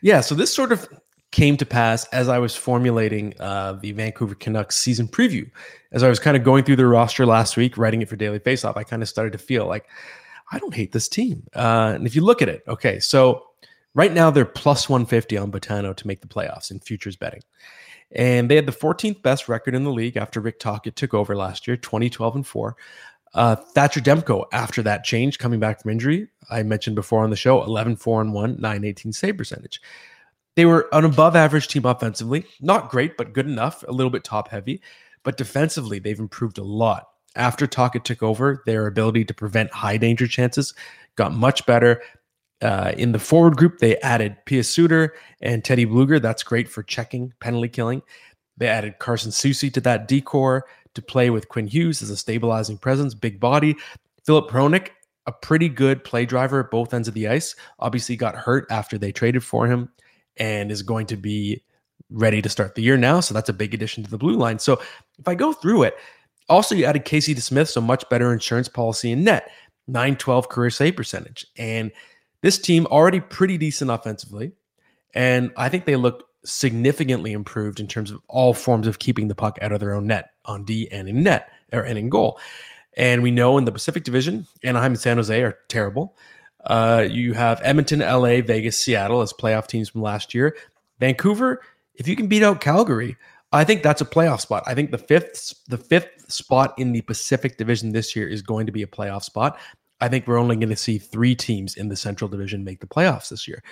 Yeah, 0.00 0.20
so 0.20 0.34
this 0.34 0.52
sort 0.52 0.72
of 0.72 0.88
came 1.30 1.56
to 1.56 1.66
pass 1.66 2.04
as 2.06 2.28
I 2.28 2.38
was 2.38 2.54
formulating 2.54 3.34
uh, 3.40 3.72
the 3.72 3.92
Vancouver 3.92 4.34
Canucks 4.34 4.76
season 4.76 5.08
preview. 5.08 5.50
As 5.92 6.02
I 6.02 6.08
was 6.08 6.18
kind 6.18 6.36
of 6.36 6.44
going 6.44 6.64
through 6.64 6.76
the 6.76 6.86
roster 6.86 7.26
last 7.26 7.56
week, 7.56 7.76
writing 7.76 8.02
it 8.02 8.08
for 8.08 8.16
Daily 8.16 8.38
Faceoff, 8.38 8.76
I 8.76 8.84
kind 8.84 9.02
of 9.02 9.08
started 9.08 9.32
to 9.32 9.38
feel 9.38 9.66
like 9.66 9.86
I 10.52 10.58
don't 10.58 10.74
hate 10.74 10.92
this 10.92 11.08
team. 11.08 11.42
Uh, 11.54 11.92
and 11.96 12.06
if 12.06 12.14
you 12.14 12.22
look 12.22 12.40
at 12.40 12.48
it, 12.48 12.62
okay, 12.68 13.00
so 13.00 13.46
right 13.94 14.12
now 14.12 14.30
they're 14.30 14.44
plus 14.44 14.88
150 14.88 15.36
on 15.36 15.50
Betano 15.50 15.94
to 15.96 16.06
make 16.06 16.20
the 16.20 16.28
playoffs 16.28 16.70
in 16.70 16.80
futures 16.80 17.16
betting. 17.16 17.42
And 18.14 18.50
they 18.50 18.56
had 18.56 18.66
the 18.66 18.72
14th 18.72 19.22
best 19.22 19.48
record 19.48 19.74
in 19.74 19.84
the 19.84 19.92
league 19.92 20.16
after 20.16 20.40
Rick 20.40 20.60
Tocchet 20.60 20.96
took 20.96 21.14
over 21.14 21.36
last 21.36 21.66
year, 21.66 21.76
2012 21.76 22.36
and 22.36 22.46
4. 22.46 22.76
Uh, 23.34 23.56
Thatcher 23.56 24.00
Demko, 24.00 24.44
after 24.52 24.82
that 24.82 25.02
change, 25.02 25.38
coming 25.38 25.58
back 25.58 25.82
from 25.82 25.90
injury, 25.90 26.28
I 26.50 26.62
mentioned 26.62 26.94
before 26.94 27.24
on 27.24 27.30
the 27.30 27.36
show, 27.36 27.62
11 27.64 27.96
4 27.96 28.20
and 28.20 28.32
1, 28.32 28.56
918 28.60 29.12
save 29.12 29.36
percentage. 29.36 29.80
They 30.54 30.66
were 30.66 30.88
an 30.92 31.04
above 31.04 31.34
average 31.34 31.66
team 31.66 31.84
offensively, 31.84 32.46
not 32.60 32.90
great, 32.90 33.16
but 33.16 33.32
good 33.32 33.46
enough, 33.46 33.82
a 33.88 33.92
little 33.92 34.10
bit 34.10 34.22
top 34.22 34.48
heavy. 34.48 34.80
But 35.24 35.36
defensively, 35.36 35.98
they've 35.98 36.18
improved 36.18 36.58
a 36.58 36.62
lot. 36.62 37.08
After 37.34 37.66
Tocchet 37.66 38.04
took 38.04 38.22
over, 38.22 38.62
their 38.66 38.86
ability 38.86 39.24
to 39.24 39.34
prevent 39.34 39.72
high 39.72 39.96
danger 39.96 40.28
chances 40.28 40.72
got 41.16 41.32
much 41.32 41.66
better. 41.66 42.02
Uh, 42.62 42.92
in 42.96 43.12
the 43.12 43.18
forward 43.18 43.56
group, 43.56 43.78
they 43.78 43.96
added 43.98 44.36
Pius 44.46 44.68
Suter 44.68 45.14
and 45.42 45.64
Teddy 45.64 45.84
Blueger. 45.84 46.20
That's 46.20 46.42
great 46.42 46.68
for 46.68 46.82
checking, 46.82 47.32
penalty 47.40 47.68
killing. 47.68 48.02
They 48.56 48.68
added 48.68 48.98
Carson 48.98 49.30
Soucy 49.30 49.72
to 49.74 49.80
that 49.82 50.08
decor 50.08 50.66
to 50.94 51.02
play 51.02 51.30
with 51.30 51.48
Quinn 51.48 51.66
Hughes 51.66 52.02
as 52.02 52.10
a 52.10 52.16
stabilizing 52.16 52.78
presence, 52.78 53.14
big 53.14 53.40
body. 53.40 53.76
Filip 54.24 54.48
Hronek, 54.50 54.90
a 55.26 55.32
pretty 55.32 55.68
good 55.68 56.04
play 56.04 56.24
driver 56.24 56.60
at 56.60 56.70
both 56.70 56.94
ends 56.94 57.08
of 57.08 57.14
the 57.14 57.28
ice. 57.28 57.56
Obviously, 57.80 58.16
got 58.16 58.36
hurt 58.36 58.66
after 58.70 58.96
they 58.96 59.12
traded 59.12 59.42
for 59.42 59.66
him 59.66 59.90
and 60.36 60.70
is 60.70 60.82
going 60.82 61.06
to 61.06 61.16
be 61.16 61.62
ready 62.10 62.40
to 62.40 62.48
start 62.48 62.74
the 62.74 62.82
year 62.82 62.96
now. 62.96 63.20
So 63.20 63.34
that's 63.34 63.48
a 63.48 63.54
big 63.54 63.74
addition 63.74 64.04
to 64.04 64.10
the 64.10 64.18
blue 64.18 64.36
line. 64.36 64.58
So 64.58 64.80
if 65.18 65.26
I 65.26 65.34
go 65.34 65.52
through 65.52 65.84
it, 65.84 65.96
also 66.48 66.74
you 66.74 66.84
added 66.84 67.04
Casey 67.04 67.34
DeSmith, 67.34 67.68
so 67.68 67.80
much 67.80 68.08
better 68.08 68.32
insurance 68.32 68.68
policy 68.68 69.10
in 69.12 69.24
net, 69.24 69.50
912 69.88 70.48
career 70.48 70.70
save 70.70 70.96
percentage. 70.96 71.46
And 71.56 71.90
this 72.44 72.58
team 72.58 72.86
already 72.90 73.20
pretty 73.20 73.56
decent 73.56 73.90
offensively, 73.90 74.52
and 75.14 75.50
I 75.56 75.70
think 75.70 75.86
they 75.86 75.96
look 75.96 76.28
significantly 76.44 77.32
improved 77.32 77.80
in 77.80 77.86
terms 77.86 78.10
of 78.10 78.20
all 78.28 78.52
forms 78.52 78.86
of 78.86 78.98
keeping 78.98 79.28
the 79.28 79.34
puck 79.34 79.58
out 79.62 79.72
of 79.72 79.80
their 79.80 79.94
own 79.94 80.06
net 80.06 80.28
on 80.44 80.64
D 80.64 80.86
and 80.92 81.08
in 81.08 81.22
net 81.22 81.48
or 81.72 81.80
and 81.80 81.96
in 81.96 82.10
goal. 82.10 82.38
And 82.98 83.22
we 83.22 83.30
know 83.30 83.56
in 83.56 83.64
the 83.64 83.72
Pacific 83.72 84.04
Division, 84.04 84.46
Anaheim 84.62 84.92
and 84.92 85.00
San 85.00 85.16
Jose 85.16 85.42
are 85.42 85.56
terrible. 85.68 86.18
Uh, 86.66 87.06
you 87.10 87.32
have 87.32 87.62
Edmonton, 87.64 88.00
LA, 88.00 88.42
Vegas, 88.42 88.76
Seattle 88.76 89.22
as 89.22 89.32
playoff 89.32 89.66
teams 89.66 89.88
from 89.88 90.02
last 90.02 90.34
year. 90.34 90.54
Vancouver, 91.00 91.62
if 91.94 92.06
you 92.06 92.14
can 92.14 92.26
beat 92.26 92.42
out 92.42 92.60
Calgary, 92.60 93.16
I 93.52 93.64
think 93.64 93.82
that's 93.82 94.02
a 94.02 94.04
playoff 94.04 94.42
spot. 94.42 94.64
I 94.66 94.74
think 94.74 94.90
the 94.90 94.98
fifth 94.98 95.54
the 95.66 95.78
fifth 95.78 96.30
spot 96.30 96.74
in 96.76 96.92
the 96.92 97.00
Pacific 97.00 97.56
Division 97.56 97.92
this 97.92 98.14
year 98.14 98.28
is 98.28 98.42
going 98.42 98.66
to 98.66 98.72
be 98.72 98.82
a 98.82 98.86
playoff 98.86 99.22
spot. 99.22 99.58
I 100.00 100.08
think 100.08 100.26
we're 100.26 100.38
only 100.38 100.56
going 100.56 100.68
to 100.68 100.76
see 100.76 100.98
three 100.98 101.34
teams 101.34 101.76
in 101.76 101.88
the 101.88 101.96
Central 101.96 102.28
Division 102.28 102.64
make 102.64 102.80
the 102.80 102.86
playoffs 102.86 103.28
this 103.28 103.46
year. 103.46 103.62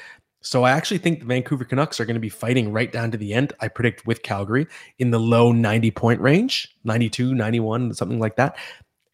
So 0.40 0.64
I 0.64 0.72
actually 0.72 0.98
think 0.98 1.20
the 1.20 1.26
Vancouver 1.26 1.64
Canucks 1.64 2.00
are 2.00 2.04
going 2.04 2.14
to 2.14 2.20
be 2.20 2.28
fighting 2.28 2.72
right 2.72 2.90
down 2.90 3.10
to 3.12 3.16
the 3.16 3.32
end. 3.32 3.52
I 3.60 3.68
predict 3.68 4.06
with 4.06 4.22
Calgary 4.22 4.66
in 4.98 5.12
the 5.12 5.20
low 5.20 5.52
90 5.52 5.90
point 5.92 6.20
range, 6.20 6.74
92, 6.84 7.34
91, 7.34 7.94
something 7.94 8.18
like 8.18 8.36
that. 8.36 8.56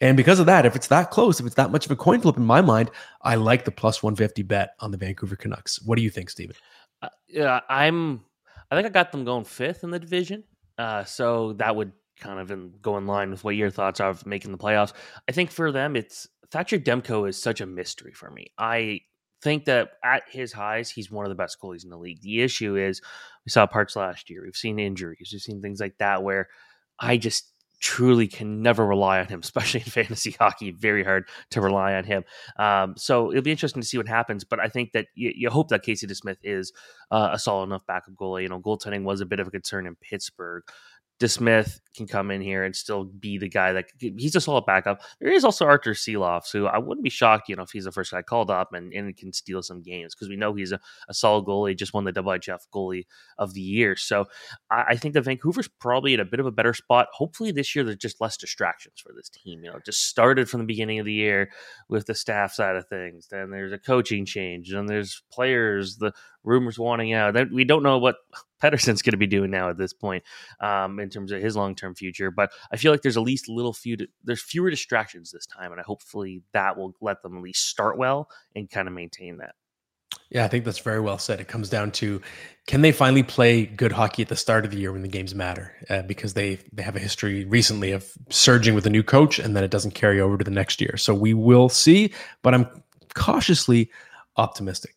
And 0.00 0.16
because 0.16 0.38
of 0.38 0.46
that, 0.46 0.64
if 0.64 0.76
it's 0.76 0.86
that 0.88 1.10
close, 1.10 1.40
if 1.40 1.46
it's 1.46 1.56
that 1.56 1.70
much 1.70 1.84
of 1.84 1.92
a 1.92 1.96
coin 1.96 2.20
flip 2.20 2.36
in 2.36 2.44
my 2.44 2.60
mind, 2.60 2.90
I 3.22 3.34
like 3.34 3.64
the 3.64 3.70
plus 3.70 4.02
150 4.02 4.42
bet 4.42 4.70
on 4.80 4.90
the 4.90 4.96
Vancouver 4.96 5.36
Canucks. 5.36 5.82
What 5.82 5.96
do 5.96 6.02
you 6.02 6.10
think, 6.10 6.30
Steven? 6.30 6.56
Uh, 7.02 7.08
yeah, 7.28 7.60
I'm. 7.68 8.24
I 8.70 8.76
think 8.76 8.86
I 8.86 8.90
got 8.90 9.12
them 9.12 9.24
going 9.24 9.44
fifth 9.44 9.82
in 9.82 9.90
the 9.90 9.98
division. 9.98 10.44
Uh, 10.76 11.02
so 11.04 11.54
that 11.54 11.74
would 11.74 11.92
kind 12.20 12.38
of 12.38 12.50
in, 12.50 12.74
go 12.80 12.96
in 12.96 13.06
line 13.06 13.30
with 13.30 13.42
what 13.42 13.56
your 13.56 13.70
thoughts 13.70 13.98
are 14.00 14.10
of 14.10 14.26
making 14.26 14.52
the 14.52 14.58
playoffs. 14.58 14.92
I 15.28 15.32
think 15.32 15.50
for 15.50 15.72
them, 15.72 15.96
it's 15.96 16.28
Thatcher 16.50 16.78
Demko 16.78 17.28
is 17.28 17.40
such 17.40 17.60
a 17.60 17.66
mystery 17.66 18.12
for 18.12 18.30
me. 18.30 18.52
I 18.58 19.00
think 19.42 19.66
that 19.66 19.90
at 20.04 20.22
his 20.28 20.52
highs, 20.52 20.90
he's 20.90 21.10
one 21.10 21.24
of 21.24 21.30
the 21.30 21.36
best 21.36 21.60
goalies 21.60 21.84
in 21.84 21.90
the 21.90 21.98
league. 21.98 22.20
The 22.22 22.42
issue 22.42 22.76
is 22.76 23.00
we 23.44 23.50
saw 23.50 23.66
parts 23.66 23.96
last 23.96 24.30
year. 24.30 24.42
We've 24.42 24.56
seen 24.56 24.78
injuries. 24.78 25.30
We've 25.32 25.40
seen 25.40 25.62
things 25.62 25.80
like 25.80 25.98
that 25.98 26.22
where 26.22 26.48
I 26.98 27.16
just 27.16 27.52
truly 27.80 28.26
can 28.26 28.60
never 28.60 28.84
rely 28.84 29.20
on 29.20 29.26
him, 29.26 29.40
especially 29.44 29.80
in 29.80 29.86
fantasy 29.90 30.32
hockey. 30.32 30.72
Very 30.72 31.04
hard 31.04 31.28
to 31.50 31.60
rely 31.60 31.94
on 31.94 32.04
him. 32.04 32.24
Um, 32.58 32.94
so 32.96 33.30
it'll 33.30 33.42
be 33.42 33.50
interesting 33.50 33.82
to 33.82 33.88
see 33.88 33.98
what 33.98 34.08
happens. 34.08 34.44
But 34.44 34.60
I 34.60 34.68
think 34.68 34.92
that 34.92 35.06
you, 35.14 35.32
you 35.34 35.50
hope 35.50 35.68
that 35.68 35.82
Casey 35.82 36.06
DeSmith 36.06 36.38
is 36.42 36.72
uh, 37.10 37.30
a 37.32 37.38
solid 37.38 37.64
enough 37.64 37.86
backup 37.86 38.14
goalie. 38.14 38.42
You 38.42 38.48
know, 38.48 38.60
goaltending 38.60 39.04
was 39.04 39.20
a 39.20 39.26
bit 39.26 39.40
of 39.40 39.46
a 39.46 39.50
concern 39.50 39.86
in 39.86 39.96
Pittsburgh. 39.96 40.62
DeSmith 41.20 41.80
can 41.96 42.06
come 42.06 42.30
in 42.30 42.40
here 42.40 42.62
and 42.62 42.74
still 42.74 43.04
be 43.04 43.38
the 43.38 43.48
guy 43.48 43.72
that 43.72 43.86
he's 43.98 44.36
a 44.36 44.40
solid 44.40 44.64
backup. 44.66 45.02
There 45.20 45.32
is 45.32 45.44
also 45.44 45.66
Arthur 45.66 45.90
Silovs, 45.90 46.52
who 46.52 46.66
I 46.66 46.78
wouldn't 46.78 47.02
be 47.02 47.10
shocked, 47.10 47.48
you 47.48 47.56
know, 47.56 47.64
if 47.64 47.70
he's 47.70 47.84
the 47.84 47.92
first 47.92 48.12
guy 48.12 48.22
called 48.22 48.50
up 48.50 48.72
and, 48.72 48.92
and 48.92 49.16
can 49.16 49.32
steal 49.32 49.62
some 49.62 49.82
games 49.82 50.14
because 50.14 50.28
we 50.28 50.36
know 50.36 50.54
he's 50.54 50.70
a, 50.70 50.78
a, 51.08 51.14
solid 51.14 51.44
goalie, 51.44 51.76
just 51.76 51.92
won 51.92 52.04
the 52.04 52.12
WHF 52.12 52.60
goalie 52.72 53.06
of 53.36 53.52
the 53.52 53.60
year. 53.60 53.96
So 53.96 54.26
I, 54.70 54.84
I, 54.90 54.96
think 54.96 55.14
that 55.14 55.22
Vancouver's 55.22 55.68
probably 55.80 56.14
in 56.14 56.20
a 56.20 56.24
bit 56.24 56.38
of 56.38 56.46
a 56.46 56.52
better 56.52 56.72
spot. 56.72 57.08
Hopefully 57.12 57.50
this 57.50 57.74
year 57.74 57.84
there's 57.84 57.98
just 57.98 58.20
less 58.20 58.36
distractions 58.36 59.00
for 59.04 59.12
this 59.12 59.28
team. 59.28 59.64
You 59.64 59.72
know, 59.72 59.80
just 59.84 60.06
started 60.06 60.48
from 60.48 60.60
the 60.60 60.66
beginning 60.66 61.00
of 61.00 61.06
the 61.06 61.12
year 61.12 61.50
with 61.88 62.06
the 62.06 62.14
staff 62.14 62.52
side 62.52 62.76
of 62.76 62.86
things. 62.86 63.26
Then 63.28 63.50
there's 63.50 63.72
a 63.72 63.78
coaching 63.78 64.24
change, 64.24 64.70
and 64.72 64.88
there's 64.88 65.22
players, 65.32 65.96
the 65.96 66.12
rumors 66.44 66.78
wanting 66.78 67.12
out. 67.12 67.34
That 67.34 67.50
we 67.52 67.64
don't 67.64 67.82
know 67.82 67.98
what 67.98 68.16
Pettersson's 68.62 69.02
going 69.02 69.12
to 69.12 69.18
be 69.18 69.26
doing 69.26 69.50
now 69.50 69.70
at 69.70 69.78
this 69.78 69.92
point 69.92 70.24
um, 70.60 70.98
in 71.00 71.10
terms 71.10 71.32
of 71.32 71.40
his 71.40 71.56
long 71.56 71.74
term 71.74 71.94
future. 71.94 72.30
But 72.30 72.50
I 72.72 72.76
feel 72.76 72.92
like 72.92 73.02
there's 73.02 73.16
at 73.16 73.22
least 73.22 73.48
a 73.48 73.52
little 73.52 73.72
few, 73.72 73.96
there's 74.24 74.42
fewer 74.42 74.70
distractions 74.70 75.30
this 75.30 75.46
time, 75.46 75.72
and 75.72 75.80
I 75.80 75.84
hopefully 75.84 76.42
that 76.52 76.76
will 76.76 76.94
let 77.00 77.22
them 77.22 77.36
at 77.36 77.42
least 77.42 77.68
start 77.68 77.98
well 77.98 78.28
and 78.54 78.70
kind 78.70 78.88
of 78.88 78.94
maintain 78.94 79.38
that. 79.38 79.54
Yeah, 80.30 80.44
I 80.44 80.48
think 80.48 80.64
that's 80.64 80.78
very 80.78 81.00
well 81.00 81.18
said. 81.18 81.40
It 81.40 81.48
comes 81.48 81.70
down 81.70 81.90
to 81.92 82.20
can 82.66 82.82
they 82.82 82.92
finally 82.92 83.22
play 83.22 83.64
good 83.64 83.92
hockey 83.92 84.22
at 84.22 84.28
the 84.28 84.36
start 84.36 84.66
of 84.66 84.70
the 84.70 84.76
year 84.76 84.92
when 84.92 85.00
the 85.00 85.08
games 85.08 85.34
matter? 85.34 85.72
Uh, 85.88 86.02
because 86.02 86.34
they 86.34 86.56
they 86.72 86.82
have 86.82 86.96
a 86.96 87.00
history 87.00 87.44
recently 87.46 87.92
of 87.92 88.10
surging 88.28 88.74
with 88.74 88.86
a 88.86 88.90
new 88.90 89.02
coach, 89.02 89.38
and 89.38 89.56
then 89.56 89.64
it 89.64 89.70
doesn't 89.70 89.92
carry 89.92 90.20
over 90.20 90.36
to 90.36 90.44
the 90.44 90.50
next 90.50 90.80
year. 90.80 90.96
So 90.98 91.14
we 91.14 91.32
will 91.32 91.68
see, 91.68 92.12
but 92.42 92.52
I'm 92.52 92.66
cautiously 93.14 93.90
optimistic. 94.36 94.94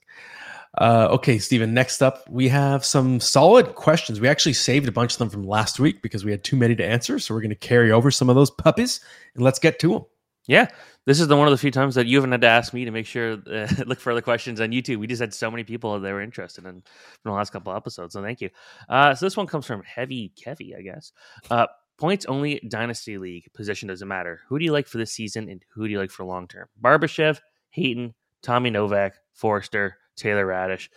Uh, 0.77 1.09
okay, 1.11 1.37
Steven, 1.37 1.73
next 1.73 2.01
up, 2.01 2.23
we 2.29 2.47
have 2.47 2.85
some 2.85 3.19
solid 3.19 3.75
questions. 3.75 4.21
We 4.21 4.29
actually 4.29 4.53
saved 4.53 4.87
a 4.87 4.91
bunch 4.91 5.13
of 5.13 5.19
them 5.19 5.29
from 5.29 5.43
last 5.43 5.79
week 5.79 6.01
because 6.01 6.23
we 6.23 6.31
had 6.31 6.43
too 6.43 6.55
many 6.55 6.75
to 6.75 6.85
answer. 6.85 7.19
So 7.19 7.33
we're 7.33 7.41
going 7.41 7.49
to 7.49 7.55
carry 7.55 7.91
over 7.91 8.09
some 8.09 8.29
of 8.29 8.35
those 8.35 8.51
puppies 8.51 9.01
and 9.35 9.43
let's 9.43 9.59
get 9.59 9.79
to 9.79 9.89
them. 9.89 10.05
Yeah, 10.47 10.67
this 11.05 11.19
is 11.19 11.27
the 11.27 11.37
one 11.37 11.47
of 11.47 11.51
the 11.51 11.57
few 11.57 11.71
times 11.71 11.95
that 11.95 12.07
you 12.07 12.17
haven't 12.17 12.31
had 12.31 12.41
to 12.41 12.47
ask 12.47 12.73
me 12.73 12.85
to 12.85 12.91
make 12.91 13.05
sure 13.05 13.33
uh, 13.51 13.67
look 13.85 13.99
for 13.99 14.11
other 14.11 14.21
questions 14.21 14.61
on 14.61 14.71
YouTube. 14.71 14.97
We 14.97 15.07
just 15.07 15.21
had 15.21 15.33
so 15.33 15.51
many 15.51 15.63
people 15.63 15.99
that 15.99 16.11
were 16.11 16.21
interested 16.21 16.63
in, 16.63 16.77
in 16.77 16.83
the 17.25 17.31
last 17.31 17.51
couple 17.51 17.75
episodes. 17.75 18.13
So 18.13 18.23
thank 18.23 18.41
you. 18.41 18.49
Uh, 18.89 19.13
so 19.13 19.25
this 19.25 19.37
one 19.37 19.47
comes 19.47 19.65
from 19.65 19.83
Heavy 19.83 20.31
Kevy, 20.41 20.77
I 20.77 20.81
guess. 20.81 21.11
Uh, 21.49 21.67
points 21.97 22.25
only 22.25 22.59
dynasty 22.67 23.17
league 23.17 23.51
position 23.53 23.89
doesn't 23.89 24.07
matter. 24.07 24.39
Who 24.47 24.57
do 24.57 24.65
you 24.65 24.71
like 24.71 24.87
for 24.87 24.97
this 24.97 25.11
season 25.11 25.49
and 25.49 25.63
who 25.69 25.85
do 25.85 25.91
you 25.91 25.99
like 25.99 26.11
for 26.11 26.23
long 26.23 26.47
term? 26.47 26.67
Barbashev, 26.81 27.39
Hayton, 27.69 28.15
Tommy 28.41 28.71
Novak, 28.71 29.15
Foerster, 29.33 29.97
Taylor 30.21 30.45
Raddysh, 30.45 30.89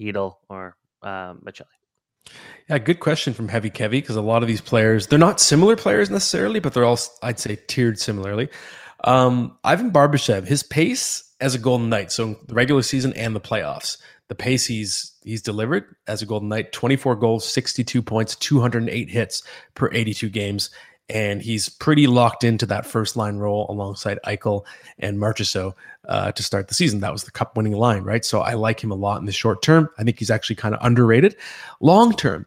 Edel, 0.00 0.38
or 0.48 0.76
um, 1.02 1.42
Maccelli? 1.44 1.66
Yeah, 2.68 2.78
good 2.78 3.00
question 3.00 3.34
from 3.34 3.48
Heavy 3.48 3.70
Kevy 3.70 3.92
because 3.92 4.16
a 4.16 4.22
lot 4.22 4.42
of 4.42 4.48
these 4.48 4.60
players, 4.60 5.06
they're 5.08 5.18
not 5.18 5.40
similar 5.40 5.76
players 5.76 6.10
necessarily, 6.10 6.60
but 6.60 6.74
they're 6.74 6.84
all, 6.84 6.98
I'd 7.22 7.38
say, 7.38 7.58
tiered 7.66 7.98
similarly. 7.98 8.48
Um, 9.04 9.58
Ivan 9.64 9.90
Barbashev, 9.90 10.46
his 10.46 10.62
pace 10.62 11.24
as 11.40 11.54
a 11.54 11.58
Golden 11.58 11.88
Knight, 11.88 12.12
so 12.12 12.38
the 12.46 12.54
regular 12.54 12.82
season 12.82 13.12
and 13.14 13.34
the 13.34 13.40
playoffs, 13.40 13.96
the 14.28 14.34
pace 14.34 14.66
he's 14.66 15.12
he's 15.24 15.42
delivered 15.42 15.96
as 16.06 16.22
a 16.22 16.26
Golden 16.26 16.48
Knight, 16.48 16.72
24 16.72 17.16
goals, 17.16 17.48
62 17.48 18.02
points, 18.02 18.36
208 18.36 19.08
hits 19.08 19.42
per 19.74 19.90
82 19.92 20.28
games 20.28 20.70
and 21.10 21.42
he's 21.42 21.68
pretty 21.68 22.06
locked 22.06 22.44
into 22.44 22.64
that 22.66 22.86
first 22.86 23.16
line 23.16 23.36
role 23.36 23.66
alongside 23.68 24.18
Eichel 24.24 24.64
and 25.00 25.18
Marchessault 25.18 25.74
uh, 26.08 26.30
to 26.32 26.42
start 26.42 26.68
the 26.68 26.74
season. 26.74 27.00
That 27.00 27.12
was 27.12 27.24
the 27.24 27.32
cup 27.32 27.56
winning 27.56 27.72
line, 27.72 28.04
right? 28.04 28.24
So 28.24 28.40
I 28.40 28.54
like 28.54 28.82
him 28.82 28.92
a 28.92 28.96
lot 28.96 29.18
in 29.20 29.26
the 29.26 29.32
short 29.32 29.60
term. 29.60 29.88
I 29.98 30.04
think 30.04 30.18
he's 30.20 30.30
actually 30.30 30.56
kind 30.56 30.74
of 30.74 30.80
underrated. 30.84 31.36
Long 31.80 32.14
term, 32.14 32.46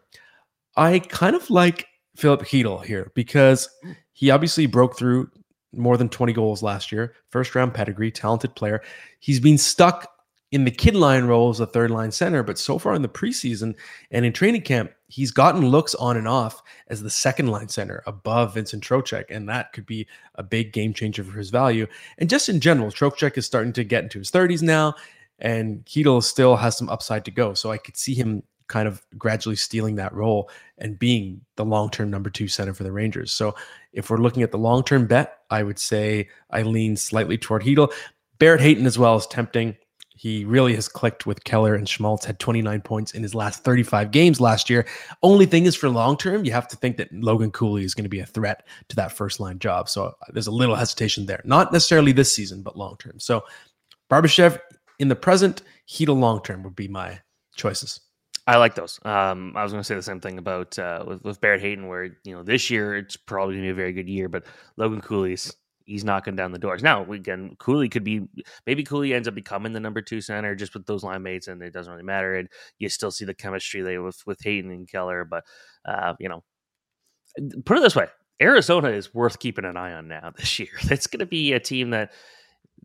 I 0.76 0.98
kind 0.98 1.36
of 1.36 1.48
like 1.50 1.86
Filip 2.16 2.42
Chytil 2.42 2.82
here 2.82 3.12
because 3.14 3.68
he 4.12 4.30
obviously 4.30 4.66
broke 4.66 4.96
through 4.96 5.30
more 5.72 5.96
than 5.96 6.08
20 6.08 6.32
goals 6.32 6.62
last 6.62 6.90
year, 6.90 7.14
first 7.30 7.54
round 7.54 7.74
pedigree, 7.74 8.10
talented 8.10 8.54
player. 8.54 8.82
He's 9.20 9.40
been 9.40 9.58
stuck 9.58 10.08
in 10.54 10.64
the 10.64 10.70
kid 10.70 10.94
line 10.94 11.24
role 11.24 11.50
as 11.50 11.58
a 11.58 11.66
third 11.66 11.90
line 11.90 12.12
center, 12.12 12.44
but 12.44 12.60
so 12.60 12.78
far 12.78 12.94
in 12.94 13.02
the 13.02 13.08
preseason 13.08 13.74
and 14.12 14.24
in 14.24 14.32
training 14.32 14.62
camp, 14.62 14.92
he's 15.08 15.32
gotten 15.32 15.66
looks 15.66 15.96
on 15.96 16.16
and 16.16 16.28
off 16.28 16.62
as 16.86 17.02
the 17.02 17.10
second 17.10 17.48
line 17.48 17.68
center 17.68 18.04
above 18.06 18.54
Vincent 18.54 18.84
Trocheck, 18.84 19.24
and 19.30 19.48
that 19.48 19.72
could 19.72 19.84
be 19.84 20.06
a 20.36 20.44
big 20.44 20.72
game 20.72 20.94
changer 20.94 21.24
for 21.24 21.36
his 21.36 21.50
value. 21.50 21.88
And 22.18 22.30
just 22.30 22.48
in 22.48 22.60
general, 22.60 22.92
Trocheck 22.92 23.36
is 23.36 23.44
starting 23.44 23.72
to 23.72 23.82
get 23.82 24.04
into 24.04 24.20
his 24.20 24.30
30s 24.30 24.62
now, 24.62 24.94
and 25.40 25.84
Chytil 25.86 26.22
still 26.22 26.54
has 26.54 26.78
some 26.78 26.88
upside 26.88 27.24
to 27.24 27.32
go. 27.32 27.52
So 27.54 27.72
I 27.72 27.78
could 27.78 27.96
see 27.96 28.14
him 28.14 28.44
kind 28.68 28.86
of 28.86 29.04
gradually 29.18 29.56
stealing 29.56 29.96
that 29.96 30.14
role 30.14 30.48
and 30.78 31.00
being 31.00 31.40
the 31.56 31.64
long-term 31.64 32.10
number 32.10 32.30
two 32.30 32.46
center 32.46 32.74
for 32.74 32.84
the 32.84 32.92
Rangers. 32.92 33.32
So 33.32 33.56
if 33.92 34.08
we're 34.08 34.18
looking 34.18 34.44
at 34.44 34.52
the 34.52 34.58
long-term 34.58 35.08
bet, 35.08 35.38
I 35.50 35.64
would 35.64 35.80
say 35.80 36.28
I 36.50 36.62
lean 36.62 36.96
slightly 36.96 37.38
toward 37.38 37.62
Chytil. 37.62 37.92
Barrett 38.38 38.60
Hayton 38.60 38.86
as 38.86 39.00
well 39.00 39.16
is 39.16 39.26
tempting. 39.26 39.76
He 40.16 40.44
really 40.44 40.74
has 40.76 40.88
clicked 40.88 41.26
with 41.26 41.42
Keller 41.42 41.74
and 41.74 41.88
Schmaltz, 41.88 42.24
had 42.24 42.38
29 42.38 42.80
points 42.82 43.12
in 43.12 43.22
his 43.22 43.34
last 43.34 43.64
35 43.64 44.12
games 44.12 44.40
last 44.40 44.70
year. 44.70 44.86
Only 45.24 45.44
thing 45.44 45.66
is 45.66 45.74
for 45.74 45.88
long 45.88 46.16
term, 46.16 46.44
you 46.44 46.52
have 46.52 46.68
to 46.68 46.76
think 46.76 46.96
that 46.98 47.12
Logan 47.12 47.50
Cooley 47.50 47.84
is 47.84 47.94
going 47.94 48.04
to 48.04 48.08
be 48.08 48.20
a 48.20 48.26
threat 48.26 48.66
to 48.88 48.96
that 48.96 49.12
first 49.12 49.40
line 49.40 49.58
job. 49.58 49.88
So 49.88 50.06
uh, 50.06 50.12
there's 50.32 50.46
a 50.46 50.52
little 50.52 50.76
hesitation 50.76 51.26
there. 51.26 51.42
Not 51.44 51.72
necessarily 51.72 52.12
this 52.12 52.32
season, 52.32 52.62
but 52.62 52.78
long 52.78 52.96
term. 52.98 53.18
So 53.18 53.44
Barbashev 54.08 54.60
in 55.00 55.08
the 55.08 55.16
present, 55.16 55.62
Chytil 55.88 56.18
long 56.18 56.42
term 56.42 56.62
would 56.62 56.76
be 56.76 56.88
my 56.88 57.18
choices. 57.56 58.00
I 58.46 58.56
like 58.58 58.74
those. 58.74 59.00
Um, 59.04 59.56
I 59.56 59.62
was 59.62 59.72
going 59.72 59.80
to 59.80 59.86
say 59.86 59.94
the 59.94 60.02
same 60.02 60.20
thing 60.20 60.38
about 60.38 60.78
uh, 60.78 61.04
with, 61.06 61.24
with 61.24 61.40
Barrett 61.40 61.62
Hayton, 61.62 61.88
where 61.88 62.04
you 62.24 62.36
know 62.36 62.42
this 62.42 62.70
year 62.70 62.96
it's 62.96 63.16
probably 63.16 63.54
going 63.54 63.66
to 63.66 63.68
be 63.68 63.72
a 63.72 63.74
very 63.74 63.92
good 63.92 64.08
year, 64.08 64.28
but 64.28 64.44
Logan 64.76 65.00
Cooley's 65.00 65.54
he's 65.84 66.04
knocking 66.04 66.36
down 66.36 66.52
the 66.52 66.58
doors. 66.58 66.82
Now, 66.82 67.10
again, 67.12 67.56
Cooley 67.58 67.88
could 67.88 68.04
be 68.04 68.22
maybe 68.66 68.82
Cooley 68.82 69.14
ends 69.14 69.28
up 69.28 69.34
becoming 69.34 69.72
the 69.72 69.80
number 69.80 70.02
two 70.02 70.20
center 70.20 70.54
just 70.54 70.74
with 70.74 70.86
those 70.86 71.04
line 71.04 71.22
mates, 71.22 71.48
and 71.48 71.62
it 71.62 71.72
doesn't 71.72 71.92
really 71.92 72.04
matter. 72.04 72.36
And 72.36 72.48
you 72.78 72.88
still 72.88 73.10
see 73.10 73.24
the 73.24 73.34
chemistry 73.34 73.82
there 73.82 74.02
with 74.02 74.20
with 74.26 74.38
Hayton 74.42 74.70
and 74.70 74.88
Keller, 74.88 75.24
but 75.24 75.44
uh, 75.84 76.14
you 76.18 76.28
know, 76.28 76.42
put 77.64 77.78
it 77.78 77.82
this 77.82 77.96
way: 77.96 78.06
Arizona 78.40 78.90
is 78.90 79.14
worth 79.14 79.38
keeping 79.38 79.64
an 79.64 79.76
eye 79.76 79.92
on 79.92 80.08
now 80.08 80.32
this 80.36 80.58
year. 80.58 80.68
It's 80.82 81.06
going 81.06 81.20
to 81.20 81.26
be 81.26 81.52
a 81.52 81.60
team 81.60 81.90
that 81.90 82.12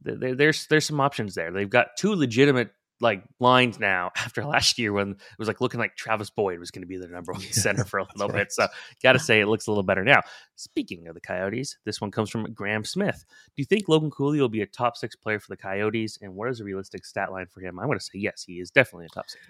there's 0.01 0.67
there's 0.67 0.85
some 0.85 1.01
options 1.01 1.35
there. 1.35 1.51
They've 1.51 1.69
got 1.69 1.97
two 1.97 2.15
legitimate 2.15 2.71
like 3.01 3.23
lines 3.39 3.79
now 3.79 4.11
after 4.17 4.43
last 4.43 4.77
year 4.77 4.93
when 4.93 5.11
it 5.11 5.17
was 5.37 5.47
like 5.47 5.61
looking 5.61 5.79
like 5.79 5.95
Travis 5.95 6.29
Boyd 6.29 6.59
was 6.59 6.71
going 6.71 6.81
to 6.81 6.87
be 6.87 6.97
the 6.97 7.07
number 7.07 7.31
one 7.31 7.41
center 7.41 7.85
for 7.85 7.99
a 7.99 8.07
little 8.15 8.29
right. 8.29 8.45
bit. 8.45 8.51
So 8.51 8.67
got 9.01 9.13
to 9.13 9.19
say 9.19 9.39
it 9.39 9.47
looks 9.47 9.67
a 9.67 9.71
little 9.71 9.83
better 9.83 10.03
now. 10.03 10.21
Speaking 10.55 11.07
of 11.07 11.15
the 11.15 11.21
Coyotes, 11.21 11.77
this 11.85 12.01
one 12.01 12.11
comes 12.11 12.29
from 12.29 12.51
Graham 12.53 12.83
Smith. 12.83 13.25
Do 13.55 13.61
you 13.61 13.65
think 13.65 13.87
Logan 13.87 14.11
Cooley 14.11 14.39
will 14.39 14.49
be 14.49 14.61
a 14.61 14.67
top 14.67 14.97
six 14.97 15.15
player 15.15 15.39
for 15.39 15.49
the 15.49 15.57
Coyotes? 15.57 16.19
And 16.21 16.35
what 16.35 16.49
is 16.49 16.59
a 16.59 16.63
realistic 16.63 17.05
stat 17.05 17.31
line 17.31 17.47
for 17.47 17.61
him? 17.61 17.79
I'm 17.79 17.87
going 17.87 17.99
to 17.99 18.03
say 18.03 18.19
yes, 18.19 18.43
he 18.43 18.59
is 18.59 18.71
definitely 18.71 19.05
a 19.05 19.09
top 19.09 19.29
six. 19.29 19.43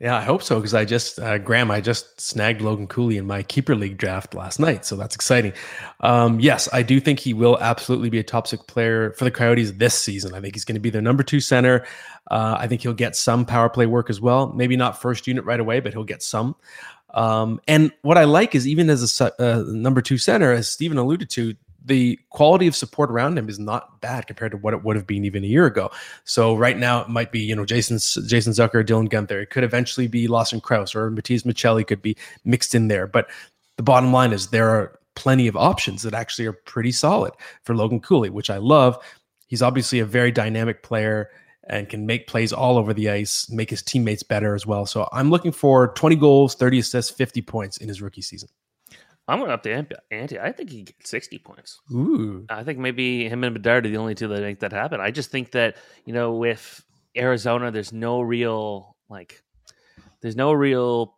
Yeah, 0.00 0.16
I 0.16 0.22
hope 0.22 0.44
so 0.44 0.56
because 0.56 0.74
I 0.74 0.84
just 0.84 1.18
uh, 1.18 1.38
Graham, 1.38 1.72
I 1.72 1.80
just 1.80 2.20
snagged 2.20 2.60
Logan 2.60 2.86
Cooley 2.86 3.16
in 3.16 3.26
my 3.26 3.42
keeper 3.42 3.74
league 3.74 3.96
draft 3.98 4.32
last 4.32 4.60
night, 4.60 4.84
so 4.84 4.94
that's 4.94 5.16
exciting. 5.16 5.52
Um, 6.00 6.38
yes, 6.38 6.68
I 6.72 6.84
do 6.84 7.00
think 7.00 7.18
he 7.18 7.34
will 7.34 7.58
absolutely 7.58 8.08
be 8.08 8.20
a 8.20 8.22
top 8.22 8.46
six 8.46 8.62
player 8.62 9.10
for 9.14 9.24
the 9.24 9.32
Coyotes 9.32 9.72
this 9.72 9.94
season. 9.94 10.34
I 10.34 10.40
think 10.40 10.54
he's 10.54 10.64
going 10.64 10.76
to 10.76 10.80
be 10.80 10.90
their 10.90 11.02
number 11.02 11.24
two 11.24 11.40
center. 11.40 11.84
Uh, 12.30 12.56
I 12.60 12.68
think 12.68 12.82
he'll 12.82 12.94
get 12.94 13.16
some 13.16 13.44
power 13.44 13.68
play 13.68 13.86
work 13.86 14.08
as 14.08 14.20
well. 14.20 14.52
Maybe 14.52 14.76
not 14.76 15.02
first 15.02 15.26
unit 15.26 15.44
right 15.44 15.58
away, 15.58 15.80
but 15.80 15.92
he'll 15.92 16.04
get 16.04 16.22
some. 16.22 16.54
Um, 17.10 17.60
and 17.66 17.90
what 18.02 18.18
I 18.18 18.24
like 18.24 18.54
is 18.54 18.68
even 18.68 18.90
as 18.90 19.20
a 19.20 19.42
uh, 19.42 19.64
number 19.66 20.00
two 20.00 20.18
center, 20.18 20.52
as 20.52 20.68
Steven 20.68 20.98
alluded 20.98 21.28
to, 21.30 21.54
the 21.88 22.18
quality 22.30 22.66
of 22.66 22.76
support 22.76 23.10
around 23.10 23.36
him 23.36 23.48
is 23.48 23.58
not 23.58 24.00
bad 24.00 24.26
compared 24.26 24.52
to 24.52 24.58
what 24.58 24.74
it 24.74 24.84
would 24.84 24.96
have 24.96 25.06
been 25.06 25.24
even 25.24 25.42
a 25.42 25.48
year 25.48 25.66
ago. 25.66 25.90
So 26.24 26.54
right 26.54 26.78
now 26.78 27.00
it 27.00 27.08
might 27.08 27.32
be 27.32 27.40
you 27.40 27.56
know 27.56 27.64
Jason 27.64 27.98
Jason 28.26 28.52
Zucker, 28.52 28.84
Dylan 28.84 29.08
Guenther. 29.08 29.42
It 29.42 29.50
could 29.50 29.64
eventually 29.64 30.06
be 30.06 30.28
Lawson 30.28 30.60
Crouse 30.60 30.94
or 30.94 31.10
Matias 31.10 31.42
Maccelli 31.42 31.86
could 31.86 32.02
be 32.02 32.16
mixed 32.44 32.74
in 32.74 32.88
there. 32.88 33.06
But 33.06 33.28
the 33.76 33.82
bottom 33.82 34.12
line 34.12 34.32
is 34.32 34.48
there 34.48 34.68
are 34.68 34.98
plenty 35.16 35.48
of 35.48 35.56
options 35.56 36.02
that 36.02 36.14
actually 36.14 36.46
are 36.46 36.52
pretty 36.52 36.92
solid 36.92 37.32
for 37.64 37.74
Logan 37.74 38.00
Cooley, 38.00 38.30
which 38.30 38.50
I 38.50 38.58
love. 38.58 38.96
He's 39.48 39.62
obviously 39.62 39.98
a 39.98 40.04
very 40.04 40.30
dynamic 40.30 40.82
player. 40.82 41.30
and 41.70 41.88
can 41.88 42.06
make 42.06 42.26
plays 42.26 42.52
all 42.52 42.78
over 42.78 42.94
the 42.94 43.10
ice, 43.10 43.50
make 43.50 43.68
his 43.68 43.82
teammates 43.82 44.22
better 44.22 44.54
as 44.54 44.66
well. 44.66 44.86
So 44.86 45.06
I'm 45.12 45.28
looking 45.30 45.52
for 45.52 45.88
20 45.88 46.16
goals, 46.16 46.54
30 46.54 46.78
assists, 46.78 47.10
50 47.10 47.42
points 47.42 47.76
in 47.76 47.88
his 47.88 48.00
rookie 48.00 48.22
season. 48.22 48.48
I'm 49.28 49.40
going 49.40 49.50
up 49.50 49.62
to 49.64 49.86
Ante. 50.10 50.38
I 50.38 50.52
think 50.52 50.70
he 50.70 50.84
gets 50.84 51.10
60 51.10 51.38
points. 51.38 51.80
Ooh. 51.92 52.46
I 52.48 52.64
think 52.64 52.78
maybe 52.78 53.28
him 53.28 53.44
and 53.44 53.54
Bedard 53.54 53.86
are 53.86 53.90
the 53.90 53.98
only 53.98 54.14
two 54.14 54.28
that 54.28 54.40
make 54.40 54.60
that 54.60 54.72
happen. 54.72 55.00
I 55.00 55.10
just 55.10 55.30
think 55.30 55.52
that, 55.52 55.76
you 56.06 56.14
know, 56.14 56.34
with 56.34 56.82
Arizona, 57.16 57.70
there's 57.70 57.92
no 57.92 58.22
real, 58.22 58.96
like, 59.10 59.42
there's 60.22 60.36
no 60.36 60.52
real 60.52 61.14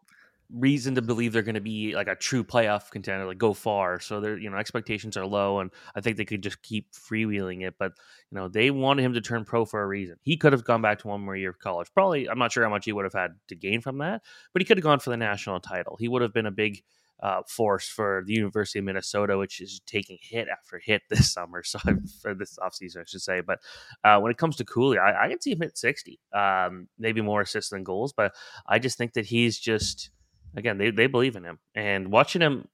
reason 0.52 0.96
to 0.96 1.02
believe 1.02 1.32
they're 1.32 1.42
going 1.42 1.54
to 1.54 1.60
be 1.60 1.94
like 1.94 2.08
a 2.08 2.14
true 2.14 2.42
playoff 2.42 2.90
contender, 2.90 3.26
like 3.26 3.38
go 3.38 3.54
far. 3.54 4.00
So 4.00 4.20
their 4.20 4.38
you 4.38 4.50
know 4.50 4.56
expectations 4.56 5.16
are 5.16 5.26
low, 5.26 5.60
and 5.60 5.70
I 5.94 6.00
think 6.00 6.16
they 6.16 6.24
could 6.24 6.42
just 6.42 6.62
keep 6.62 6.92
freewheeling 6.92 7.66
it. 7.66 7.74
But 7.78 7.92
you 8.30 8.36
know 8.36 8.48
they 8.48 8.70
wanted 8.70 9.04
him 9.04 9.14
to 9.14 9.20
turn 9.20 9.44
pro 9.44 9.64
for 9.64 9.82
a 9.82 9.86
reason. 9.86 10.16
He 10.22 10.36
could 10.36 10.52
have 10.52 10.64
gone 10.64 10.82
back 10.82 11.00
to 11.00 11.08
one 11.08 11.20
more 11.20 11.36
year 11.36 11.50
of 11.50 11.58
college. 11.58 11.88
Probably, 11.94 12.28
I'm 12.28 12.38
not 12.38 12.52
sure 12.52 12.64
how 12.64 12.70
much 12.70 12.84
he 12.84 12.92
would 12.92 13.04
have 13.04 13.14
had 13.14 13.32
to 13.48 13.54
gain 13.54 13.80
from 13.80 13.98
that, 13.98 14.22
but 14.52 14.62
he 14.62 14.66
could 14.66 14.76
have 14.76 14.84
gone 14.84 15.00
for 15.00 15.10
the 15.10 15.16
national 15.16 15.60
title. 15.60 15.96
He 15.98 16.08
would 16.08 16.22
have 16.22 16.34
been 16.34 16.46
a 16.46 16.52
big. 16.52 16.82
Uh, 17.22 17.42
force 17.46 17.86
for 17.86 18.22
the 18.26 18.32
University 18.32 18.78
of 18.78 18.84
Minnesota, 18.84 19.36
which 19.36 19.60
is 19.60 19.80
taking 19.86 20.18
hit 20.22 20.48
after 20.48 20.80
hit 20.82 21.02
this 21.10 21.32
summer, 21.32 21.62
so 21.62 21.78
for 22.22 22.34
this 22.34 22.58
offseason, 22.58 22.98
I 22.98 23.04
should 23.06 23.22
say. 23.22 23.40
But 23.40 23.58
uh, 24.04 24.18
when 24.20 24.30
it 24.30 24.38
comes 24.38 24.56
to 24.56 24.64
Cooley, 24.64 24.98
I, 24.98 25.26
I 25.26 25.28
can 25.28 25.40
see 25.40 25.52
him 25.52 25.60
hit 25.60 25.76
60, 25.76 26.18
um, 26.32 26.88
maybe 26.98 27.20
more 27.20 27.42
assists 27.42 27.70
than 27.70 27.84
goals. 27.84 28.12
But 28.12 28.34
I 28.66 28.78
just 28.78 28.96
think 28.96 29.12
that 29.14 29.26
he's 29.26 29.58
just 29.58 30.10
again, 30.56 30.78
they, 30.78 30.90
they 30.90 31.06
believe 31.06 31.36
in 31.36 31.44
him. 31.44 31.58
And 31.74 32.10
watching 32.10 32.42
him 32.42 32.66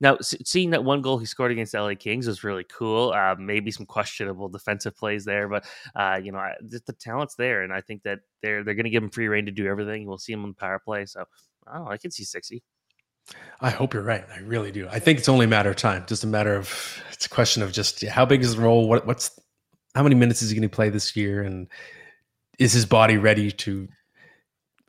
now, 0.00 0.18
seeing 0.20 0.70
that 0.70 0.84
one 0.84 1.02
goal 1.02 1.18
he 1.18 1.26
scored 1.26 1.52
against 1.52 1.74
LA 1.74 1.94
Kings 1.94 2.26
was 2.26 2.44
really 2.44 2.64
cool. 2.64 3.12
Uh, 3.12 3.36
maybe 3.38 3.70
some 3.70 3.86
questionable 3.86 4.48
defensive 4.48 4.96
plays 4.96 5.24
there, 5.24 5.48
but 5.48 5.64
uh, 5.94 6.18
you 6.22 6.32
know, 6.32 6.38
I, 6.38 6.54
the 6.60 6.92
talent's 6.92 7.36
there, 7.36 7.62
and 7.62 7.72
I 7.72 7.80
think 7.80 8.02
that 8.02 8.20
they're 8.42 8.64
they're 8.64 8.74
going 8.74 8.84
to 8.84 8.90
give 8.90 9.02
him 9.02 9.10
free 9.10 9.28
reign 9.28 9.46
to 9.46 9.52
do 9.52 9.66
everything. 9.66 10.06
We'll 10.06 10.18
see 10.18 10.32
him 10.32 10.42
on 10.42 10.50
the 10.50 10.56
power 10.56 10.80
play, 10.84 11.06
so 11.06 11.24
I 11.66 11.76
don't 11.76 11.84
know. 11.84 11.90
I 11.90 11.96
can 11.96 12.10
see 12.10 12.24
sixty. 12.24 12.62
I 13.60 13.70
hope 13.70 13.94
you're 13.94 14.02
right. 14.02 14.24
I 14.34 14.40
really 14.40 14.72
do. 14.72 14.88
I 14.90 14.98
think 14.98 15.18
it's 15.18 15.28
only 15.28 15.46
a 15.46 15.48
matter 15.48 15.70
of 15.70 15.76
time. 15.76 16.04
Just 16.06 16.24
a 16.24 16.26
matter 16.26 16.54
of 16.54 17.02
it's 17.12 17.26
a 17.26 17.30
question 17.30 17.62
of 17.62 17.72
just 17.72 18.04
how 18.06 18.26
big 18.26 18.42
is 18.42 18.56
the 18.56 18.62
role? 18.62 18.88
What 18.88 19.06
what's 19.06 19.38
how 19.94 20.02
many 20.02 20.14
minutes 20.14 20.42
is 20.42 20.50
he 20.50 20.56
going 20.56 20.68
to 20.68 20.74
play 20.74 20.90
this 20.90 21.16
year, 21.16 21.42
and 21.42 21.68
is 22.58 22.72
his 22.72 22.86
body 22.86 23.16
ready 23.16 23.50
to 23.50 23.88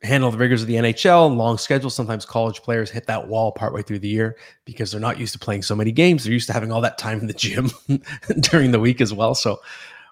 handle 0.02 0.30
the 0.30 0.38
rigors 0.38 0.62
of 0.62 0.68
the 0.68 0.74
NHL 0.74 1.26
and 1.26 1.38
long 1.38 1.58
schedule. 1.58 1.90
Sometimes 1.90 2.24
college 2.24 2.62
players 2.62 2.90
hit 2.90 3.06
that 3.06 3.28
wall 3.28 3.52
partway 3.52 3.82
through 3.82 4.00
the 4.00 4.08
year 4.08 4.36
because 4.64 4.90
they're 4.90 5.00
not 5.00 5.18
used 5.18 5.32
to 5.32 5.38
playing 5.38 5.62
so 5.62 5.74
many 5.74 5.92
games. 5.92 6.24
They're 6.24 6.32
used 6.32 6.46
to 6.48 6.52
having 6.52 6.70
all 6.70 6.80
that 6.82 6.98
time 6.98 7.20
in 7.20 7.26
the 7.26 7.32
gym 7.32 7.70
during 8.40 8.72
the 8.72 8.80
week 8.80 9.00
as 9.00 9.12
well. 9.12 9.34
So 9.34 9.60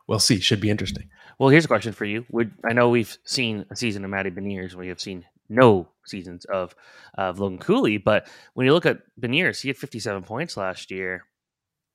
we'll 0.06 0.18
see. 0.18 0.40
Should 0.40 0.60
be 0.60 0.70
interesting. 0.70 1.08
Well, 1.38 1.48
here's 1.48 1.64
a 1.64 1.68
question 1.68 1.92
for 1.92 2.04
you. 2.04 2.24
Would 2.30 2.52
I 2.64 2.72
know 2.72 2.88
we've 2.88 3.16
seen 3.24 3.66
a 3.70 3.76
season 3.76 4.04
of 4.04 4.10
Matty 4.10 4.30
Beniers, 4.30 4.74
we 4.74 4.88
have 4.88 5.00
seen 5.00 5.24
no 5.48 5.88
seasons 6.06 6.44
of 6.46 6.74
of 7.14 7.38
Logan 7.38 7.58
Cooley, 7.58 7.98
but 7.98 8.28
when 8.54 8.66
you 8.66 8.72
look 8.72 8.86
at 8.86 9.02
Beniers, 9.20 9.60
he 9.62 9.68
had 9.68 9.76
57 9.76 10.22
points 10.22 10.56
last 10.56 10.90
year. 10.90 11.24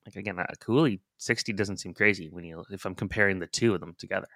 Like 0.09 0.15
again, 0.15 0.39
uh, 0.39 0.45
Cooley 0.59 1.01
60 1.19 1.53
doesn't 1.53 1.77
seem 1.77 1.93
crazy 1.93 2.29
when 2.31 2.43
you 2.43 2.63
if 2.71 2.83
I'm 2.83 2.95
comparing 2.95 3.37
the 3.37 3.45
two 3.45 3.75
of 3.75 3.79
them 3.79 3.93
together. 3.99 4.27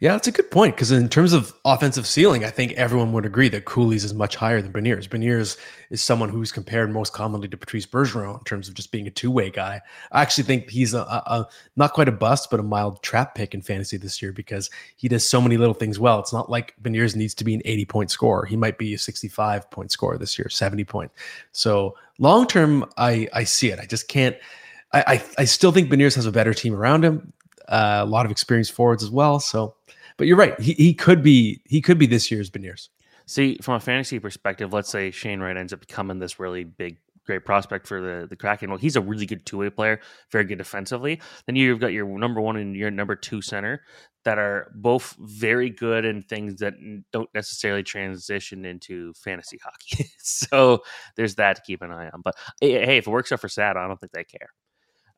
Yeah, 0.00 0.12
that's 0.12 0.28
a 0.28 0.32
good 0.32 0.50
point 0.50 0.76
because 0.76 0.92
in 0.92 1.08
terms 1.08 1.32
of 1.32 1.54
offensive 1.64 2.06
ceiling, 2.06 2.44
I 2.44 2.50
think 2.50 2.72
everyone 2.72 3.12
would 3.12 3.24
agree 3.24 3.48
that 3.48 3.64
Cooley's 3.64 4.04
is 4.04 4.12
much 4.12 4.36
higher 4.36 4.60
than 4.60 4.72
Beniers. 4.72 5.08
Beniers 5.08 5.56
is 5.88 6.02
someone 6.02 6.28
who's 6.28 6.52
compared 6.52 6.92
most 6.92 7.14
commonly 7.14 7.48
to 7.48 7.56
Patrice 7.56 7.86
Bergeron 7.86 8.38
in 8.38 8.44
terms 8.44 8.68
of 8.68 8.74
just 8.74 8.92
being 8.92 9.06
a 9.06 9.10
two-way 9.10 9.48
guy. 9.48 9.80
I 10.12 10.20
actually 10.20 10.44
think 10.44 10.68
he's 10.68 10.92
a, 10.92 11.00
a, 11.00 11.22
a, 11.26 11.48
not 11.76 11.94
quite 11.94 12.08
a 12.08 12.12
bust, 12.12 12.50
but 12.50 12.60
a 12.60 12.62
mild 12.62 13.02
trap 13.02 13.34
pick 13.34 13.54
in 13.54 13.62
fantasy 13.62 13.96
this 13.96 14.20
year 14.20 14.32
because 14.32 14.68
he 14.96 15.08
does 15.08 15.26
so 15.26 15.40
many 15.40 15.56
little 15.56 15.74
things 15.74 15.98
well. 15.98 16.20
It's 16.20 16.34
not 16.34 16.50
like 16.50 16.74
Beniers 16.82 17.16
needs 17.16 17.34
to 17.36 17.44
be 17.44 17.54
an 17.54 17.62
80-point 17.64 18.10
scorer. 18.10 18.44
He 18.44 18.56
might 18.56 18.76
be 18.76 18.92
a 18.92 18.98
65-point 18.98 19.90
scorer 19.90 20.18
this 20.18 20.38
year, 20.38 20.50
70 20.50 20.84
point. 20.84 21.10
So 21.52 21.96
long 22.18 22.46
term, 22.46 22.84
I 22.98 23.26
I 23.32 23.44
see 23.44 23.70
it. 23.70 23.80
I 23.80 23.86
just 23.86 24.08
can't– 24.08 24.36
I, 24.92 25.04
I, 25.06 25.24
I 25.38 25.44
still 25.44 25.72
think 25.72 25.90
Beniers 25.90 26.14
has 26.16 26.26
a 26.26 26.32
better 26.32 26.54
team 26.54 26.74
around 26.74 27.04
him, 27.04 27.32
uh, 27.68 28.00
a 28.02 28.06
lot 28.06 28.26
of 28.26 28.32
experienced 28.32 28.72
forwards 28.72 29.02
as 29.02 29.10
well. 29.10 29.40
So, 29.40 29.74
but 30.16 30.26
you're 30.26 30.36
right. 30.36 30.58
He, 30.60 30.72
he 30.74 30.94
could 30.94 31.22
be 31.22 31.62
he 31.64 31.80
could 31.80 31.98
be 31.98 32.06
this 32.06 32.30
year's 32.30 32.50
Beniers. 32.50 32.88
See, 33.26 33.58
from 33.62 33.74
a 33.74 33.80
fantasy 33.80 34.18
perspective, 34.18 34.72
let's 34.72 34.90
say 34.90 35.10
Shane 35.10 35.40
Wright 35.40 35.56
ends 35.56 35.72
up 35.72 35.80
becoming 35.80 36.18
this 36.18 36.38
really 36.38 36.64
big, 36.64 36.98
great 37.24 37.44
prospect 37.44 37.86
for 37.86 38.00
the 38.00 38.26
the 38.28 38.36
Kraken. 38.36 38.68
Well, 38.68 38.78
he's 38.78 38.96
a 38.96 39.00
really 39.00 39.26
good 39.26 39.46
two 39.46 39.58
way 39.58 39.70
player, 39.70 40.00
very 40.30 40.44
good 40.44 40.58
defensively. 40.58 41.20
Then 41.46 41.56
you've 41.56 41.80
got 41.80 41.92
your 41.92 42.06
number 42.18 42.40
one 42.40 42.56
and 42.56 42.76
your 42.76 42.90
number 42.90 43.16
two 43.16 43.40
center 43.40 43.82
that 44.24 44.38
are 44.38 44.70
both 44.74 45.16
very 45.18 45.70
good 45.70 46.04
in 46.04 46.22
things 46.22 46.56
that 46.56 46.74
don't 47.12 47.28
necessarily 47.34 47.82
transition 47.82 48.64
into 48.64 49.12
fantasy 49.14 49.58
hockey. 49.62 50.10
so 50.18 50.82
there's 51.16 51.36
that 51.36 51.56
to 51.56 51.62
keep 51.62 51.82
an 51.82 51.90
eye 51.90 52.10
on. 52.10 52.20
But 52.22 52.34
hey, 52.60 52.98
if 52.98 53.06
it 53.06 53.10
works 53.10 53.32
out 53.32 53.40
for 53.40 53.48
Sad, 53.48 53.76
I 53.76 53.88
don't 53.88 53.98
think 53.98 54.12
they 54.12 54.24
care. 54.24 54.50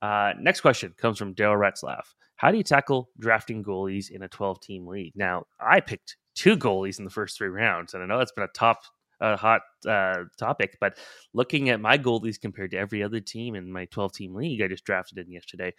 Uh, 0.05 0.35
next 0.39 0.61
question 0.61 0.93
comes 0.99 1.17
from 1.17 1.35
Daryl 1.35 1.57
Retzlaff. 1.59 2.05
How 2.37 2.51
do 2.51 2.59
you 2.59 2.63
tackle 2.63 3.09
drafting 3.19 3.65
goalies 3.65 4.11
in 4.11 4.23
a 4.23 4.29
12 4.29 4.61
team 4.61 4.87
league? 4.87 5.15
Now, 5.17 5.45
I 5.59 5.81
picked 5.81 6.17
two 6.35 6.59
goalies 6.59 6.99
in 6.99 7.07
the 7.07 7.11
first 7.11 7.39
three 7.39 7.49
rounds, 7.49 7.95
and 7.95 8.03
I 8.03 8.07
know 8.07 8.19
that's 8.19 8.33
been 8.33 8.45
a 8.45 8.49
top, 8.49 8.83
uh, 9.23 9.39
hot 9.39 9.63
uh, 9.89 10.25
topic, 10.39 10.77
but 10.79 10.99
looking 11.33 11.71
at 11.71 11.81
my 11.81 11.97
goalies 11.97 12.39
compared 12.39 12.73
to 12.73 12.77
every 12.77 13.03
other 13.03 13.19
team 13.19 13.55
in 13.55 13.73
my 13.73 13.87
12 13.87 14.13
team 14.13 14.35
league 14.35 14.61
I 14.61 14.69
just 14.69 14.85
drafted 14.85 15.17
in 15.17 15.33
yesterday, 15.33 15.73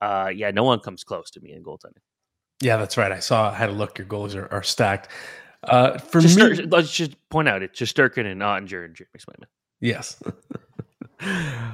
uh, 0.00 0.30
yeah, 0.32 0.52
no 0.52 0.62
one 0.62 0.78
comes 0.78 1.02
close 1.02 1.32
to 1.32 1.40
me 1.40 1.52
in 1.52 1.64
goaltending. 1.64 2.02
Yeah, 2.60 2.76
that's 2.76 2.96
right. 2.96 3.10
I 3.10 3.18
saw, 3.18 3.50
I 3.50 3.54
had 3.54 3.70
a 3.70 3.72
look. 3.72 3.98
Your 3.98 4.06
goalies 4.06 4.36
are, 4.36 4.46
are 4.52 4.62
stacked. 4.62 5.08
Uh, 5.64 5.98
for 5.98 6.20
just 6.20 6.36
me, 6.36 6.54
start, 6.54 6.70
let's 6.70 6.92
just 6.92 7.16
point 7.30 7.48
out 7.48 7.64
it's 7.64 7.76
just 7.76 7.96
Shesterkin 7.96 8.30
and 8.30 8.42
Oettinger 8.42 8.84
and 8.84 8.94
Jeremy 8.94 9.18
Swayman. 9.18 9.46
Yes. 9.80 10.22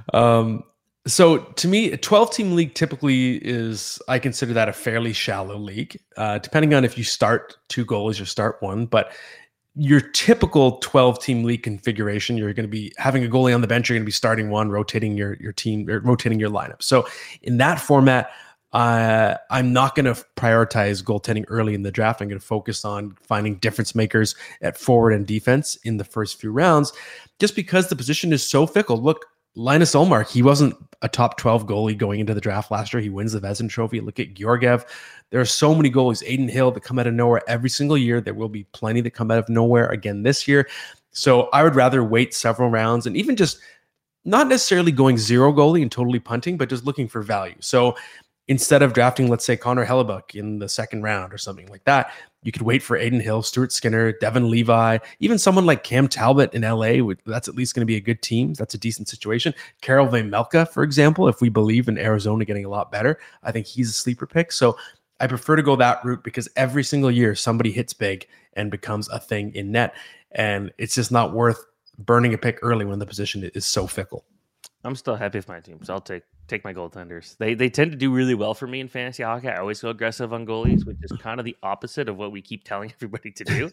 um, 0.14 0.64
so 1.08 1.38
to 1.38 1.68
me, 1.68 1.90
a 1.92 1.96
12 1.96 2.32
team 2.32 2.54
league 2.54 2.74
typically 2.74 3.36
is, 3.36 4.00
I 4.08 4.18
consider 4.18 4.52
that 4.52 4.68
a 4.68 4.72
fairly 4.72 5.12
shallow 5.12 5.56
league, 5.56 5.98
uh, 6.16 6.38
depending 6.38 6.74
on 6.74 6.84
if 6.84 6.98
you 6.98 7.04
start 7.04 7.56
two 7.68 7.84
goalies 7.84 8.20
or 8.20 8.26
start 8.26 8.58
one. 8.60 8.86
But 8.86 9.12
your 9.74 10.00
typical 10.00 10.78
12 10.78 11.22
team 11.22 11.44
league 11.44 11.62
configuration, 11.62 12.36
you're 12.36 12.52
going 12.52 12.66
to 12.66 12.70
be 12.70 12.92
having 12.98 13.24
a 13.24 13.28
goalie 13.28 13.54
on 13.54 13.60
the 13.60 13.66
bench, 13.66 13.88
you're 13.88 13.96
going 13.96 14.04
to 14.04 14.06
be 14.06 14.12
starting 14.12 14.50
one, 14.50 14.70
rotating 14.70 15.16
your, 15.16 15.34
your 15.40 15.52
team, 15.52 15.88
or 15.88 16.00
rotating 16.00 16.38
your 16.38 16.50
lineup. 16.50 16.82
So 16.82 17.06
in 17.42 17.56
that 17.58 17.80
format, 17.80 18.30
uh, 18.72 19.36
I'm 19.50 19.72
not 19.72 19.94
going 19.94 20.12
to 20.12 20.24
prioritize 20.36 21.02
goaltending 21.02 21.44
early 21.48 21.74
in 21.74 21.84
the 21.84 21.90
draft. 21.90 22.20
I'm 22.20 22.28
going 22.28 22.40
to 22.40 22.44
focus 22.44 22.84
on 22.84 23.16
finding 23.22 23.54
difference 23.56 23.94
makers 23.94 24.34
at 24.60 24.76
forward 24.76 25.12
and 25.12 25.26
defense 25.26 25.76
in 25.84 25.96
the 25.96 26.04
first 26.04 26.38
few 26.38 26.50
rounds, 26.50 26.92
just 27.38 27.56
because 27.56 27.88
the 27.88 27.96
position 27.96 28.32
is 28.32 28.46
so 28.46 28.66
fickle. 28.66 29.00
Look, 29.00 29.24
Linus 29.54 29.94
Ullmark, 29.94 30.28
he 30.30 30.42
wasn't 30.42 30.74
a 31.02 31.08
top 31.08 31.36
12 31.36 31.66
goalie 31.66 31.96
going 31.96 32.20
into 32.20 32.34
the 32.34 32.40
draft 32.40 32.70
last 32.70 32.92
year. 32.92 33.00
He 33.00 33.08
wins 33.08 33.32
the 33.32 33.40
Vezina 33.40 33.68
Trophy. 33.68 34.00
Look 34.00 34.18
at 34.18 34.34
Georgiev. 34.34 34.84
There 35.30 35.40
are 35.40 35.46
so 35.46 35.74
many 35.74 35.90
goalies. 35.90 36.22
Adin 36.22 36.48
Hill 36.48 36.70
that 36.72 36.82
come 36.82 36.98
out 36.98 37.06
of 37.06 37.14
nowhere 37.14 37.42
every 37.48 37.70
single 37.70 37.96
year. 37.96 38.20
There 38.20 38.34
will 38.34 38.48
be 38.48 38.64
plenty 38.72 39.00
that 39.02 39.10
come 39.10 39.30
out 39.30 39.38
of 39.38 39.48
nowhere 39.48 39.88
again 39.88 40.22
this 40.22 40.48
year. 40.48 40.68
So 41.10 41.48
I 41.52 41.62
would 41.62 41.74
rather 41.74 42.04
wait 42.04 42.34
several 42.34 42.70
rounds 42.70 43.06
and 43.06 43.16
even 43.16 43.36
just 43.36 43.60
not 44.24 44.48
necessarily 44.48 44.92
going 44.92 45.18
zero 45.18 45.52
goalie 45.52 45.82
and 45.82 45.90
totally 45.90 46.18
punting, 46.18 46.56
but 46.56 46.68
just 46.68 46.84
looking 46.84 47.08
for 47.08 47.22
value. 47.22 47.56
So 47.60 47.96
instead 48.48 48.82
of 48.82 48.94
drafting, 48.94 49.28
let's 49.28 49.44
say 49.44 49.56
Connor 49.56 49.86
Hellebuyck 49.86 50.34
in 50.34 50.58
the 50.58 50.68
second 50.68 51.02
round 51.02 51.32
or 51.32 51.38
something 51.38 51.68
like 51.68 51.84
that, 51.84 52.12
you 52.42 52.50
could 52.50 52.62
wait 52.62 52.82
for 52.82 52.96
Adin 52.96 53.20
Hill, 53.20 53.42
Stuart 53.42 53.72
Skinner, 53.72 54.12
Devon 54.12 54.50
Levi, 54.50 54.98
even 55.20 55.38
someone 55.38 55.66
like 55.66 55.84
Cam 55.84 56.08
Talbot 56.08 56.54
in 56.54 56.62
LA. 56.62 57.12
That's 57.26 57.48
at 57.48 57.54
least 57.54 57.74
going 57.74 57.82
to 57.82 57.86
be 57.86 57.96
a 57.96 58.00
good 58.00 58.22
team. 58.22 58.54
That's 58.54 58.74
a 58.74 58.78
decent 58.78 59.08
situation. 59.08 59.54
Karel 59.82 60.06
Vejmelka, 60.06 60.68
for 60.70 60.82
example, 60.82 61.28
if 61.28 61.40
we 61.40 61.48
believe 61.48 61.88
in 61.88 61.98
Arizona 61.98 62.44
getting 62.44 62.64
a 62.64 62.70
lot 62.70 62.90
better, 62.90 63.18
I 63.42 63.52
think 63.52 63.66
he's 63.66 63.90
a 63.90 63.92
sleeper 63.92 64.26
pick. 64.26 64.52
So 64.52 64.78
I 65.20 65.26
prefer 65.26 65.56
to 65.56 65.62
go 65.62 65.76
that 65.76 66.04
route 66.04 66.22
because 66.22 66.48
every 66.56 66.84
single 66.84 67.10
year 67.10 67.34
somebody 67.34 67.72
hits 67.72 67.92
big 67.92 68.26
and 68.54 68.70
becomes 68.70 69.08
a 69.08 69.18
thing 69.18 69.54
in 69.54 69.72
net. 69.72 69.94
And 70.32 70.72
it's 70.78 70.94
just 70.94 71.10
not 71.10 71.32
worth 71.32 71.64
burning 71.98 72.32
a 72.34 72.38
pick 72.38 72.60
early 72.62 72.84
when 72.84 72.98
the 72.98 73.06
position 73.06 73.50
is 73.54 73.66
so 73.66 73.86
fickle. 73.86 74.24
I'm 74.84 74.94
still 74.94 75.16
happy 75.16 75.38
with 75.38 75.48
my 75.48 75.60
team, 75.60 75.80
so 75.82 75.92
I'll 75.92 76.00
take 76.00 76.22
take 76.48 76.64
my 76.64 76.72
goaltenders. 76.72 77.36
They 77.36 77.54
they 77.54 77.68
tend 77.68 77.92
to 77.92 77.96
do 77.96 78.12
really 78.12 78.34
well 78.34 78.54
for 78.54 78.66
me 78.66 78.80
in 78.80 78.88
fantasy 78.88 79.22
hockey. 79.22 79.48
I 79.48 79.58
always 79.58 79.80
go 79.80 79.90
aggressive 79.90 80.32
on 80.32 80.46
goalies, 80.46 80.86
which 80.86 80.96
is 81.02 81.12
kind 81.20 81.38
of 81.38 81.44
the 81.44 81.56
opposite 81.62 82.08
of 82.08 82.16
what 82.16 82.32
we 82.32 82.42
keep 82.42 82.64
telling 82.64 82.90
everybody 82.96 83.30
to 83.32 83.44
do. 83.44 83.70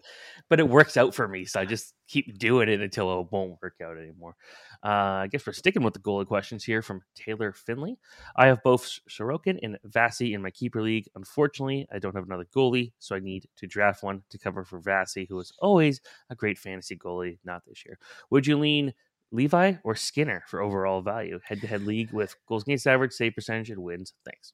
but 0.50 0.60
it 0.60 0.68
works 0.68 0.98
out 0.98 1.16
for 1.16 1.28
me, 1.28 1.46
so 1.46 1.60
I 1.60 1.66
just 1.66 1.94
keep 2.08 2.38
doing 2.38 2.70
it 2.70 2.82
until 2.82 3.22
it 3.22 3.28
won't 3.32 3.58
work 3.62 3.76
out 3.84 3.98
anymore. 3.98 4.36
Uh, 4.84 5.24
I 5.24 5.28
guess 5.32 5.48
we're 5.48 5.54
sticking 5.54 5.84
with 5.84 5.94
the 5.94 6.00
goalie 6.00 6.28
questions 6.28 6.64
here 6.64 6.82
from 6.82 7.02
Taylor 7.16 7.54
Finley. 7.54 7.98
I 8.36 8.48
have 8.48 8.62
both 8.64 9.00
Sorokin 9.10 9.58
and 9.64 9.78
Vasi 9.88 10.34
in 10.34 10.42
my 10.42 10.52
keeper 10.52 10.82
league. 10.82 11.08
Unfortunately, 11.16 11.88
I 11.92 12.00
don't 12.00 12.16
have 12.16 12.26
another 12.26 12.48
goalie, 12.56 12.92
so 13.00 13.16
I 13.16 13.20
need 13.20 13.48
to 13.58 13.68
draft 13.68 14.04
one 14.04 14.22
to 14.30 14.38
cover 14.38 14.64
for 14.64 14.82
Vasi, 14.82 15.28
who 15.28 15.40
is 15.40 15.54
always 15.60 16.02
a 16.30 16.36
great 16.36 16.58
fantasy 16.58 16.98
goalie. 16.98 17.40
Not 17.46 17.64
this 17.66 17.86
year. 17.86 17.98
Would 18.30 18.46
you 18.46 18.60
lean 18.60 18.94
Levi 19.32 19.74
or 19.84 19.96
Skinner 19.96 20.44
for 20.48 20.62
overall 20.62 21.02
value? 21.02 21.40
Head 21.44 21.62
to 21.62 21.68
head 21.68 21.84
league 21.84 22.12
with 22.12 22.36
goals 22.48 22.64
against 22.64 22.88
average, 22.88 23.12
save 23.12 23.36
percentage, 23.36 23.70
and 23.70 23.82
wins. 23.82 24.14
Thanks. 24.26 24.54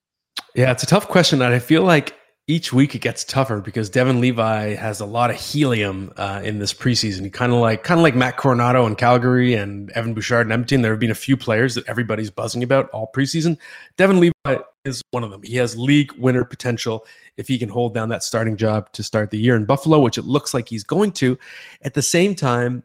Yeah, 0.55 0.72
it's 0.72 0.84
a 0.84 0.88
tough 0.88 1.07
question. 1.07 1.41
And 1.41 1.53
I 1.53 1.59
feel 1.59 1.84
like 1.84 2.15
each 2.47 2.74
week 2.74 2.95
it 2.95 2.99
gets 2.99 3.24
tougher 3.24 3.61
because 3.61 3.89
Devon 3.89 4.19
Levi 4.19 4.76
has 4.76 4.99
a 4.99 5.05
lot 5.05 5.30
of 5.30 5.38
helium 5.38 6.11
uh, 6.17 6.41
in 6.43 6.59
this 6.59 6.74
preseason. 6.74 7.24
He 7.24 7.30
kind 7.30 7.53
of 7.53 7.59
like 7.59 7.84
kind 7.84 7.99
of 7.99 8.03
like 8.03 8.15
Matt 8.15 8.38
Coronato 8.38 8.86
in 8.88 8.95
Calgary 8.95 9.53
and 9.53 9.89
Evan 9.91 10.13
Bouchard 10.13 10.47
in 10.47 10.51
Edmonton. 10.51 10.82
There 10.82 10.91
have 10.91 10.99
been 10.99 11.11
a 11.11 11.15
few 11.15 11.38
players 11.38 11.76
that 11.76 11.88
everybody's 11.88 12.30
buzzing 12.30 12.63
about 12.63 12.89
all 12.89 13.11
preseason. 13.15 13.57
Devon 13.95 14.19
Levi 14.19 14.61
is 14.84 15.01
one 15.11 15.24
of 15.24 15.30
them. 15.30 15.43
He 15.43 15.55
has 15.57 15.78
league 15.78 16.11
winner 16.13 16.43
potential 16.43 17.05
if 17.38 17.47
he 17.47 17.57
can 17.57 17.69
hold 17.69 17.93
down 17.93 18.09
that 18.09 18.24
starting 18.24 18.57
job 18.57 18.91
to 18.93 19.03
start 19.03 19.30
the 19.30 19.38
year 19.38 19.55
in 19.55 19.65
Buffalo, 19.65 19.99
which 19.99 20.17
it 20.17 20.26
looks 20.26 20.53
like 20.53 20.67
he's 20.67 20.84
going 20.84 21.11
to. 21.13 21.38
At 21.84 21.93
the 21.93 22.01
same 22.01 22.36
time, 22.36 22.84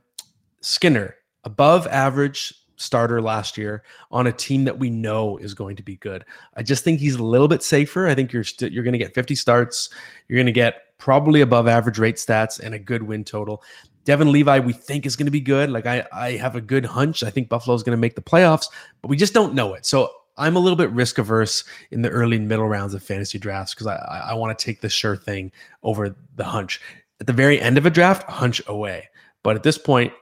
Skinner 0.61 1.17
above 1.47 1.87
average 1.87 2.53
starter 2.77 3.23
last 3.23 3.57
year 3.57 3.83
on 4.11 4.27
a 4.27 4.33
team 4.33 4.65
that 4.65 4.79
we 4.79 4.91
know 4.91 5.39
is 5.39 5.55
going 5.55 5.77
to 5.77 5.83
be 5.83 5.97
good. 5.97 6.25
I 6.57 6.63
just 6.63 6.85
think 6.85 7.01
he's 7.01 7.15
a 7.15 7.23
little 7.23 7.49
bit 7.49 7.63
safer. 7.63 8.07
I 8.07 8.15
think 8.15 8.33
you're 8.33 8.41
you 8.41 8.45
st- 8.45 8.73
you're 8.73 8.85
going 8.85 8.93
to 8.93 8.99
get 8.99 9.15
50 9.15 9.35
starts. 9.35 9.89
You're 10.29 10.37
going 10.37 10.47
to 10.47 10.53
get 10.53 10.99
probably 10.99 11.41
above 11.41 11.69
average 11.69 11.99
rate 11.99 12.17
stats 12.17 12.61
and 12.61 12.75
a 12.75 12.79
good 12.79 13.03
win 13.03 13.25
total. 13.25 13.63
Devon 14.05 14.31
Levi, 14.31 14.59
we 14.59 14.73
think 14.73 15.07
is 15.07 15.17
going 15.17 15.27
to 15.27 15.33
be 15.33 15.41
good. 15.41 15.71
Like 15.71 15.87
I, 15.87 16.07
I 16.13 16.33
have 16.33 16.57
a 16.57 16.61
good 16.61 16.85
hunch. 16.85 17.23
I 17.23 17.31
think 17.31 17.49
Buffalo 17.49 17.75
is 17.75 17.83
going 17.83 17.97
to 17.97 18.01
make 18.01 18.15
the 18.15 18.23
playoffs, 18.23 18.67
but 19.01 19.09
we 19.09 19.17
just 19.17 19.33
don't 19.33 19.55
know 19.55 19.75
it. 19.75 19.87
So 19.87 20.11
I'm 20.37 20.57
a 20.57 20.61
little 20.61 20.77
bit 20.77 20.91
risk 20.91 21.19
averse 21.19 21.65
in 21.91 22.03
the 22.03 22.11
early 22.11 22.37
and 22.37 22.49
middle 22.49 22.69
rounds 22.69 22.93
of 22.93 23.03
fantasy 23.03 23.39
drafts 23.39 23.75
because 23.75 23.87
I, 23.87 23.97
I 24.31 24.35
want 24.35 24.57
to 24.57 24.65
take 24.65 24.81
the 24.81 24.89
sure 24.89 25.17
thing 25.17 25.51
over 25.83 26.15
the 26.35 26.45
hunch. 26.45 26.81
At 27.21 27.27
the 27.27 27.33
very 27.33 27.61
end 27.61 27.79
of 27.79 27.87
a 27.87 27.91
draft, 27.91 28.29
hunch 28.29 28.61
away. 28.67 29.09
But 29.43 29.57
at 29.57 29.63
this 29.63 29.79
point, 29.79 30.13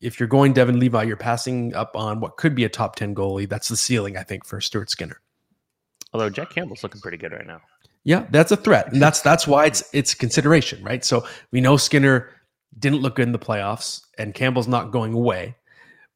if 0.00 0.20
you're 0.20 0.28
going 0.28 0.52
Devon 0.52 0.78
Levi, 0.78 1.02
you're 1.04 1.16
passing 1.16 1.74
up 1.74 1.96
on 1.96 2.20
what 2.20 2.36
could 2.36 2.54
be 2.54 2.64
a 2.64 2.68
top 2.68 2.96
10 2.96 3.14
goalie. 3.14 3.48
That's 3.48 3.68
the 3.68 3.76
ceiling, 3.76 4.16
I 4.16 4.22
think, 4.22 4.44
for 4.44 4.60
Stuart 4.60 4.90
Skinner. 4.90 5.20
Although 6.12 6.30
Jack 6.30 6.50
Campbell's 6.50 6.82
looking 6.82 7.00
pretty 7.00 7.16
good 7.16 7.32
right 7.32 7.46
now. 7.46 7.60
Yeah, 8.04 8.26
that's 8.30 8.52
a 8.52 8.56
threat. 8.56 8.92
And 8.92 9.02
that's 9.02 9.20
that's 9.20 9.46
why 9.46 9.66
it's 9.66 9.84
it's 9.92 10.14
consideration, 10.14 10.82
right? 10.82 11.04
So 11.04 11.26
we 11.50 11.60
know 11.60 11.76
Skinner 11.76 12.30
didn't 12.78 13.00
look 13.00 13.16
good 13.16 13.26
in 13.26 13.32
the 13.32 13.38
playoffs 13.38 14.02
and 14.16 14.32
Campbell's 14.34 14.68
not 14.68 14.92
going 14.92 15.12
away. 15.12 15.56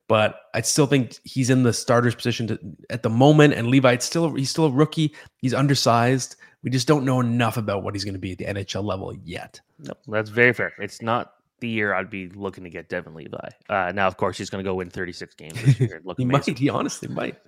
But 0.09 0.41
I 0.55 0.61
still 0.61 0.87
think 0.87 1.18
he's 1.24 1.49
in 1.49 1.62
the 1.62 1.72
starter's 1.72 2.14
position 2.14 2.47
to, 2.49 2.59
at 2.91 3.03
the 3.03 3.09
moment. 3.09 3.55
And 3.55 3.68
Levi, 3.68 3.93
it's 3.93 4.05
still 4.05 4.35
he's 4.35 4.51
still 4.51 4.66
a 4.66 4.70
rookie. 4.70 5.14
He's 5.39 5.55
undersized. 5.55 6.37
We 6.62 6.70
just 6.70 6.87
don't 6.87 7.05
know 7.05 7.20
enough 7.20 7.57
about 7.57 7.83
what 7.83 7.95
he's 7.95 8.05
going 8.05 8.14
to 8.14 8.20
be 8.20 8.33
at 8.33 8.39
the 8.39 8.45
NHL 8.45 8.85
level 8.85 9.14
yet. 9.24 9.61
No, 9.78 9.95
that's 10.09 10.30
very 10.30 10.53
fair. 10.53 10.72
It's 10.78 11.03
not 11.03 11.35
the 11.62 11.68
year 11.68 11.94
I'd 11.94 12.10
be 12.10 12.28
looking 12.28 12.64
to 12.64 12.70
get 12.70 12.90
Devon 12.90 13.14
Levi. 13.14 13.48
Uh, 13.70 13.92
now, 13.94 14.06
of 14.06 14.18
course, 14.18 14.36
he's 14.36 14.50
going 14.50 14.62
to 14.62 14.68
go 14.68 14.74
win 14.74 14.90
36 14.90 15.34
games 15.36 15.54
this 15.64 15.80
year. 15.80 16.02
Look 16.04 16.18
he 16.18 16.24
amazing. 16.24 16.52
might. 16.52 16.58
He 16.58 16.68
honestly 16.68 17.08
might. 17.08 17.38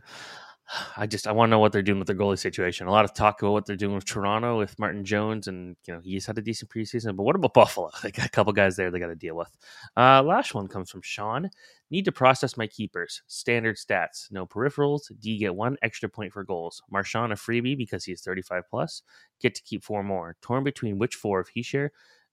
I 0.97 1.07
just 1.07 1.27
I 1.27 1.33
want 1.33 1.49
to 1.49 1.51
know 1.51 1.59
what 1.59 1.73
they're 1.73 1.83
doing 1.83 1.99
with 1.99 2.07
their 2.07 2.17
goalie 2.17 2.39
situation. 2.39 2.87
A 2.87 2.91
lot 2.91 3.05
of 3.05 3.13
talk 3.13 3.43
about 3.43 3.53
what 3.53 3.67
they're 3.67 3.77
doing 3.77 3.95
with 3.95 4.07
Toronto 4.07 4.59
with 4.59 4.79
Martin 4.79 5.05
Jones, 5.05 5.47
and 5.47 5.77
you 5.87 5.93
know 5.93 6.01
he's 6.03 6.25
had 6.25 6.39
a 6.39 6.43
decent 6.43 6.71
preseason. 6.71 7.17
But 7.17 7.25
what 7.25 7.37
about 7.37 7.53
Buffalo? 7.53 7.91
They 8.03 8.11
got 8.11 8.27
a 8.27 8.31
couple 8.31 8.53
guys 8.53 8.77
there 8.77 8.91
they 8.91 8.99
got 8.99 9.09
to 9.09 9.15
deal 9.15 9.37
with. 9.37 9.55
Uh, 9.97 10.23
last 10.23 10.55
one 10.55 10.69
comes 10.69 10.91
from 10.91 11.03
Sean. 11.03 11.51
Need 11.91 12.07
to 12.07 12.13
process 12.13 12.57
my 12.57 12.67
keepers. 12.67 13.23
Standard 13.27 13.77
stats. 13.77 14.33
No 14.33 14.47
peripherals. 14.47 15.13
D 15.21 15.37
get 15.37 15.55
one 15.55 15.77
extra 15.83 16.09
point 16.09 16.33
for 16.33 16.45
goals. 16.45 16.83
Marchand 16.91 17.33
a 17.33 17.37
freebie 17.37 17.77
because 17.77 18.05
he's 18.05 18.23
35 18.23 18.63
plus. 18.71 19.03
Get 19.41 19.55
to 19.57 19.63
keep 19.63 19.85
four 19.85 20.03
more. 20.03 20.37
Torn 20.41 20.65
between 20.65 20.99
which 20.99 21.15
four 21.15 21.41
of 21.41 21.49
Hischier, 21.55 21.91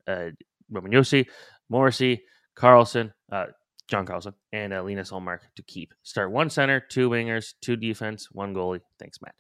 uh, 0.08 0.30
Roman 0.70 0.92
Josi, 0.92 1.28
Morrissey, 1.72 2.24
Carlson, 2.54 3.14
uh, 3.32 3.46
John 3.88 4.06
Carlson, 4.06 4.34
and 4.52 4.74
uh, 4.74 4.84
Linus 4.84 5.12
Ullmark 5.12 5.40
to 5.56 5.64
keep. 5.64 5.94
Start 6.04 6.32
one 6.32 6.50
center, 6.50 6.80
two 6.80 7.10
wingers, 7.10 7.54
two 7.62 7.76
defense, 7.76 8.30
one 8.32 8.54
goalie. 8.54 8.82
Thanks, 9.00 9.20
Matt. 9.22 9.36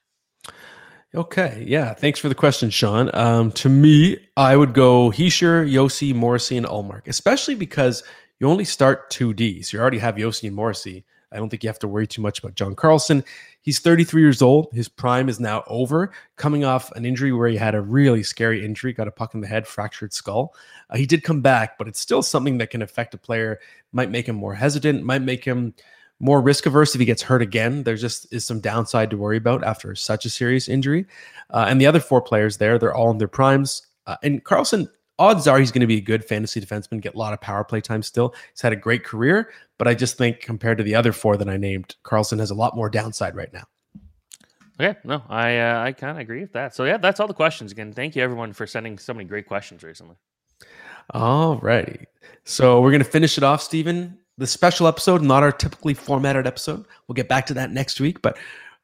Okay, 1.13 1.65
yeah. 1.67 1.93
Thanks 1.93 2.19
for 2.19 2.29
the 2.29 2.36
question, 2.36 2.69
Sean. 2.69 3.11
Um, 3.13 3.51
to 3.53 3.67
me, 3.67 4.17
I 4.38 4.55
would 4.55 4.73
go 4.73 5.11
Hischier, 5.11 5.69
Josi, 5.69 6.15
Morrissey, 6.15 6.55
and 6.55 6.65
Ullmark, 6.65 7.07
especially 7.07 7.55
because 7.55 8.01
you 8.39 8.47
only 8.47 8.63
start 8.63 9.09
two 9.09 9.34
Ds. 9.34 9.73
You 9.73 9.82
already 9.82 9.99
have 9.99 10.15
Josi 10.15 10.47
and 10.47 10.55
Morrissey. 10.55 11.03
I 11.32 11.38
don't 11.38 11.49
think 11.49 11.63
you 11.63 11.69
have 11.69 11.79
to 11.79 11.88
worry 11.88 12.07
too 12.07 12.21
much 12.21 12.39
about 12.39 12.55
John 12.55 12.75
Carlson. 12.75 13.23
He's 13.61 13.79
33 13.79 14.21
years 14.21 14.41
old. 14.41 14.67
His 14.73 14.89
prime 14.89 15.29
is 15.29 15.39
now 15.39 15.63
over, 15.67 16.11
coming 16.36 16.65
off 16.65 16.91
an 16.93 17.05
injury 17.05 17.32
where 17.32 17.47
he 17.47 17.57
had 17.57 17.75
a 17.75 17.82
really 17.82 18.23
scary 18.23 18.65
injury, 18.65 18.91
got 18.91 19.07
a 19.07 19.11
puck 19.11 19.34
in 19.34 19.41
the 19.41 19.47
head, 19.47 19.67
fractured 19.67 20.13
skull. 20.13 20.53
Uh, 20.89 20.97
he 20.97 21.05
did 21.05 21.23
come 21.23 21.41
back, 21.41 21.77
but 21.77 21.88
it's 21.88 21.99
still 21.99 22.21
something 22.21 22.57
that 22.57 22.69
can 22.69 22.82
affect 22.82 23.13
a 23.13 23.17
player, 23.17 23.59
might 23.91 24.09
make 24.09 24.27
him 24.27 24.36
more 24.36 24.53
hesitant, 24.55 25.03
might 25.03 25.21
make 25.21 25.45
him 25.45 25.73
more 26.19 26.41
risk 26.41 26.65
averse 26.65 26.93
if 26.93 26.99
he 26.99 27.05
gets 27.05 27.21
hurt 27.21 27.41
again. 27.41 27.84
There 27.84 27.95
just 27.95 28.32
is 28.32 28.45
some 28.45 28.59
downside 28.59 29.09
to 29.09 29.17
worry 29.17 29.38
about 29.38 29.63
after 29.63 29.95
such 29.95 30.25
a 30.25 30.29
serious 30.29 30.69
injury. 30.69 31.05
Uh, 31.49 31.65
and 31.67 31.82
the 31.82 31.88
other 31.88 31.99
four 31.99 32.21
players 32.21 32.57
there, 32.57 32.77
they're 32.77 32.93
all 32.93 33.09
in 33.09 33.17
their 33.17 33.27
primes. 33.27 33.88
Uh, 34.05 34.17
and 34.21 34.43
Carlson, 34.43 34.88
odds 35.22 35.47
are 35.47 35.59
he's 35.59 35.72
going 35.72 35.82
to 35.82 35.88
be 35.88 35.97
a 35.97 36.01
good 36.01 36.26
fantasy 36.26 36.59
defenseman, 36.59 36.99
get 36.99 37.13
a 37.13 37.17
lot 37.17 37.32
of 37.32 37.39
power 37.39 37.63
play 37.63 37.80
time 37.80 38.01
still. 38.01 38.34
He's 38.51 38.61
had 38.61 38.74
a 38.74 38.76
great 38.76 39.03
career, 39.03 39.51
but 39.78 39.88
I 39.88 39.93
just 39.93 40.17
think 40.17 40.39
compared 40.39 40.80
to 40.80 40.84
the 40.84 40.95
other 40.95 41.11
four 41.11 41.38
that 41.38 41.47
I 41.47 41.57
named, 41.57 41.95
Carlson 42.03 42.39
has 42.39 42.49
a 42.49 42.55
lot 42.55 42.76
more 42.76 42.89
downside 42.89 43.36
right 43.36 43.53
now. 43.53 43.63
Okay, 44.80 44.97
no, 45.03 45.22
I 45.30 45.59
uh, 45.59 45.84
I 45.84 45.91
kind 45.91 46.11
of 46.11 46.17
agree 46.17 46.41
with 46.41 46.53
that. 46.53 46.74
So 46.74 46.86
yeah, 46.86 46.97
that's 46.97 47.19
all 47.19 47.28
the 47.28 47.36
questions. 47.36 47.72
Again, 47.72 47.93
thank 47.93 48.15
you 48.15 48.24
everyone 48.24 48.51
for 48.51 48.65
sending 48.65 48.97
so 48.97 49.13
many 49.13 49.26
great 49.26 49.45
questions 49.45 49.84
recently. 49.84 50.15
All 51.11 51.57
righty. 51.57 52.05
So 52.45 52.82
we're 52.82 52.89
going 52.89 53.03
to 53.03 53.09
finish 53.09 53.38
it 53.38 53.43
off, 53.43 53.61
Steven. 53.61 54.17
The 54.39 54.47
special 54.47 54.88
episode, 54.88 55.22
not 55.22 55.43
our 55.43 55.51
typically 55.51 55.93
formatted 55.93 56.47
episode. 56.47 56.86
We'll 57.07 57.13
get 57.13 57.30
back 57.30 57.45
to 57.47 57.53
that 57.55 57.72
next 57.72 57.99
week, 57.99 58.24
but 58.24 58.39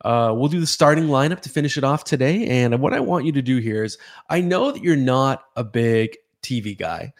uh, 0.06 0.34
we'll 0.36 0.50
do 0.50 0.60
the 0.60 0.68
starting 0.68 1.06
lineup 1.06 1.42
to 1.42 1.50
finish 1.50 1.78
it 1.78 1.84
off 1.84 2.04
today. 2.04 2.46
And 2.46 2.80
what 2.80 2.94
I 2.94 3.00
want 3.00 3.26
you 3.26 3.32
to 3.32 3.42
do 3.42 3.58
here 3.58 3.84
is 3.84 3.98
I 4.30 4.42
know 4.42 4.72
that 4.72 4.84
you're 4.84 4.96
not 4.96 5.46
a 5.56 5.64
big 5.64 6.16
TV 6.48 6.78
guy. 6.78 7.14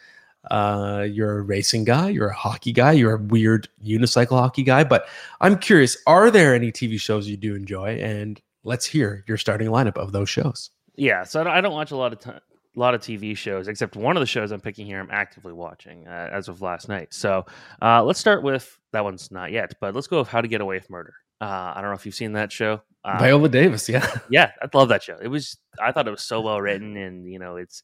Uh, 0.50 1.06
you're 1.10 1.38
a 1.38 1.42
racing 1.42 1.84
guy, 1.84 2.08
you're 2.08 2.28
a 2.28 2.34
hockey 2.34 2.72
guy, 2.72 2.92
you're 2.92 3.16
a 3.16 3.22
weird 3.22 3.68
unicycle 3.84 4.38
hockey 4.38 4.62
guy. 4.62 4.84
But 4.84 5.06
I'm 5.40 5.58
curious, 5.58 5.96
are 6.06 6.30
there 6.30 6.54
any 6.54 6.72
TV 6.72 6.98
shows 6.98 7.28
you 7.28 7.36
do 7.36 7.54
enjoy? 7.54 7.98
And 8.00 8.40
let's 8.64 8.86
hear 8.86 9.24
your 9.26 9.36
starting 9.36 9.68
lineup 9.68 9.96
of 9.96 10.12
those 10.12 10.30
shows. 10.30 10.70
Yeah, 10.96 11.24
so 11.24 11.46
I 11.46 11.60
don't, 11.60 11.72
watch 11.72 11.90
a 11.90 11.96
lot 11.96 12.12
of 12.12 12.20
time 12.20 12.40
a 12.76 12.80
lot 12.80 12.94
of 12.94 13.00
TV 13.00 13.36
shows, 13.36 13.66
except 13.66 13.96
one 13.96 14.16
of 14.16 14.20
the 14.20 14.26
shows 14.26 14.52
I'm 14.52 14.60
picking 14.60 14.86
here, 14.86 15.00
I'm 15.00 15.10
actively 15.10 15.52
watching 15.52 16.06
uh, 16.06 16.30
as 16.32 16.48
of 16.48 16.62
last 16.62 16.88
night. 16.88 17.12
So 17.12 17.44
uh, 17.82 18.04
let's 18.04 18.20
start 18.20 18.42
with 18.44 18.78
that 18.92 19.02
one's 19.02 19.32
not 19.32 19.50
yet, 19.50 19.74
but 19.80 19.94
let's 19.94 20.06
go 20.06 20.20
with 20.20 20.28
How 20.28 20.40
to 20.40 20.48
Get 20.48 20.60
Away 20.60 20.76
with 20.76 20.88
Murder. 20.88 21.14
Uh, 21.40 21.72
I 21.74 21.80
don't 21.80 21.90
know 21.90 21.96
if 21.96 22.06
you've 22.06 22.14
seen 22.14 22.32
that 22.32 22.52
show. 22.52 22.82
Uh, 23.04 23.18
Viola 23.18 23.48
Davis, 23.48 23.88
yeah, 23.88 24.08
yeah, 24.30 24.52
I 24.62 24.68
love 24.76 24.90
that 24.90 25.02
show. 25.02 25.18
It 25.20 25.28
was, 25.28 25.56
I 25.80 25.92
thought 25.92 26.06
it 26.06 26.12
was 26.12 26.22
so 26.22 26.40
well 26.40 26.60
written, 26.60 26.96
and 26.96 27.28
you 27.30 27.38
know, 27.38 27.56
it's, 27.56 27.82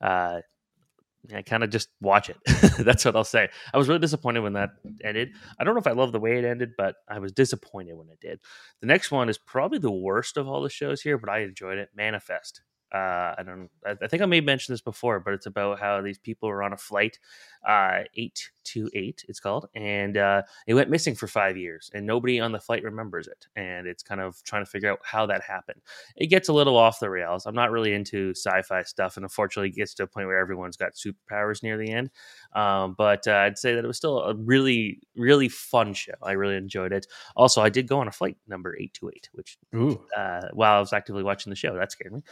uh, 0.00 0.40
I 1.34 1.42
kind 1.42 1.64
of 1.64 1.70
just 1.70 1.88
watch 2.00 2.30
it. 2.30 2.36
That's 2.78 3.04
what 3.04 3.16
I'll 3.16 3.24
say. 3.24 3.48
I 3.72 3.78
was 3.78 3.88
really 3.88 4.00
disappointed 4.00 4.40
when 4.40 4.54
that 4.54 4.70
ended. 5.02 5.30
I 5.58 5.64
don't 5.64 5.74
know 5.74 5.80
if 5.80 5.86
I 5.86 5.92
love 5.92 6.12
the 6.12 6.20
way 6.20 6.38
it 6.38 6.44
ended, 6.44 6.70
but 6.76 6.96
I 7.08 7.18
was 7.18 7.32
disappointed 7.32 7.94
when 7.94 8.08
it 8.08 8.20
did. 8.20 8.40
The 8.80 8.86
next 8.86 9.10
one 9.10 9.28
is 9.28 9.38
probably 9.38 9.78
the 9.78 9.90
worst 9.90 10.36
of 10.36 10.48
all 10.48 10.62
the 10.62 10.70
shows 10.70 11.02
here, 11.02 11.18
but 11.18 11.30
I 11.30 11.40
enjoyed 11.40 11.78
it. 11.78 11.90
Manifest 11.94 12.60
uh, 12.92 13.34
I 13.38 13.42
don't. 13.44 13.68
I 13.84 14.06
think 14.06 14.22
I 14.22 14.26
may 14.26 14.36
have 14.36 14.44
mentioned 14.44 14.74
this 14.74 14.80
before, 14.80 15.20
but 15.20 15.34
it's 15.34 15.46
about 15.46 15.80
how 15.80 16.00
these 16.02 16.18
people 16.18 16.48
were 16.48 16.62
on 16.62 16.72
a 16.72 16.76
flight, 16.76 17.18
uh, 17.66 18.00
eight 18.14 18.50
it's 18.74 19.38
called, 19.38 19.68
and 19.74 20.16
uh, 20.16 20.42
it 20.66 20.74
went 20.74 20.90
missing 20.90 21.14
for 21.14 21.26
five 21.26 21.56
years, 21.56 21.90
and 21.94 22.06
nobody 22.06 22.40
on 22.40 22.52
the 22.52 22.58
flight 22.58 22.82
remembers 22.82 23.28
it, 23.28 23.46
and 23.54 23.86
it's 23.86 24.02
kind 24.02 24.20
of 24.20 24.42
trying 24.42 24.64
to 24.64 24.70
figure 24.70 24.90
out 24.90 24.98
how 25.04 25.26
that 25.26 25.42
happened. 25.42 25.80
It 26.16 26.26
gets 26.28 26.48
a 26.48 26.52
little 26.52 26.76
off 26.76 27.00
the 27.00 27.10
rails. 27.10 27.46
I'm 27.46 27.54
not 27.54 27.70
really 27.70 27.92
into 27.92 28.30
sci-fi 28.30 28.82
stuff, 28.82 29.16
and 29.16 29.24
unfortunately, 29.24 29.68
it 29.70 29.76
gets 29.76 29.94
to 29.94 30.04
a 30.04 30.06
point 30.06 30.26
where 30.26 30.38
everyone's 30.38 30.76
got 30.76 30.94
superpowers 30.94 31.62
near 31.62 31.78
the 31.78 31.90
end. 31.92 32.10
Um, 32.54 32.94
but 32.96 33.26
uh, 33.26 33.34
I'd 33.34 33.58
say 33.58 33.74
that 33.74 33.84
it 33.84 33.86
was 33.86 33.96
still 33.96 34.20
a 34.20 34.34
really, 34.34 35.00
really 35.16 35.48
fun 35.48 35.94
show. 35.94 36.14
I 36.22 36.32
really 36.32 36.56
enjoyed 36.56 36.92
it. 36.92 37.06
Also, 37.36 37.62
I 37.62 37.68
did 37.68 37.86
go 37.86 38.00
on 38.00 38.08
a 38.08 38.12
flight 38.12 38.36
number 38.48 38.76
eight 38.78 38.94
two 38.94 39.10
eight, 39.14 39.28
which 39.32 39.58
uh, 40.16 40.48
while 40.52 40.76
I 40.76 40.80
was 40.80 40.92
actively 40.92 41.22
watching 41.22 41.50
the 41.50 41.56
show, 41.56 41.74
that 41.76 41.92
scared 41.92 42.12
me. 42.12 42.22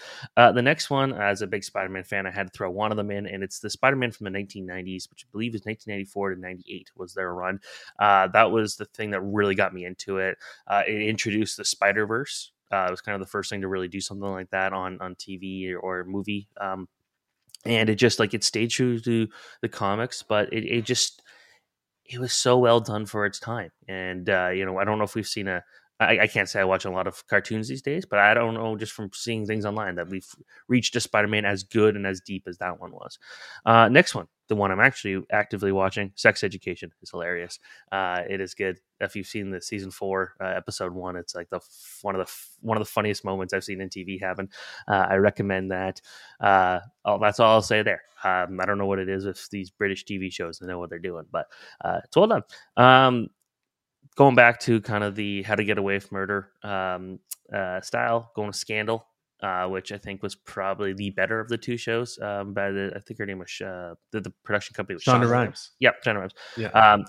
Uh, 0.44 0.52
the 0.52 0.60
next 0.60 0.90
one, 0.90 1.14
as 1.14 1.40
a 1.40 1.46
big 1.46 1.64
Spider-Man 1.64 2.04
fan, 2.04 2.26
I 2.26 2.30
had 2.30 2.48
to 2.48 2.52
throw 2.52 2.70
one 2.70 2.90
of 2.90 2.98
them 2.98 3.10
in, 3.10 3.26
and 3.26 3.42
it's 3.42 3.60
the 3.60 3.70
Spider-Man 3.70 4.12
from 4.12 4.24
the 4.24 4.30
1990s, 4.30 5.08
which 5.08 5.24
I 5.26 5.32
believe 5.32 5.54
is 5.54 5.64
1994 5.64 6.34
to 6.34 6.40
98 6.40 6.90
was 6.96 7.14
their 7.14 7.32
run. 7.32 7.58
Uh, 7.98 8.28
that 8.28 8.50
was 8.50 8.76
the 8.76 8.84
thing 8.84 9.12
that 9.12 9.22
really 9.22 9.54
got 9.54 9.72
me 9.72 9.86
into 9.86 10.18
it. 10.18 10.36
Uh, 10.66 10.82
it 10.86 11.00
introduced 11.00 11.56
the 11.56 11.64
Spider 11.64 12.06
Verse. 12.06 12.52
Uh, 12.70 12.84
it 12.88 12.90
was 12.90 13.00
kind 13.00 13.14
of 13.14 13.20
the 13.20 13.30
first 13.30 13.48
thing 13.48 13.62
to 13.62 13.68
really 13.68 13.88
do 13.88 14.02
something 14.02 14.28
like 14.28 14.50
that 14.50 14.74
on 14.74 15.00
on 15.00 15.14
TV 15.14 15.72
or, 15.72 15.78
or 15.78 16.04
movie. 16.04 16.46
Um, 16.60 16.88
and 17.64 17.88
it 17.88 17.94
just 17.94 18.18
like 18.18 18.34
it 18.34 18.44
stayed 18.44 18.68
true 18.68 18.98
to 19.00 19.26
the 19.62 19.68
comics, 19.70 20.22
but 20.22 20.52
it, 20.52 20.64
it 20.64 20.84
just 20.84 21.22
it 22.04 22.18
was 22.18 22.34
so 22.34 22.58
well 22.58 22.80
done 22.80 23.06
for 23.06 23.24
its 23.24 23.40
time. 23.40 23.70
And 23.88 24.28
uh, 24.28 24.50
you 24.50 24.66
know, 24.66 24.76
I 24.78 24.84
don't 24.84 24.98
know 24.98 25.04
if 25.04 25.14
we've 25.14 25.26
seen 25.26 25.48
a 25.48 25.64
I, 26.00 26.20
I, 26.20 26.26
can't 26.26 26.48
say 26.48 26.60
I 26.60 26.64
watch 26.64 26.84
a 26.84 26.90
lot 26.90 27.06
of 27.06 27.24
cartoons 27.28 27.68
these 27.68 27.82
days, 27.82 28.04
but 28.04 28.18
I 28.18 28.34
don't 28.34 28.54
know 28.54 28.76
just 28.76 28.92
from 28.92 29.10
seeing 29.12 29.46
things 29.46 29.64
online 29.64 29.94
that 29.94 30.08
we've 30.08 30.28
reached 30.66 30.96
a 30.96 31.00
Spider-Man 31.00 31.44
as 31.44 31.62
good 31.62 31.94
and 31.94 32.06
as 32.06 32.20
deep 32.20 32.44
as 32.48 32.58
that 32.58 32.80
one 32.80 32.90
was. 32.90 33.18
Uh, 33.64 33.88
next 33.88 34.14
one, 34.14 34.26
the 34.48 34.56
one 34.56 34.72
I'm 34.72 34.80
actually 34.80 35.24
actively 35.30 35.70
watching, 35.70 36.10
Sex 36.16 36.42
Education, 36.42 36.90
is 37.00 37.10
hilarious. 37.10 37.60
Uh, 37.92 38.22
it 38.28 38.40
is 38.40 38.54
good. 38.54 38.80
If 39.00 39.14
you've 39.14 39.28
seen 39.28 39.50
the 39.50 39.60
season 39.60 39.92
four 39.92 40.34
uh, 40.40 40.46
episode 40.46 40.92
one, 40.92 41.14
it's 41.14 41.34
like 41.34 41.48
the 41.50 41.60
one 42.02 42.16
of 42.16 42.26
the 42.26 42.32
one 42.60 42.76
of 42.76 42.84
the 42.84 42.90
funniest 42.90 43.24
moments 43.24 43.54
I've 43.54 43.64
seen 43.64 43.80
in 43.80 43.88
TV 43.88 44.20
happen. 44.20 44.48
Uh, 44.88 45.06
I 45.10 45.14
recommend 45.16 45.70
that. 45.70 46.00
Oh, 46.40 47.18
that's 47.20 47.38
all 47.38 47.52
I'll 47.52 47.62
say 47.62 47.82
there. 47.82 48.02
Um, 48.24 48.58
I 48.60 48.64
don't 48.64 48.78
know 48.78 48.86
what 48.86 48.98
it 48.98 49.08
is 49.08 49.26
with 49.26 49.48
these 49.50 49.70
British 49.70 50.04
TV 50.04 50.32
shows. 50.32 50.60
I 50.62 50.66
know 50.66 50.78
what 50.78 50.88
they're 50.88 50.98
doing, 50.98 51.26
but 51.30 51.46
uh, 51.84 52.00
it's 52.02 52.16
well 52.16 52.26
done. 52.26 52.42
Um, 52.76 53.28
going 54.14 54.34
back 54.34 54.60
to 54.60 54.80
kind 54.80 55.04
of 55.04 55.14
the 55.14 55.42
How 55.42 55.54
to 55.54 55.64
Get 55.64 55.78
Away 55.78 55.94
with 55.94 56.12
Murder 56.12 56.50
um, 56.62 57.18
uh, 57.52 57.80
style, 57.80 58.30
going 58.34 58.52
to 58.52 58.58
Scandal 58.58 59.06
uh, 59.44 59.66
which 59.66 59.92
I 59.92 59.98
think 59.98 60.22
was 60.22 60.34
probably 60.34 60.94
the 60.94 61.10
better 61.10 61.38
of 61.38 61.48
the 61.48 61.58
two 61.58 61.76
shows. 61.76 62.18
Um, 62.20 62.54
by 62.54 62.70
the, 62.70 62.92
I 62.96 63.00
think 63.00 63.18
her 63.18 63.26
name 63.26 63.40
was 63.40 63.60
uh, 63.60 63.94
the, 64.10 64.22
the 64.22 64.32
production 64.42 64.74
company 64.74 64.94
was 64.94 65.04
Shonda 65.04 65.24
Shonda 65.24 65.30
Rhimes. 65.30 65.72
Yep, 65.80 66.02
Shonda 66.02 66.18
Rhimes. 66.20 66.32
Yeah. 66.56 66.68
Um, 66.68 67.04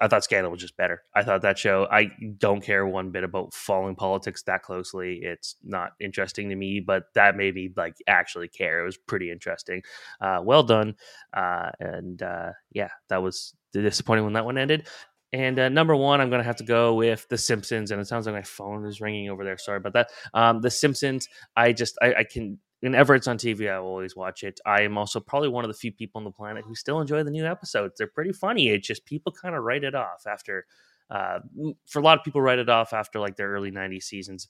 I 0.00 0.08
thought 0.08 0.24
Scandal 0.24 0.50
was 0.50 0.62
just 0.62 0.78
better. 0.78 1.02
I 1.14 1.24
thought 1.24 1.42
that 1.42 1.58
show. 1.58 1.86
I 1.90 2.10
don't 2.38 2.62
care 2.62 2.86
one 2.86 3.10
bit 3.10 3.24
about 3.24 3.52
following 3.52 3.96
politics 3.96 4.44
that 4.44 4.62
closely. 4.62 5.18
It's 5.22 5.56
not 5.62 5.90
interesting 6.00 6.48
to 6.48 6.56
me, 6.56 6.80
but 6.80 7.04
that 7.14 7.36
made 7.36 7.54
me 7.54 7.70
like 7.76 7.96
actually 8.06 8.48
care. 8.48 8.80
It 8.80 8.84
was 8.84 8.96
pretty 8.96 9.30
interesting. 9.30 9.82
Uh, 10.20 10.40
well 10.42 10.62
done. 10.62 10.94
Uh, 11.34 11.70
and 11.80 12.22
uh, 12.22 12.52
yeah, 12.72 12.90
that 13.08 13.22
was 13.22 13.54
disappointing 13.72 14.24
when 14.24 14.34
that 14.34 14.44
one 14.46 14.56
ended. 14.56 14.88
And 15.32 15.58
uh, 15.58 15.68
number 15.68 15.94
one, 15.94 16.20
I'm 16.20 16.30
going 16.30 16.40
to 16.40 16.46
have 16.46 16.56
to 16.56 16.64
go 16.64 16.94
with 16.94 17.28
The 17.28 17.36
Simpsons. 17.36 17.90
And 17.90 18.00
it 18.00 18.06
sounds 18.06 18.26
like 18.26 18.34
my 18.34 18.42
phone 18.42 18.86
is 18.86 19.00
ringing 19.00 19.28
over 19.28 19.44
there. 19.44 19.58
Sorry 19.58 19.76
about 19.76 19.92
that. 19.92 20.10
Um, 20.32 20.60
the 20.60 20.70
Simpsons, 20.70 21.28
I 21.56 21.72
just, 21.72 21.98
I, 22.00 22.14
I 22.14 22.24
can, 22.24 22.58
whenever 22.80 23.14
it's 23.14 23.28
on 23.28 23.36
TV, 23.36 23.70
I 23.70 23.78
will 23.80 23.88
always 23.88 24.16
watch 24.16 24.42
it. 24.42 24.58
I 24.64 24.82
am 24.82 24.96
also 24.96 25.20
probably 25.20 25.48
one 25.50 25.64
of 25.64 25.68
the 25.68 25.76
few 25.76 25.92
people 25.92 26.18
on 26.20 26.24
the 26.24 26.30
planet 26.30 26.64
who 26.66 26.74
still 26.74 27.00
enjoy 27.00 27.22
the 27.24 27.30
new 27.30 27.44
episodes. 27.44 27.94
They're 27.98 28.06
pretty 28.06 28.32
funny. 28.32 28.68
It's 28.70 28.86
just 28.86 29.04
people 29.04 29.32
kind 29.32 29.54
of 29.54 29.64
write 29.64 29.84
it 29.84 29.94
off 29.94 30.26
after, 30.26 30.64
uh, 31.10 31.40
for 31.86 31.98
a 31.98 32.02
lot 32.02 32.18
of 32.18 32.24
people, 32.24 32.40
write 32.40 32.58
it 32.58 32.70
off 32.70 32.94
after 32.94 33.20
like 33.20 33.36
their 33.36 33.50
early 33.50 33.70
90s 33.70 34.04
seasons. 34.04 34.48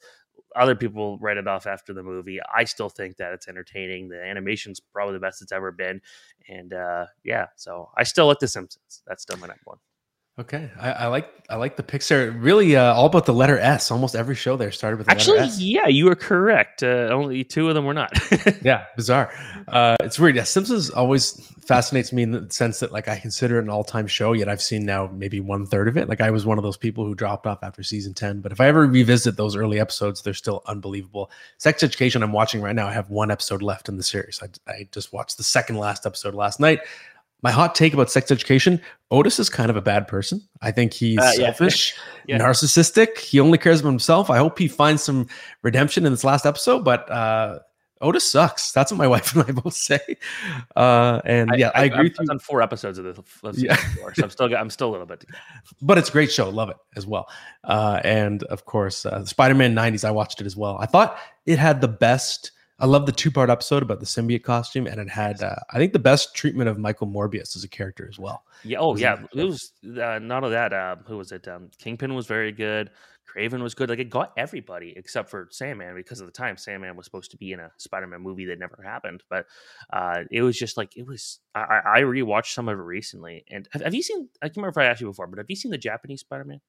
Other 0.55 0.77
people 0.77 1.19
write 1.19 1.37
it 1.37 1.49
off 1.49 1.67
after 1.67 1.93
the 1.93 2.05
movie. 2.05 2.39
I 2.55 2.65
still 2.65 2.89
think 2.89 3.17
that 3.17 3.33
it's 3.33 3.49
entertaining. 3.49 4.09
The 4.09 4.23
animation's 4.23 4.81
probably 4.81 5.15
the 5.15 5.21
best 5.21 5.43
it's 5.43 5.53
ever 5.53 5.73
been. 5.73 6.01
And 6.49 6.73
uh, 6.73 7.07
yeah, 7.25 7.47
so 7.57 7.91
I 7.97 8.05
still 8.05 8.29
like 8.29 8.39
The 8.39 8.47
Simpsons. 8.49 9.03
That's 9.07 9.23
still 9.23 9.37
my 9.39 9.49
number 9.49 9.61
one. 9.65 9.79
Okay, 10.39 10.71
I, 10.79 10.93
I, 10.93 11.07
like 11.09 11.29
I 11.51 11.57
like 11.57 11.75
the 11.75 11.83
Pixar. 11.83 12.33
Really, 12.41 12.77
uh, 12.77 12.95
all 12.95 13.07
about 13.07 13.27
the 13.27 13.35
letter 13.35 13.59
S. 13.59 13.91
Almost 13.91 14.15
every 14.15 14.37
show 14.37 14.57
there 14.57 14.71
started 14.71 14.99
with 14.99 15.09
the 15.09 15.11
actually. 15.11 15.39
letter 15.39 15.49
S. 15.51 15.61
Yeah, 15.61 15.89
you 15.89 16.09
are 16.11 16.15
correct. 16.15 16.85
Uh, 16.85 17.09
only 17.11 17.43
two 17.43 17.69
of 17.69 17.75
them 17.75 17.85
were 17.87 17.95
not. 17.95 18.13
yeah, 18.63 18.85
bizarre. 18.95 19.33
Uh, 19.67 19.97
it's 19.99 20.17
weird. 20.17 20.37
Yeah, 20.37 20.45
Simpsons 20.45 20.91
always 20.91 21.45
fascinates 21.67 22.13
me 22.13 22.23
in 22.23 22.31
the 22.31 22.47
sense 22.51 22.79
that 22.79 22.93
like 22.93 23.09
I 23.09 23.19
consider 23.19 23.59
it 23.59 23.65
an 23.65 23.69
all 23.69 23.83
time 23.83 24.07
show. 24.07 24.33
Yet 24.33 24.49
I've 24.49 24.63
seen 24.63 24.87
now 24.87 25.11
maybe 25.13 25.41
one 25.41 25.67
third 25.67 25.89
of 25.89 25.97
it. 25.97 26.09
Like 26.09 26.21
I 26.21 26.31
was 26.31 26.47
one 26.47 26.57
of 26.57 26.63
those 26.63 26.77
people 26.77 27.05
who 27.05 27.17
dropped 27.17 27.45
off 27.49 27.65
after 27.65 27.83
season 27.83 28.15
ten. 28.15 28.41
But 28.41 28.53
if 28.53 28.61
I 28.61 28.69
ever 28.69 28.87
revisit 28.87 29.37
those 29.37 29.57
early 29.57 29.81
episodes, 29.81 30.23
they're 30.23 30.35
still 30.35 30.63
unbelievable. 30.67 31.33
Sex 31.57 31.83
Education, 31.83 32.23
I'm 32.23 32.33
watching 32.33 32.61
right 32.61 32.77
now. 32.77 32.87
I 32.87 32.93
have 32.93 33.11
one 33.11 33.33
episode 33.33 33.61
left 33.61 33.89
in 33.89 33.97
the 33.97 34.05
series. 34.05 34.41
I, 34.41 34.71
I 34.71 34.89
just 34.93 35.13
watched 35.13 35.37
the 35.37 35.43
second 35.43 35.79
last 35.79 36.07
episode 36.07 36.37
last 36.37 36.61
night 36.61 36.79
my 37.43 37.51
hot 37.51 37.75
take 37.75 37.95
about 37.95 38.11
sex 38.11 38.31
education 38.31 38.81
Otis 39.11 39.39
is 39.39 39.49
kind 39.49 39.71
of 39.71 39.77
a 39.77 39.81
bad 39.81 40.07
person. 40.07 40.43
I 40.61 40.71
think 40.71 40.93
he's 40.93 41.19
uh, 41.19 41.33
yeah. 41.37 41.45
selfish, 41.45 41.95
yeah. 42.27 42.39
narcissistic. 42.39 43.19
He 43.19 43.41
only 43.41 43.57
cares 43.57 43.81
about 43.81 43.91
himself. 43.91 44.29
I 44.29 44.37
hope 44.37 44.59
he 44.59 44.69
finds 44.69 45.03
some 45.03 45.29
redemption 45.63 46.05
in 46.05 46.13
this 46.13 46.25
last 46.25 46.45
episode, 46.45 46.85
but 46.85 47.11
uh, 47.11 47.61
Otis 48.03 48.31
sucks. 48.31 48.71
That's 48.73 48.93
what 48.93 48.99
my 48.99 49.07
wife 49.09 49.35
and 49.35 49.45
I 49.49 49.53
both 49.53 49.73
say. 49.73 50.01
Uh, 50.77 51.23
and 51.25 51.51
yeah, 51.57 51.71
I, 51.75 51.79
I, 51.79 51.83
I 51.83 51.85
agree. 51.87 52.13
I've 52.21 52.27
done 52.27 52.39
four 52.39 52.61
episodes 52.61 52.99
of 52.99 53.05
this, 53.05 53.19
yeah. 53.55 53.77
Before, 53.77 54.15
so 54.15 54.25
I'm 54.25 54.31
still 54.31 54.57
I'm 54.57 54.71
still 54.71 54.91
a 54.91 54.93
little 54.93 55.07
bit. 55.07 55.25
But 55.81 55.97
it's 55.97 56.11
a 56.11 56.13
great 56.13 56.31
show. 56.31 56.51
Love 56.51 56.69
it 56.69 56.77
as 56.97 57.07
well. 57.07 57.29
Uh, 57.65 58.01
and 58.05 58.43
of 58.45 58.67
course, 58.67 59.07
uh, 59.07 59.25
Spider-Man 59.25 59.75
'90s. 59.75 60.05
I 60.05 60.11
watched 60.11 60.41
it 60.41 60.47
as 60.47 60.57
well. 60.57 60.77
I 60.79 60.87
thought 60.87 61.19
it 61.47 61.59
had 61.59 61.81
the 61.81 61.89
best 61.89 62.53
I 62.81 62.87
love 62.87 63.07
the 63.07 63.13
two 63.13 63.31
part 63.31 63.51
episode 63.51 63.83
about 63.83 63.99
the 63.99 64.07
symbiote 64.07 64.45
costume, 64.45 64.87
and 64.87 65.01
it 65.01 65.09
had 65.09 65.43
uh, 65.43 65.57
I 65.71 65.79
think 65.79 65.93
the 65.93 65.99
best 65.99 66.35
treatment 66.35 66.69
of 66.69 66.79
Michael 66.79 67.09
Morbius 67.09 67.57
as 67.57 67.65
a 67.65 67.69
character 67.69 68.07
as 68.09 68.19
well. 68.19 68.45
Yeah. 68.63 68.79
Oh, 68.79 68.97
yeah. 68.97 69.25
It 69.35 69.45
was 69.45 69.73
uh, 69.85 70.21
not 70.21 70.45
of 70.45 70.53
that. 70.53 70.73
Uh, 70.73 70.97
who 71.07 71.17
was 71.19 71.33
it? 71.33 71.49
Um, 71.49 71.71
Kingpin 71.79 72.15
was 72.15 72.27
very 72.27 72.53
good. 72.53 72.91
Kraven 73.29 73.63
was 73.63 73.75
good. 73.75 73.91
Like 73.91 73.99
it 73.99 74.11
got 74.11 74.33
everybody 74.37 74.95
except 74.97 75.29
for 75.29 75.49
Sandman 75.51 75.95
because 75.95 76.21
of 76.21 76.27
the 76.27 76.33
time 76.33 76.57
Sandman 76.57 76.97
was 76.97 77.05
supposed 77.05 77.31
to 77.33 77.37
be 77.37 77.53
in 77.53 77.61
a 77.61 77.71
Spider-Man 77.77 78.23
movie 78.23 78.47
that 78.47 78.59
never 78.59 78.81
happened. 78.83 79.23
But 79.29 79.47
uh, 79.93 80.25
it 80.31 80.43
was 80.43 80.57
just 80.57 80.77
like 80.77 80.97
it 80.97 81.07
was. 81.07 81.41
I, 81.55 81.81
I 81.85 82.01
rewatched 82.03 82.55
some 82.55 82.69
of 82.69 82.79
it 82.79 82.83
recently, 82.83 83.45
and 83.51 83.69
have, 83.73 83.83
have 83.83 83.95
you 83.95 84.03
seen? 84.03 84.29
I 84.41 84.47
can't 84.47 84.59
remember 84.59 84.81
if 84.81 84.85
I 84.85 84.89
asked 84.89 85.01
you 85.01 85.09
before, 85.09 85.27
but 85.27 85.39
have 85.39 85.47
you 85.49 85.57
seen 85.57 85.73
the 85.73 85.79
Japanese 85.79 86.21
Spider-Man? 86.21 86.61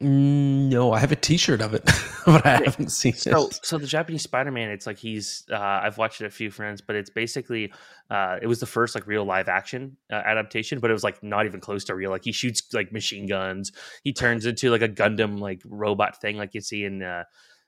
Mm, 0.00 0.68
no, 0.68 0.92
I 0.92 0.98
have 0.98 1.12
a 1.12 1.16
T-shirt 1.16 1.60
of 1.60 1.74
it, 1.74 1.84
but 2.26 2.44
I 2.44 2.62
haven't 2.64 2.90
seen 2.90 3.12
so, 3.12 3.46
it. 3.46 3.60
So 3.62 3.78
the 3.78 3.86
Japanese 3.86 4.22
Spider-Man, 4.22 4.70
it's 4.70 4.86
like 4.86 4.98
he's. 4.98 5.44
Uh, 5.50 5.56
I've 5.56 5.96
watched 5.96 6.20
it 6.20 6.26
a 6.26 6.30
few 6.30 6.50
friends, 6.50 6.80
but 6.80 6.96
it's 6.96 7.10
basically. 7.10 7.72
Uh, 8.10 8.38
it 8.42 8.46
was 8.46 8.58
the 8.58 8.66
first 8.66 8.94
like 8.94 9.06
real 9.06 9.24
live 9.24 9.48
action 9.48 9.96
uh, 10.12 10.16
adaptation, 10.16 10.80
but 10.80 10.90
it 10.90 10.92
was 10.92 11.04
like 11.04 11.22
not 11.22 11.46
even 11.46 11.60
close 11.60 11.84
to 11.84 11.94
real. 11.94 12.10
Like 12.10 12.24
he 12.24 12.32
shoots 12.32 12.62
like 12.72 12.92
machine 12.92 13.26
guns. 13.26 13.70
He 14.02 14.12
turns 14.12 14.44
into 14.44 14.70
like 14.70 14.82
a 14.82 14.88
Gundam 14.88 15.38
like 15.38 15.62
robot 15.64 16.20
thing, 16.20 16.36
like 16.36 16.52
you 16.54 16.60
see 16.60 16.84
in 16.84 17.02
uh, 17.02 17.24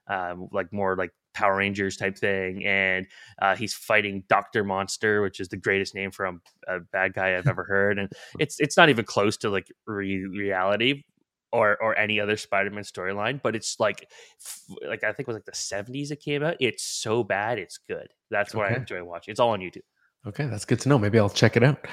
um, 0.09 0.49
like 0.51 0.72
more 0.72 0.97
like 0.97 1.12
Power 1.35 1.57
Rangers 1.57 1.97
type 1.97 2.18
thing, 2.18 2.64
and 2.66 3.07
uh, 3.41 3.55
he's 3.55 3.75
fighting 3.75 4.25
Doctor 4.29 4.64
Monster, 4.64 5.22
which 5.22 5.39
is 5.39 5.49
the 5.49 5.57
greatest 5.57 5.95
name 5.95 6.11
for 6.11 6.27
a, 6.27 6.35
a 6.68 6.81
bad 6.81 7.14
guy 7.14 7.37
I've 7.37 7.47
ever 7.47 7.64
heard, 7.64 7.99
and 7.99 8.11
it's 8.41 8.59
it's 8.59 8.77
not 8.77 8.89
even 8.89 9.05
close 9.05 9.37
to 9.39 9.51
like 9.51 9.70
re- 9.87 10.27
reality 10.27 11.05
or 11.55 11.80
or 11.80 11.96
any 11.96 12.20
other 12.20 12.36
Spider-Man 12.36 12.82
storyline, 12.82 13.40
but 13.40 13.55
it's 13.55 13.78
like 13.78 14.11
like 14.86 15.05
I 15.05 15.12
think 15.12 15.20
it 15.20 15.28
was 15.28 15.36
like 15.36 15.44
the 15.44 15.52
70s 15.52 16.11
it 16.11 16.20
came 16.20 16.42
out. 16.42 16.57
It's 16.61 16.82
so 16.82 17.22
bad, 17.22 17.59
it's 17.59 17.78
good. 17.78 18.09
That's 18.30 18.55
what 18.55 18.66
okay. 18.66 18.74
I 18.74 18.78
enjoy 18.78 19.05
watching. 19.05 19.32
It's 19.32 19.40
all 19.40 19.50
on 19.50 19.61
YouTube. 19.61 19.82
Okay, 20.26 20.46
that's 20.46 20.64
good 20.64 20.80
to 20.80 20.88
know. 20.88 20.98
Maybe 20.98 21.18
I'll 21.18 21.28
check 21.28 21.55
it 21.55 21.62
out. 21.62 21.86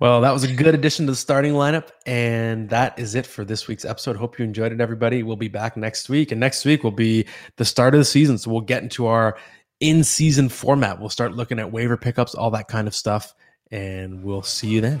Well, 0.00 0.20
that 0.22 0.32
was 0.32 0.42
a 0.42 0.52
good 0.52 0.74
addition 0.74 1.06
to 1.06 1.12
the 1.12 1.16
starting 1.16 1.52
lineup. 1.52 1.90
And 2.06 2.68
that 2.70 2.98
is 2.98 3.14
it 3.14 3.24
for 3.24 3.44
this 3.44 3.68
week's 3.68 3.84
episode. 3.84 4.16
Hope 4.16 4.36
you 4.36 4.44
enjoyed 4.44 4.72
it, 4.72 4.80
everybody. 4.80 5.22
We'll 5.22 5.36
be 5.36 5.48
back 5.48 5.76
next 5.76 6.08
week. 6.08 6.32
And 6.32 6.40
next 6.40 6.64
week 6.64 6.82
will 6.82 6.90
be 6.90 7.26
the 7.56 7.64
start 7.64 7.94
of 7.94 8.00
the 8.00 8.04
season. 8.04 8.36
So 8.36 8.50
we'll 8.50 8.62
get 8.62 8.82
into 8.82 9.06
our 9.06 9.38
in 9.78 10.02
season 10.02 10.48
format. 10.48 10.98
We'll 10.98 11.08
start 11.08 11.34
looking 11.34 11.60
at 11.60 11.70
waiver 11.70 11.96
pickups, 11.96 12.34
all 12.34 12.50
that 12.50 12.66
kind 12.66 12.88
of 12.88 12.96
stuff. 12.96 13.32
And 13.70 14.24
we'll 14.24 14.42
see 14.42 14.68
you 14.68 14.80
then. 14.80 15.00